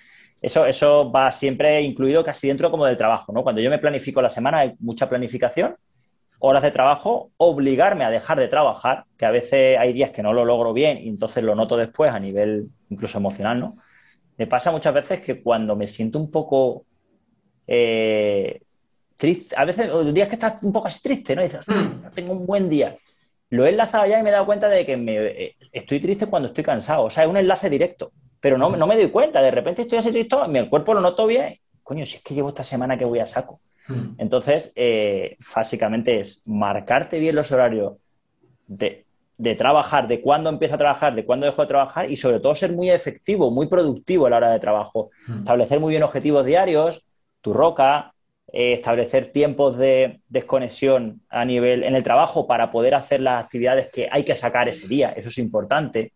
Eso, 0.41 0.65
eso 0.65 1.11
va 1.11 1.31
siempre 1.31 1.79
incluido 1.81 2.23
casi 2.23 2.47
dentro 2.47 2.71
como 2.71 2.85
del 2.85 2.97
trabajo, 2.97 3.31
¿no? 3.31 3.43
Cuando 3.43 3.61
yo 3.61 3.69
me 3.69 3.77
planifico 3.77 4.21
la 4.21 4.29
semana 4.29 4.59
hay 4.59 4.73
mucha 4.79 5.07
planificación 5.07 5.75
horas 6.43 6.63
de 6.63 6.71
trabajo, 6.71 7.31
obligarme 7.37 8.03
a 8.03 8.09
dejar 8.09 8.39
de 8.39 8.47
trabajar, 8.47 9.05
que 9.15 9.25
a 9.25 9.31
veces 9.31 9.77
hay 9.77 9.93
días 9.93 10.09
que 10.09 10.23
no 10.23 10.33
lo 10.33 10.43
logro 10.43 10.73
bien 10.73 10.97
y 10.97 11.07
entonces 11.07 11.43
lo 11.43 11.53
noto 11.53 11.77
después 11.77 12.11
a 12.11 12.19
nivel 12.19 12.67
incluso 12.89 13.19
emocional, 13.19 13.59
¿no? 13.59 13.77
Me 14.37 14.47
pasa 14.47 14.71
muchas 14.71 14.91
veces 14.91 15.21
que 15.21 15.43
cuando 15.43 15.75
me 15.75 15.87
siento 15.87 16.17
un 16.17 16.31
poco 16.31 16.85
eh, 17.67 18.59
triste, 19.15 19.55
a 19.55 19.65
veces 19.65 19.91
días 20.15 20.27
que 20.27 20.33
estás 20.33 20.63
un 20.63 20.73
poco 20.73 20.87
así 20.87 20.99
triste, 21.03 21.35
¿no? 21.35 21.43
Y 21.43 21.45
dices, 21.45 21.61
mm. 21.67 22.09
tengo 22.15 22.33
un 22.33 22.47
buen 22.47 22.67
día. 22.67 22.97
Lo 23.51 23.67
he 23.67 23.69
enlazado 23.69 24.07
ya 24.07 24.19
y 24.19 24.23
me 24.23 24.29
he 24.29 24.31
dado 24.33 24.47
cuenta 24.47 24.67
de 24.67 24.83
que 24.83 24.97
me, 24.97 25.17
eh, 25.17 25.55
estoy 25.71 25.99
triste 25.99 26.25
cuando 26.25 26.47
estoy 26.47 26.63
cansado. 26.63 27.03
O 27.03 27.11
sea, 27.11 27.23
es 27.23 27.29
un 27.29 27.37
enlace 27.37 27.69
directo, 27.69 28.13
pero 28.39 28.57
no, 28.57 28.75
no 28.75 28.87
me 28.87 28.95
doy 28.95 29.11
cuenta. 29.11 29.43
De 29.43 29.51
repente 29.51 29.83
estoy 29.83 29.99
así 29.99 30.09
triste, 30.09 30.35
mi 30.47 30.67
cuerpo 30.67 30.95
lo 30.95 31.01
noto 31.01 31.27
bien. 31.27 31.59
Coño, 31.83 32.03
si 32.03 32.15
es 32.17 32.23
que 32.23 32.33
llevo 32.33 32.49
esta 32.49 32.63
semana 32.63 32.97
que 32.97 33.05
voy 33.05 33.19
a 33.19 33.27
saco. 33.27 33.61
Mm. 33.91 34.15
Entonces, 34.17 34.73
eh, 34.75 35.37
básicamente 35.55 36.19
es 36.19 36.41
marcarte 36.45 37.19
bien 37.19 37.35
los 37.35 37.51
horarios 37.51 37.93
de, 38.67 39.05
trabajar, 39.57 40.07
de 40.07 40.21
cuándo 40.21 40.49
empiezo 40.49 40.75
a 40.75 40.77
trabajar, 40.77 41.15
de 41.15 41.25
cuándo 41.25 41.45
dejo 41.45 41.61
de 41.61 41.67
trabajar 41.67 42.09
y 42.09 42.15
sobre 42.15 42.39
todo 42.39 42.55
ser 42.55 42.71
muy 42.71 42.89
efectivo, 42.89 43.51
muy 43.51 43.67
productivo 43.67 44.27
a 44.27 44.29
la 44.29 44.37
hora 44.37 44.51
de 44.51 44.59
trabajo. 44.59 45.11
Mm. 45.27 45.39
Establecer 45.39 45.79
muy 45.79 45.91
bien 45.91 46.03
objetivos 46.03 46.45
diarios, 46.45 47.09
tu 47.41 47.53
roca, 47.53 48.13
eh, 48.53 48.73
establecer 48.73 49.31
tiempos 49.31 49.77
de 49.77 50.21
desconexión 50.29 51.21
a 51.29 51.45
nivel 51.45 51.83
en 51.83 51.95
el 51.95 52.03
trabajo 52.03 52.47
para 52.47 52.71
poder 52.71 52.95
hacer 52.95 53.21
las 53.21 53.43
actividades 53.43 53.89
que 53.91 54.09
hay 54.11 54.25
que 54.25 54.35
sacar 54.35 54.67
ese 54.69 54.87
día, 54.87 55.09
eso 55.11 55.29
es 55.29 55.37
importante. 55.37 56.13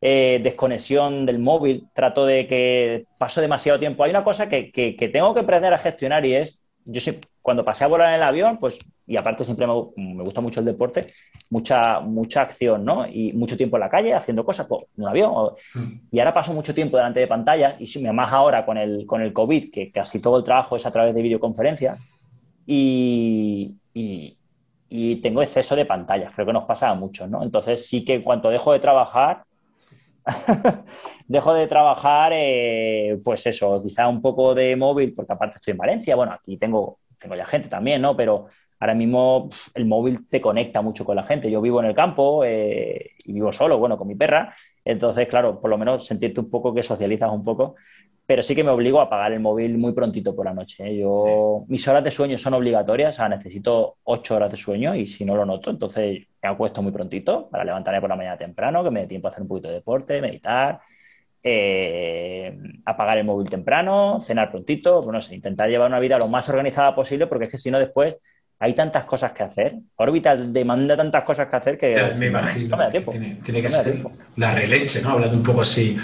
Eh, 0.00 0.40
desconexión 0.44 1.26
del 1.26 1.40
móvil, 1.40 1.88
trato 1.92 2.24
de 2.24 2.46
que 2.46 3.06
paso 3.18 3.40
demasiado 3.40 3.80
tiempo. 3.80 4.04
Hay 4.04 4.10
una 4.10 4.22
cosa 4.22 4.48
que, 4.48 4.70
que, 4.70 4.94
que 4.94 5.08
tengo 5.08 5.34
que 5.34 5.40
aprender 5.40 5.74
a 5.74 5.78
gestionar 5.78 6.24
y 6.24 6.34
es 6.34 6.67
yo 6.90 7.00
sí, 7.00 7.18
cuando 7.42 7.64
pasé 7.64 7.84
a 7.84 7.88
volar 7.88 8.08
en 8.08 8.16
el 8.16 8.22
avión, 8.22 8.58
pues, 8.58 8.78
y 9.06 9.16
aparte 9.16 9.44
siempre 9.44 9.66
me, 9.66 10.22
gusta 10.22 10.40
mucho 10.40 10.60
el 10.60 10.66
deporte, 10.66 11.06
mucha, 11.50 12.00
mucha 12.00 12.42
acción, 12.42 12.84
¿no? 12.84 13.06
Y 13.06 13.32
mucho 13.32 13.56
tiempo 13.56 13.76
en 13.76 13.80
la 13.80 13.90
calle 13.90 14.14
haciendo 14.14 14.44
cosas, 14.44 14.66
pues, 14.66 14.84
en 14.96 15.04
un 15.04 15.08
avión. 15.08 15.32
Mm. 15.74 15.80
Y 16.10 16.18
ahora 16.18 16.34
paso 16.34 16.52
mucho 16.52 16.74
tiempo 16.74 16.96
delante 16.96 17.20
de 17.20 17.26
pantallas, 17.26 17.76
y 17.78 18.04
más 18.08 18.32
ahora 18.32 18.64
con 18.64 18.78
el, 18.78 19.06
con 19.06 19.22
el 19.22 19.32
COVID, 19.32 19.70
que 19.70 19.90
casi 19.90 20.20
todo 20.20 20.38
el 20.38 20.44
trabajo 20.44 20.76
es 20.76 20.86
a 20.86 20.90
través 20.90 21.14
de 21.14 21.22
videoconferencia, 21.22 21.96
y, 22.66 23.76
y, 23.94 24.36
tengo 25.22 25.42
exceso 25.42 25.74
de 25.74 25.84
pantallas, 25.84 26.32
creo 26.34 26.46
que 26.46 26.52
nos 26.52 26.64
pasa 26.64 26.90
a 26.90 26.94
muchos, 26.94 27.28
¿no? 27.28 27.42
Entonces 27.42 27.86
sí 27.86 28.04
que 28.04 28.14
en 28.14 28.22
cuanto 28.22 28.50
dejo 28.50 28.72
de 28.72 28.78
trabajar, 28.78 29.44
dejo 31.26 31.54
de 31.54 31.66
trabajar, 31.66 32.32
eh, 32.34 33.18
pues 33.24 33.46
eso, 33.46 33.82
quizá 33.82 34.08
un 34.08 34.22
poco 34.22 34.54
de 34.54 34.76
móvil, 34.76 35.14
porque 35.14 35.32
aparte 35.32 35.56
estoy 35.56 35.72
en 35.72 35.78
Valencia, 35.78 36.16
bueno, 36.16 36.32
aquí 36.32 36.56
tengo, 36.56 37.00
tengo 37.18 37.34
ya 37.34 37.46
gente 37.46 37.68
también, 37.68 38.02
¿no? 38.02 38.16
Pero 38.16 38.46
ahora 38.80 38.94
mismo 38.94 39.48
el 39.74 39.86
móvil 39.86 40.28
te 40.28 40.40
conecta 40.40 40.82
mucho 40.82 41.04
con 41.04 41.16
la 41.16 41.24
gente. 41.24 41.50
Yo 41.50 41.60
vivo 41.60 41.80
en 41.80 41.86
el 41.86 41.94
campo 41.94 42.44
eh, 42.44 43.12
y 43.24 43.32
vivo 43.32 43.52
solo, 43.52 43.78
bueno, 43.78 43.98
con 43.98 44.08
mi 44.08 44.14
perra, 44.14 44.54
entonces, 44.84 45.28
claro, 45.28 45.60
por 45.60 45.70
lo 45.70 45.78
menos 45.78 46.06
sentirte 46.06 46.40
un 46.40 46.48
poco 46.48 46.72
que 46.72 46.82
socializas 46.82 47.30
un 47.30 47.44
poco, 47.44 47.74
pero 48.28 48.42
sí 48.42 48.54
que 48.54 48.62
me 48.62 48.68
obligo 48.70 49.00
a 49.00 49.04
apagar 49.04 49.32
el 49.32 49.40
móvil 49.40 49.78
muy 49.78 49.94
prontito 49.94 50.36
por 50.36 50.44
la 50.44 50.52
noche. 50.52 50.86
¿eh? 50.86 50.98
Yo, 50.98 51.64
mis 51.66 51.88
horas 51.88 52.04
de 52.04 52.10
sueño 52.10 52.36
son 52.36 52.52
obligatorias, 52.52 53.14
o 53.14 53.16
sea, 53.16 53.28
necesito 53.30 53.96
ocho 54.04 54.36
horas 54.36 54.50
de 54.50 54.58
sueño 54.58 54.94
y 54.94 55.06
si 55.06 55.24
no 55.24 55.34
lo 55.34 55.46
noto, 55.46 55.70
entonces 55.70 56.26
me 56.42 56.48
acuesto 56.50 56.82
muy 56.82 56.92
prontito 56.92 57.48
para 57.48 57.64
levantarme 57.64 58.02
por 58.02 58.10
la 58.10 58.16
mañana 58.16 58.36
temprano, 58.36 58.84
que 58.84 58.90
me 58.90 59.00
dé 59.00 59.06
tiempo 59.06 59.28
a 59.28 59.30
hacer 59.30 59.40
un 59.40 59.48
poquito 59.48 59.68
de 59.68 59.74
deporte, 59.76 60.20
meditar, 60.20 60.78
eh, 61.42 62.54
apagar 62.84 63.16
el 63.16 63.24
móvil 63.24 63.48
temprano, 63.48 64.20
cenar 64.20 64.50
prontito, 64.50 65.00
bueno, 65.00 65.20
intentar 65.30 65.70
llevar 65.70 65.88
una 65.88 65.98
vida 65.98 66.18
lo 66.18 66.28
más 66.28 66.50
organizada 66.50 66.94
posible, 66.94 67.28
porque 67.28 67.46
es 67.46 67.50
que 67.50 67.56
si 67.56 67.70
no 67.70 67.78
después 67.78 68.16
hay 68.60 68.74
tantas 68.74 69.04
cosas 69.04 69.32
que 69.32 69.42
hacer. 69.42 69.74
Orbital 69.96 70.52
demanda 70.52 70.96
tantas 70.96 71.22
cosas 71.22 71.48
que 71.48 71.56
hacer 71.56 71.78
que 71.78 72.10
me 72.18 72.26
imagino. 72.26 72.70
No 72.70 72.76
me 72.76 72.84
da 72.84 72.90
tiempo. 72.90 73.12
Tiene, 73.12 73.62
que 73.62 73.70
ser 73.70 74.02
la 74.36 74.54
releche, 74.54 75.00
¿no? 75.02 75.10
Hablando 75.10 75.36
un 75.36 75.42
poco 75.42 75.60
así. 75.60 75.96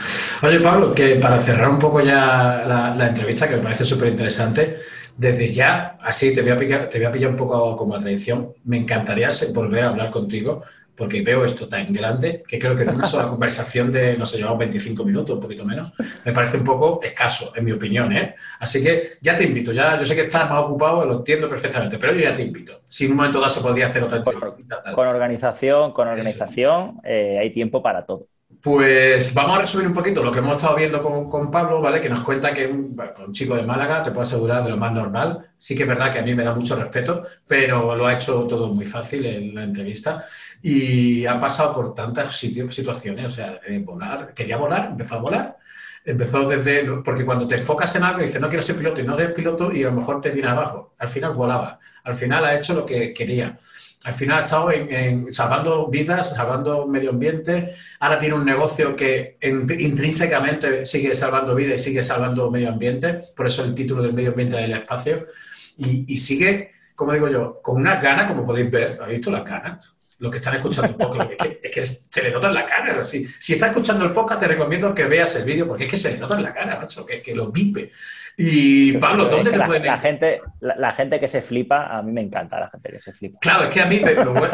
Oye, 0.42 0.60
Pablo, 0.60 0.94
que 0.94 1.16
para 1.16 1.38
cerrar 1.38 1.68
un 1.68 1.78
poco 1.78 2.00
ya 2.00 2.94
la, 2.96 3.08
entrevista, 3.08 3.48
que 3.48 3.56
me 3.56 3.62
parece 3.62 3.84
súper 3.84 4.08
interesante, 4.08 4.76
desde 5.16 5.48
ya, 5.48 5.96
así 6.00 6.34
te 6.34 6.42
voy, 6.42 6.50
a 6.50 6.58
pillar, 6.58 6.88
te 6.88 6.98
voy 6.98 7.06
a 7.06 7.12
pillar 7.12 7.30
un 7.30 7.36
poco 7.36 7.76
como 7.76 7.94
a 7.94 8.00
tradición, 8.00 8.52
me 8.64 8.76
encantaría 8.76 9.30
volver 9.52 9.84
a 9.84 9.88
hablar 9.88 10.10
contigo 10.10 10.62
porque 10.96 11.22
veo 11.22 11.44
esto 11.44 11.66
tan 11.66 11.92
grande 11.92 12.42
que 12.46 12.59
creo 12.59 12.76
que 12.76 12.83
en 12.83 12.90
una 12.90 13.07
sola 13.07 13.26
conversación 13.28 13.90
de, 13.90 14.16
no 14.16 14.26
sé, 14.26 14.38
llevamos 14.38 14.59
25 14.61 15.04
minutos, 15.04 15.35
un 15.35 15.42
poquito 15.42 15.64
menos, 15.64 15.92
me 16.24 16.33
parece 16.33 16.57
un 16.57 16.64
poco 16.64 17.00
escaso, 17.02 17.52
en 17.54 17.64
mi 17.64 17.72
opinión, 17.72 18.12
¿eh? 18.12 18.35
Así 18.61 18.83
que 18.83 19.18
ya 19.20 19.37
te 19.37 19.44
invito, 19.44 19.72
ya 19.72 19.98
yo 19.98 20.07
sé 20.07 20.14
que 20.14 20.22
estás 20.22 20.48
más 20.48 20.61
ocupado, 20.62 21.04
lo 21.04 21.18
entiendo 21.18 21.48
perfectamente, 21.48 21.98
pero 21.98 22.12
yo 22.12 22.20
ya 22.20 22.35
te 22.35 22.42
invito. 22.42 22.83
Si 22.88 23.07
en 23.07 23.12
un 23.12 23.16
momento 23.16 23.40
dado 23.40 23.50
se 23.50 23.61
podría 23.61 23.87
hacer 23.87 24.02
otra 24.02 24.18
entrevista. 24.18 24.83
Con, 24.94 25.09
organización, 25.09 25.92
con 25.92 26.09
organización, 26.09 27.00
eh, 27.04 27.38
hay 27.40 27.50
tiempo 27.50 27.83
para 27.83 28.07
todo. 28.07 28.28
Pues 28.64 29.35
vamos 29.35 29.59
a 29.59 29.61
resumir 29.61 29.87
un 29.88 29.92
poquito 29.92 30.22
lo 30.22 30.33
que 30.33 30.38
hemos 30.38 30.57
estado 30.57 30.74
viendo 30.74 31.03
con, 31.03 31.50
Pablo, 31.50 31.83
¿vale? 31.83 32.00
Que 32.00 32.09
nos 32.09 32.24
cuenta 32.24 32.55
que 32.55 32.66
un, 32.66 32.96
chico 33.31 33.57
de 33.57 33.62
Málaga, 33.62 34.03
te 34.03 34.11
puedo 34.11 34.22
asegurar, 34.22 34.64
de 34.64 34.70
lo 34.70 34.79
más 34.79 34.90
normal. 34.90 35.50
Sí 35.55 35.77
que 35.77 35.83
es 35.83 35.88
verdad 35.90 36.11
que 36.11 36.20
a 36.20 36.22
mí 36.22 36.35
me 36.35 36.44
da 36.44 36.55
mucho 36.55 36.74
respeto, 36.74 37.24
pero 37.46 37.94
lo 37.94 38.07
ha 38.07 38.14
hecho 38.14 38.46
todo 38.46 38.72
muy 38.72 38.87
fácil 38.87 39.27
en 39.27 39.55
la 39.55 39.64
entrevista. 39.64 40.24
Y 40.62 41.27
ha 41.27 41.38
pasado 41.38 41.74
por 41.74 41.94
tantas 41.94 42.38
situaciones, 42.38 43.27
o 43.27 43.31
sea, 43.31 43.61
volar, 43.81 44.33
quería 44.33 44.57
volar, 44.57 44.88
empezó 44.92 45.16
a 45.16 45.18
volar. 45.18 45.59
Empezó 46.04 46.46
desde, 46.46 46.84
porque 47.02 47.24
cuando 47.24 47.48
te 47.48 47.56
enfocas 47.56 47.94
en 47.96 48.04
algo 48.04 48.20
y 48.20 48.26
dices, 48.26 48.40
no 48.40 48.48
quiero 48.48 48.62
ser 48.62 48.76
piloto 48.76 49.00
y 49.00 49.04
no 49.04 49.18
eres 49.18 49.32
piloto 49.32 49.72
y 49.72 49.82
a 49.82 49.86
lo 49.86 49.92
mejor 49.92 50.20
te 50.20 50.30
viene 50.30 50.48
abajo. 50.48 50.94
Al 50.98 51.08
final 51.08 51.32
volaba. 51.32 51.78
Al 52.04 52.14
final 52.14 52.44
ha 52.44 52.54
hecho 52.54 52.74
lo 52.74 52.84
que 52.84 53.14
quería 53.14 53.56
al 54.04 54.12
final 54.12 54.40
ha 54.40 54.44
estado 54.44 54.70
salvando 55.30 55.88
vidas, 55.88 56.34
salvando 56.36 56.86
medio 56.86 57.10
ambiente. 57.10 57.74
Ahora 58.00 58.18
tiene 58.18 58.34
un 58.34 58.44
negocio 58.44 58.94
que 58.94 59.38
intrínsecamente 59.40 60.84
sigue 60.84 61.14
salvando 61.14 61.54
vidas 61.54 61.80
y 61.80 61.84
sigue 61.84 62.04
salvando 62.04 62.50
medio 62.50 62.68
ambiente. 62.68 63.20
Por 63.34 63.46
eso 63.46 63.64
el 63.64 63.74
título 63.74 64.02
del 64.02 64.12
medio 64.12 64.30
ambiente 64.30 64.56
del 64.56 64.72
espacio. 64.72 65.26
Y, 65.78 66.16
sigue, 66.18 66.72
como 66.94 67.14
digo 67.14 67.28
yo, 67.28 67.60
con 67.62 67.76
una 67.76 67.96
ganas, 67.96 68.30
como 68.30 68.44
podéis 68.44 68.70
ver. 68.70 68.98
¿Habéis 69.00 69.20
visto 69.20 69.30
las 69.30 69.44
ganas? 69.44 69.93
Los 70.18 70.31
que 70.31 70.38
están 70.38 70.55
escuchando 70.55 70.90
el 70.90 70.96
podcast, 70.96 71.31
es 71.62 71.70
que, 71.70 71.83
se 71.83 72.22
le 72.22 72.31
nota 72.31 72.48
en 72.48 72.55
la 72.55 72.66
cara. 72.66 73.05
Si, 73.05 73.27
si 73.38 73.55
estás 73.55 73.70
escuchando 73.70 74.05
el 74.05 74.12
podcast, 74.12 74.40
te 74.40 74.48
recomiendo 74.48 74.94
que 74.94 75.05
veas 75.05 75.35
el 75.37 75.44
vídeo 75.44 75.66
porque 75.66 75.85
es 75.85 75.90
que 75.90 75.96
se 75.96 76.12
le 76.12 76.18
nota 76.18 76.37
en 76.37 76.42
la 76.44 76.55
cara, 76.55 76.79
macho, 76.79 77.05
que, 77.05 77.20
que 77.20 77.35
lo 77.35 77.50
vipe. 77.50 77.90
Y 78.37 78.92
Pablo, 78.94 79.27
¿dónde 79.27 79.53
te 79.53 79.57
la, 79.57 79.66
pueden 79.66 79.87
la 79.87 79.98
gente, 79.98 80.40
la, 80.61 80.92
gente 80.92 81.20
que 81.20 81.29
se 81.29 81.40
flipa, 81.40 81.96
a 81.96 82.03
mí 82.03 82.11
me 82.11 82.20
encanta 82.20 82.59
la 82.59 82.68
gente 82.68 82.90
que 82.90 82.98
se 82.98 83.12
flipa. 83.12 83.38
Claro, 83.40 83.64
es 83.64 83.70
que 83.70 83.81
a 83.81 83.87
mí, 83.87 84.03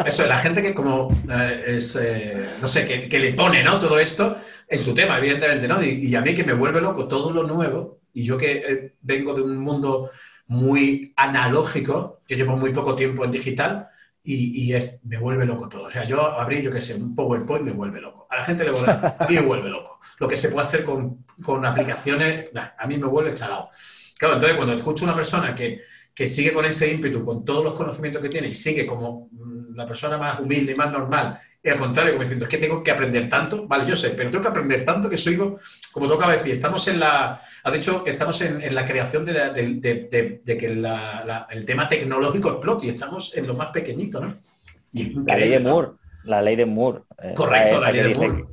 eso, 0.05 0.27
la 0.27 0.37
gente 0.37 0.61
que 0.61 0.73
como 0.73 1.11
eh, 1.27 1.63
es, 1.65 1.95
eh, 1.95 2.35
no 2.61 2.67
sé, 2.67 2.85
que, 2.85 3.19
le 3.19 3.33
pone, 3.33 3.63
¿no? 3.63 3.79
Todo 3.79 3.97
esto 3.97 4.37
en 4.67 4.79
su 4.79 4.93
tema, 4.93 5.17
evidentemente, 5.17 5.67
¿no? 5.67 5.83
Y, 5.83 6.13
a 6.15 6.21
mí 6.21 6.35
que 6.35 6.43
me 6.43 6.53
vuelve 6.53 6.79
loco 6.79 7.07
todo 7.07 7.31
lo 7.31 7.43
nuevo, 7.43 8.01
y 8.13 8.23
yo 8.23 8.37
que 8.37 8.51
eh, 8.57 8.93
vengo 9.01 9.33
de 9.33 9.41
un 9.41 9.57
mundo 9.57 10.11
muy 10.45 11.13
analógico, 11.15 12.21
que 12.27 12.35
llevo 12.35 12.57
muy 12.57 12.71
poco 12.73 12.95
tiempo 12.95 13.25
en 13.25 13.31
digital, 13.31 13.89
y, 14.23 14.73
me 15.03 15.17
vuelve 15.17 15.45
loco 15.45 15.67
todo. 15.67 15.83
O 15.83 15.89
sea, 15.89 16.05
yo 16.05 16.21
abrí, 16.21 16.61
yo 16.61 16.71
qué 16.71 16.81
sé, 16.81 16.93
un 16.95 17.15
PowerPoint 17.15 17.65
me 17.65 17.71
vuelve 17.71 18.01
loco. 18.01 18.27
A 18.29 18.37
la 18.37 18.43
gente 18.43 18.63
le 18.63 18.71
vuelve, 18.71 18.91
a 18.91 19.25
mí 19.27 19.35
me 19.35 19.41
vuelve 19.41 19.69
loco. 19.69 19.99
Lo 20.19 20.27
que 20.27 20.37
se 20.37 20.49
puede 20.49 20.67
hacer 20.67 20.83
con, 20.83 21.25
con 21.43 21.65
aplicaciones, 21.65 22.49
a 22.77 22.87
mí 22.87 22.97
me 22.97 23.07
vuelve 23.07 23.33
chalado. 23.33 23.69
Claro, 24.17 24.35
entonces 24.35 24.57
cuando 24.57 24.75
escucho 24.75 25.03
a 25.03 25.07
una 25.07 25.15
persona 25.15 25.55
que, 25.55 25.81
que 26.13 26.27
sigue 26.27 26.53
con 26.53 26.65
ese 26.65 26.91
ímpetu, 26.91 27.25
con 27.25 27.43
todos 27.43 27.63
los 27.63 27.73
conocimientos 27.73 28.21
que 28.21 28.29
tiene 28.29 28.49
y 28.49 28.53
sigue 28.53 28.85
como 28.85 29.29
la 29.75 29.85
persona 29.85 30.17
más 30.17 30.39
humilde 30.39 30.73
y 30.73 30.75
más 30.75 30.91
normal, 30.91 31.39
y 31.63 31.69
al 31.69 31.77
contrario, 31.77 32.13
como 32.13 32.23
diciendo, 32.23 32.45
es 32.45 32.49
que 32.49 32.57
tengo 32.57 32.81
que 32.81 32.89
aprender 32.89 33.29
tanto, 33.29 33.67
vale, 33.67 33.87
yo 33.87 33.95
sé, 33.95 34.09
pero 34.11 34.31
tengo 34.31 34.41
que 34.41 34.49
aprender 34.49 34.83
tanto 34.83 35.07
que 35.07 35.17
soy, 35.17 35.37
como 35.37 36.07
toca 36.07 36.29
decir, 36.31 36.53
estamos 36.53 36.87
en 36.87 36.99
la, 36.99 37.39
ha 37.63 37.71
dicho 37.71 38.03
que 38.03 38.09
estamos 38.09 38.41
en, 38.41 38.61
en 38.61 38.73
la 38.73 38.83
creación 38.83 39.23
de, 39.25 39.33
de, 39.33 40.41
de, 40.43 40.57
que 40.57 40.75
la, 40.75 41.47
el 41.51 41.63
tema 41.63 41.87
tecnológico 41.87 42.49
explote 42.49 42.87
y 42.87 42.89
estamos 42.89 43.37
en 43.37 43.45
lo 43.45 43.53
más 43.53 43.69
pequeñito, 43.69 44.19
¿no? 44.19 44.33
la 45.27 45.37
ley 45.37 45.49
de 45.49 45.59
Moore, 45.59 45.89
la 46.23 46.41
ley 46.41 46.55
de 46.55 46.65
Moore. 46.65 47.01
Correcto, 47.35 47.77
la 47.79 47.91
ley 47.91 48.11
de 48.11 48.19
Moore. 48.19 48.45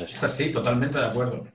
Es 0.00 0.24
así, 0.24 0.50
totalmente 0.50 0.98
de 0.98 1.06
acuerdo. 1.06 1.46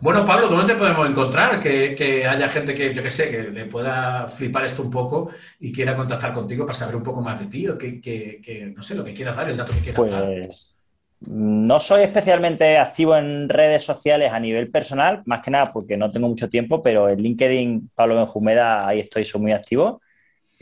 Bueno, 0.00 0.24
Pablo, 0.24 0.48
¿dónde 0.48 0.72
te 0.72 0.78
podemos 0.78 1.08
encontrar? 1.08 1.60
Que, 1.60 2.26
haya 2.26 2.48
gente 2.48 2.74
que, 2.74 2.94
yo 2.94 3.02
que 3.02 3.10
sé, 3.10 3.30
que 3.30 3.42
le 3.50 3.66
pueda 3.66 4.28
flipar 4.28 4.64
esto 4.64 4.82
un 4.82 4.90
poco 4.90 5.30
y 5.58 5.72
quiera 5.72 5.96
contactar 5.96 6.32
contigo 6.32 6.66
para 6.66 6.74
saber 6.74 6.96
un 6.96 7.02
poco 7.02 7.20
más 7.20 7.40
de 7.40 7.46
ti 7.46 7.68
o 7.68 7.78
que, 7.78 8.72
no 8.74 8.82
sé, 8.82 8.94
lo 8.94 9.04
que 9.04 9.14
quieras 9.14 9.36
dar, 9.36 9.48
el 9.48 9.56
dato 9.56 9.72
que 9.72 9.80
quieras 9.80 10.10
dar. 10.10 10.24
Pues 10.46 10.76
no 11.20 11.78
soy 11.80 12.04
especialmente 12.04 12.78
activo 12.78 13.14
en 13.16 13.48
redes 13.48 13.84
sociales 13.84 14.32
a 14.32 14.40
nivel 14.40 14.70
personal, 14.70 15.22
más 15.26 15.42
que 15.42 15.50
nada 15.50 15.66
porque 15.66 15.96
no 15.96 16.10
tengo 16.10 16.28
mucho 16.28 16.48
tiempo, 16.48 16.80
pero 16.80 17.10
en 17.10 17.20
LinkedIn, 17.20 17.90
Pablo 17.94 18.16
Benjumeda, 18.16 18.88
ahí 18.88 19.00
estoy, 19.00 19.24
soy 19.26 19.42
muy 19.42 19.52
activo. 19.52 20.00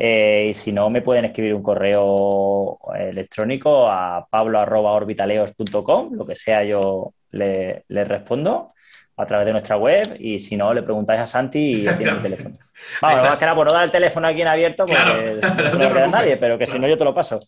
Eh, 0.01 0.47
y 0.51 0.55
si 0.55 0.71
no, 0.71 0.89
me 0.91 1.03
pueden 1.03 1.25
escribir 1.25 1.55
un 1.55 1.63
correo 1.63 2.79
electrónico 2.97 3.91
a 3.91 4.25
pablo.orbitaleos.com, 4.31 6.15
lo 6.15 6.25
que 6.25 6.37
sea, 6.37 6.63
yo 6.63 7.13
le, 7.33 7.85
respondo 7.89 8.73
a 9.17 9.27
través 9.27 9.47
de 9.47 9.53
nuestra 9.53 9.77
web 9.77 10.17
y 10.21 10.39
si 10.39 10.57
no, 10.57 10.73
le 10.73 10.85
preguntáis 10.85 11.21
a 11.21 11.27
Santi 11.27 11.83
y 11.83 11.97
tiene 11.97 12.13
el 12.13 12.23
teléfono. 12.23 12.55
Vamos, 13.03 13.25
más 13.25 13.39
que 13.39 13.45
nada 13.45 13.57
por 13.57 13.67
no 13.67 13.73
dar 13.73 13.85
el 13.85 13.91
teléfono 13.91 14.29
aquí 14.29 14.43
en 14.43 14.47
abierto 14.47 14.87
porque 14.87 15.41
no, 15.43 15.79
te 15.79 15.89
queda 15.89 16.07
nadie, 16.07 16.37
pero 16.37 16.57
que 16.57 16.67
si 16.67 16.79
no, 16.79 16.87
yo 16.87 16.97
te 16.97 17.05
lo 17.05 17.13
paso. 17.13 17.41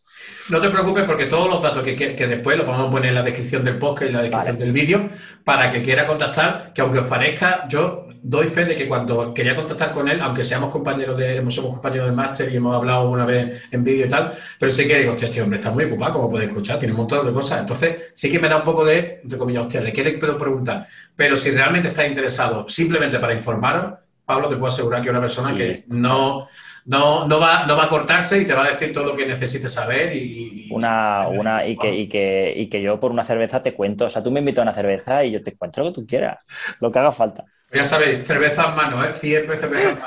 No 0.49 0.61
te 0.61 0.69
preocupes 0.69 1.05
porque 1.05 1.27
todos 1.27 1.49
los 1.49 1.63
datos 1.63 1.85
que, 1.85 1.95
después 1.95 2.59
los 2.59 2.67
vamos 2.67 2.89
a 2.89 2.91
poner 2.91 3.11
en 3.11 3.15
la 3.15 3.23
descripción 3.23 3.63
del 3.63 3.79
podcast 3.79 4.03
y 4.03 4.09
en 4.09 4.15
la 4.15 4.23
descripción 4.23 4.59
del 4.59 4.73
vídeo 4.73 5.09
para 5.45 5.71
que 5.71 5.81
quiera 5.81 6.05
contactar, 6.05 6.73
que 6.75 6.81
aunque 6.83 6.99
os 6.99 7.07
parezca, 7.07 7.67
yo 7.69 8.09
doy 8.23 8.47
fe 8.47 8.65
de 8.65 8.77
que 8.77 8.89
cuando 8.89 9.33
quería 9.33 9.57
contactar 9.57 9.93
con 9.93 10.09
él, 10.09 10.21
aunque 10.21 10.45
seamos 10.45 10.71
compañeros 10.71 11.17
de, 11.17 11.39
somos 11.51 11.73
compañeros 11.73 12.07
de 12.09 12.13
máster 12.13 12.53
y 12.53 12.57
hemos 12.57 12.77
hablado 12.77 13.11
una 13.11 13.25
vez 13.25 13.63
en 13.71 13.83
vídeo 13.83 14.07
y 14.07 14.09
tal, 14.09 14.33
pero 14.59 14.71
sí 14.71 14.87
que 14.87 14.99
digo, 14.99 15.13
hostia, 15.13 15.29
este 15.29 15.43
hombre 15.43 15.59
está 15.59 15.71
muy 15.71 15.85
ocupado, 15.85 16.15
como 16.15 16.31
podéis 16.31 16.51
escuchar, 16.51 16.79
tiene 16.79 16.93
un 16.93 16.99
montón 16.99 17.27
de 17.27 17.33
cosas. 17.33 17.61
Entonces, 17.61 18.11
sí 18.15 18.31
que 18.31 18.39
me 18.39 18.49
da 18.49 18.59
un 18.59 18.65
poco 18.65 18.85
de, 18.85 19.21
entre 19.23 19.39
comillas, 19.39 19.65
hostia, 19.65 19.81
le 19.81 19.93
quiere 19.93 20.13
puedo 20.19 20.39
preguntar. 20.39 20.87
Pero 21.17 21.37
si 21.37 21.51
realmente 21.51 21.89
está 21.89 22.07
interesado 22.07 22.69
simplemente 22.69 23.19
para 23.19 23.35
informaros, 23.35 23.95
Pablo, 24.25 24.49
te 24.49 24.57
puedo 24.57 24.69
asegurar 24.69 25.01
que 25.01 25.09
es 25.09 25.11
una 25.11 25.21
persona 25.21 25.55
que 25.55 25.85
no, 25.89 26.47
no, 26.85 27.27
no, 27.27 27.41
va, 27.41 27.67
no 27.67 27.77
va 27.77 27.85
a 27.85 27.89
cortarse 27.89 28.41
y 28.41 28.47
te 28.47 28.55
va 28.55 28.65
a 28.65 28.71
decir 28.71 28.93
todo 28.93 29.05
lo 29.07 29.17
que 29.17 29.27
necesites 29.27 29.73
saber 29.73 30.15
y, 30.15 30.69
una, 30.71 31.27
una 31.29 31.67
y 31.67 31.77
que, 31.77 31.95
y, 31.95 32.09
que, 32.09 32.53
y 32.57 32.69
que 32.69 32.81
yo 32.81 33.01
por 33.01 33.11
una 33.11 33.25
cerveza 33.25 33.61
te 33.61 33.75
cuento, 33.75 34.05
o 34.05 34.09
sea, 34.09 34.23
tú 34.23 34.31
me 34.31 34.41
invitas 34.41 34.61
a 34.61 34.63
una 34.63 34.75
cerveza 34.75 35.25
y 35.25 35.33
yo 35.33 35.43
te 35.43 35.57
cuento 35.57 35.83
lo 35.83 35.91
que 35.91 36.01
tú 36.01 36.07
quieras, 36.07 36.39
lo 36.81 36.93
que 36.93 36.99
haga 36.99 37.13
falta. 37.13 37.45
Ya 37.73 37.85
sabéis, 37.85 38.27
cerveza 38.27 38.69
en 38.69 38.75
mano, 38.75 39.05
¿eh? 39.05 39.13
Siempre 39.13 39.57
cerveza 39.57 39.91
en 39.91 39.99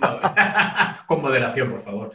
mano. 0.00 0.20
Con 1.06 1.20
moderación, 1.20 1.70
por 1.70 1.80
favor. 1.80 2.12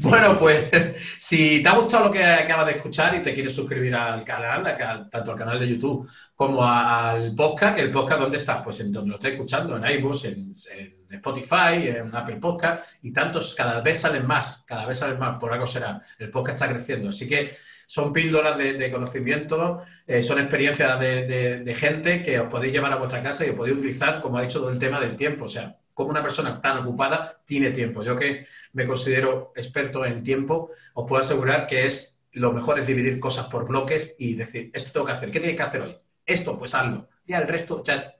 Bueno, 0.00 0.36
pues 0.38 0.70
si 1.16 1.62
te 1.62 1.68
ha 1.68 1.74
gustado 1.74 2.04
lo 2.04 2.10
que 2.10 2.22
acabas 2.22 2.66
de 2.66 2.72
escuchar 2.72 3.14
y 3.14 3.22
te 3.22 3.32
quieres 3.32 3.54
suscribir 3.54 3.94
al 3.94 4.24
canal, 4.24 5.08
tanto 5.10 5.32
al 5.32 5.38
canal 5.38 5.58
de 5.58 5.68
YouTube 5.68 6.08
como 6.34 6.62
al 6.64 7.34
podcast, 7.34 7.78
el 7.78 7.90
podcast, 7.90 8.20
¿dónde 8.20 8.36
estás? 8.36 8.62
Pues 8.62 8.78
en 8.80 8.92
donde 8.92 9.10
lo 9.10 9.16
estés 9.16 9.32
escuchando, 9.32 9.76
en 9.76 9.98
iVoox, 9.98 10.24
en, 10.26 10.54
en, 10.72 10.96
Spotify, 11.08 11.88
en 11.88 12.14
Apple 12.14 12.36
Podcast, 12.36 12.82
y 13.02 13.12
tantos, 13.12 13.54
cada 13.54 13.80
vez 13.80 14.00
salen 14.00 14.26
más, 14.26 14.64
cada 14.66 14.84
vez 14.84 14.98
salen 14.98 15.18
más, 15.18 15.38
por 15.38 15.52
algo 15.52 15.66
será. 15.66 16.00
El 16.18 16.30
podcast 16.30 16.60
está 16.60 16.68
creciendo. 16.68 17.08
Así 17.08 17.26
que 17.26 17.56
son 17.86 18.12
píldoras 18.12 18.58
de, 18.58 18.90
conocimiento, 18.90 19.82
eh, 20.06 20.22
son 20.22 20.40
experiencias 20.40 21.00
de, 21.00 21.74
gente 21.78 22.22
que 22.22 22.40
os 22.40 22.48
podéis 22.48 22.72
llevar 22.72 22.92
a 22.92 22.96
vuestra 22.96 23.22
casa 23.22 23.46
y 23.46 23.50
os 23.50 23.56
podéis 23.56 23.76
utilizar, 23.76 24.20
como 24.20 24.38
ha 24.38 24.42
dicho, 24.42 24.58
todo 24.58 24.70
el 24.70 24.78
tema 24.78 25.00
del 25.00 25.16
tiempo. 25.16 25.44
O 25.44 25.48
sea, 25.48 25.78
como 25.94 26.10
una 26.10 26.22
persona 26.22 26.60
tan 26.60 26.78
ocupada 26.78 27.40
tiene 27.46 27.70
tiempo. 27.70 28.02
Yo 28.02 28.16
que 28.16 28.46
me 28.72 28.84
considero 28.84 29.52
experto 29.56 30.04
en 30.04 30.22
tiempo, 30.22 30.70
os 30.94 31.08
puedo 31.08 31.22
asegurar 31.22 31.66
que 31.66 31.86
es 31.86 32.16
lo 32.32 32.52
mejor 32.52 32.78
es 32.78 32.86
dividir 32.86 33.18
cosas 33.18 33.46
por 33.46 33.66
bloques 33.66 34.14
y 34.18 34.34
decir, 34.34 34.70
esto 34.74 34.92
tengo 34.92 35.06
que 35.06 35.12
hacer, 35.12 35.30
¿qué 35.30 35.40
tiene 35.40 35.56
que 35.56 35.62
hacer 35.62 35.80
hoy? 35.80 35.96
Esto, 36.26 36.58
pues 36.58 36.74
hazlo. 36.74 37.08
Ya 37.24 37.38
el 37.38 37.48
resto, 37.48 37.82
ya 37.82 38.16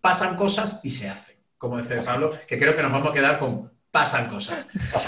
pasan 0.00 0.36
cosas 0.36 0.78
y 0.84 0.90
se 0.90 1.08
hacen. 1.08 1.36
Como 1.58 1.78
dice 1.78 2.00
Pablo, 2.02 2.30
que 2.46 2.58
creo 2.58 2.76
que 2.76 2.82
nos 2.82 2.92
vamos 2.92 3.10
a 3.10 3.12
quedar 3.12 3.38
con 3.38 3.72
pasan 3.96 4.28
cosas. 4.28 4.66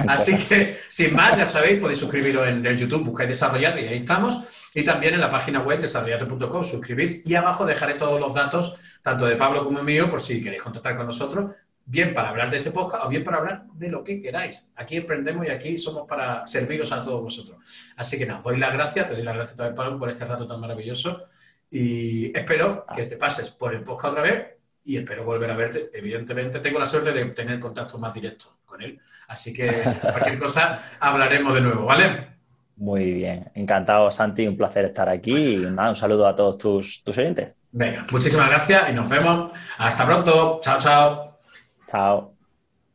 Así 0.08 0.34
que, 0.46 0.78
sin 0.88 1.12
más, 1.12 1.36
ya 1.36 1.46
sabéis, 1.46 1.78
podéis 1.78 1.98
suscribiros 1.98 2.48
en 2.48 2.64
el 2.64 2.78
YouTube, 2.78 3.04
buscáis 3.04 3.28
Desarrollate 3.28 3.82
y 3.82 3.88
ahí 3.88 3.96
estamos. 3.96 4.44
Y 4.72 4.82
también 4.82 5.12
en 5.12 5.20
la 5.20 5.28
página 5.28 5.60
web 5.60 5.78
desarrollate.com, 5.82 6.64
suscribís 6.64 7.22
y 7.26 7.34
abajo 7.34 7.66
dejaré 7.66 7.94
todos 7.94 8.18
los 8.18 8.32
datos, 8.32 8.80
tanto 9.02 9.26
de 9.26 9.36
Pablo 9.36 9.62
como 9.62 9.82
mío, 9.82 10.08
por 10.08 10.22
si 10.22 10.42
queréis 10.42 10.62
contactar 10.62 10.96
con 10.96 11.04
nosotros, 11.04 11.50
bien 11.84 12.14
para 12.14 12.30
hablar 12.30 12.50
de 12.50 12.60
este 12.60 12.70
podcast 12.70 13.04
o 13.04 13.08
bien 13.10 13.24
para 13.24 13.36
hablar 13.36 13.66
de 13.74 13.90
lo 13.90 14.02
que 14.02 14.22
queráis. 14.22 14.66
Aquí 14.76 14.96
emprendemos 14.96 15.46
y 15.46 15.50
aquí 15.50 15.76
somos 15.76 16.08
para 16.08 16.46
serviros 16.46 16.90
a 16.90 17.02
todos 17.02 17.20
vosotros. 17.20 17.58
Así 17.94 18.16
que 18.16 18.24
nada, 18.24 18.40
doy 18.40 18.56
las 18.56 18.72
gracias, 18.72 19.06
te 19.06 19.14
doy 19.16 19.22
las 19.22 19.34
gracias 19.34 19.54
también, 19.54 19.76
Pablo, 19.76 19.98
por 19.98 20.08
este 20.08 20.24
rato 20.24 20.48
tan 20.48 20.58
maravilloso 20.60 21.24
y 21.70 22.34
espero 22.34 22.84
que 22.96 23.04
te 23.04 23.18
pases 23.18 23.50
por 23.50 23.74
el 23.74 23.84
podcast 23.84 24.12
otra 24.12 24.22
vez 24.22 24.46
y 24.82 24.96
espero 24.96 25.24
volver 25.24 25.50
a 25.50 25.56
verte. 25.56 25.90
Evidentemente, 25.92 26.60
tengo 26.60 26.78
la 26.78 26.86
suerte 26.86 27.12
de 27.12 27.22
tener 27.26 27.60
contacto 27.60 27.98
más 27.98 28.14
directo 28.14 28.57
con 28.78 28.84
él. 28.84 29.00
Así 29.26 29.52
que 29.52 29.70
cualquier 30.00 30.38
cosa 30.38 30.82
hablaremos 31.00 31.54
de 31.54 31.60
nuevo, 31.60 31.84
¿vale? 31.84 32.28
Muy 32.76 33.12
bien. 33.12 33.50
Encantado, 33.54 34.10
Santi. 34.10 34.46
Un 34.46 34.56
placer 34.56 34.84
estar 34.86 35.08
aquí. 35.08 35.32
Y 35.32 35.56
un 35.64 35.96
saludo 35.96 36.26
a 36.26 36.34
todos 36.34 36.58
tus, 36.58 37.02
tus 37.02 37.18
oyentes. 37.18 37.54
Venga, 37.72 38.06
muchísimas 38.10 38.48
gracias 38.48 38.90
y 38.90 38.92
nos 38.92 39.08
vemos. 39.08 39.52
Hasta 39.78 40.06
pronto. 40.06 40.60
Chao, 40.62 40.78
chao. 40.78 41.38
Chao. 41.86 42.37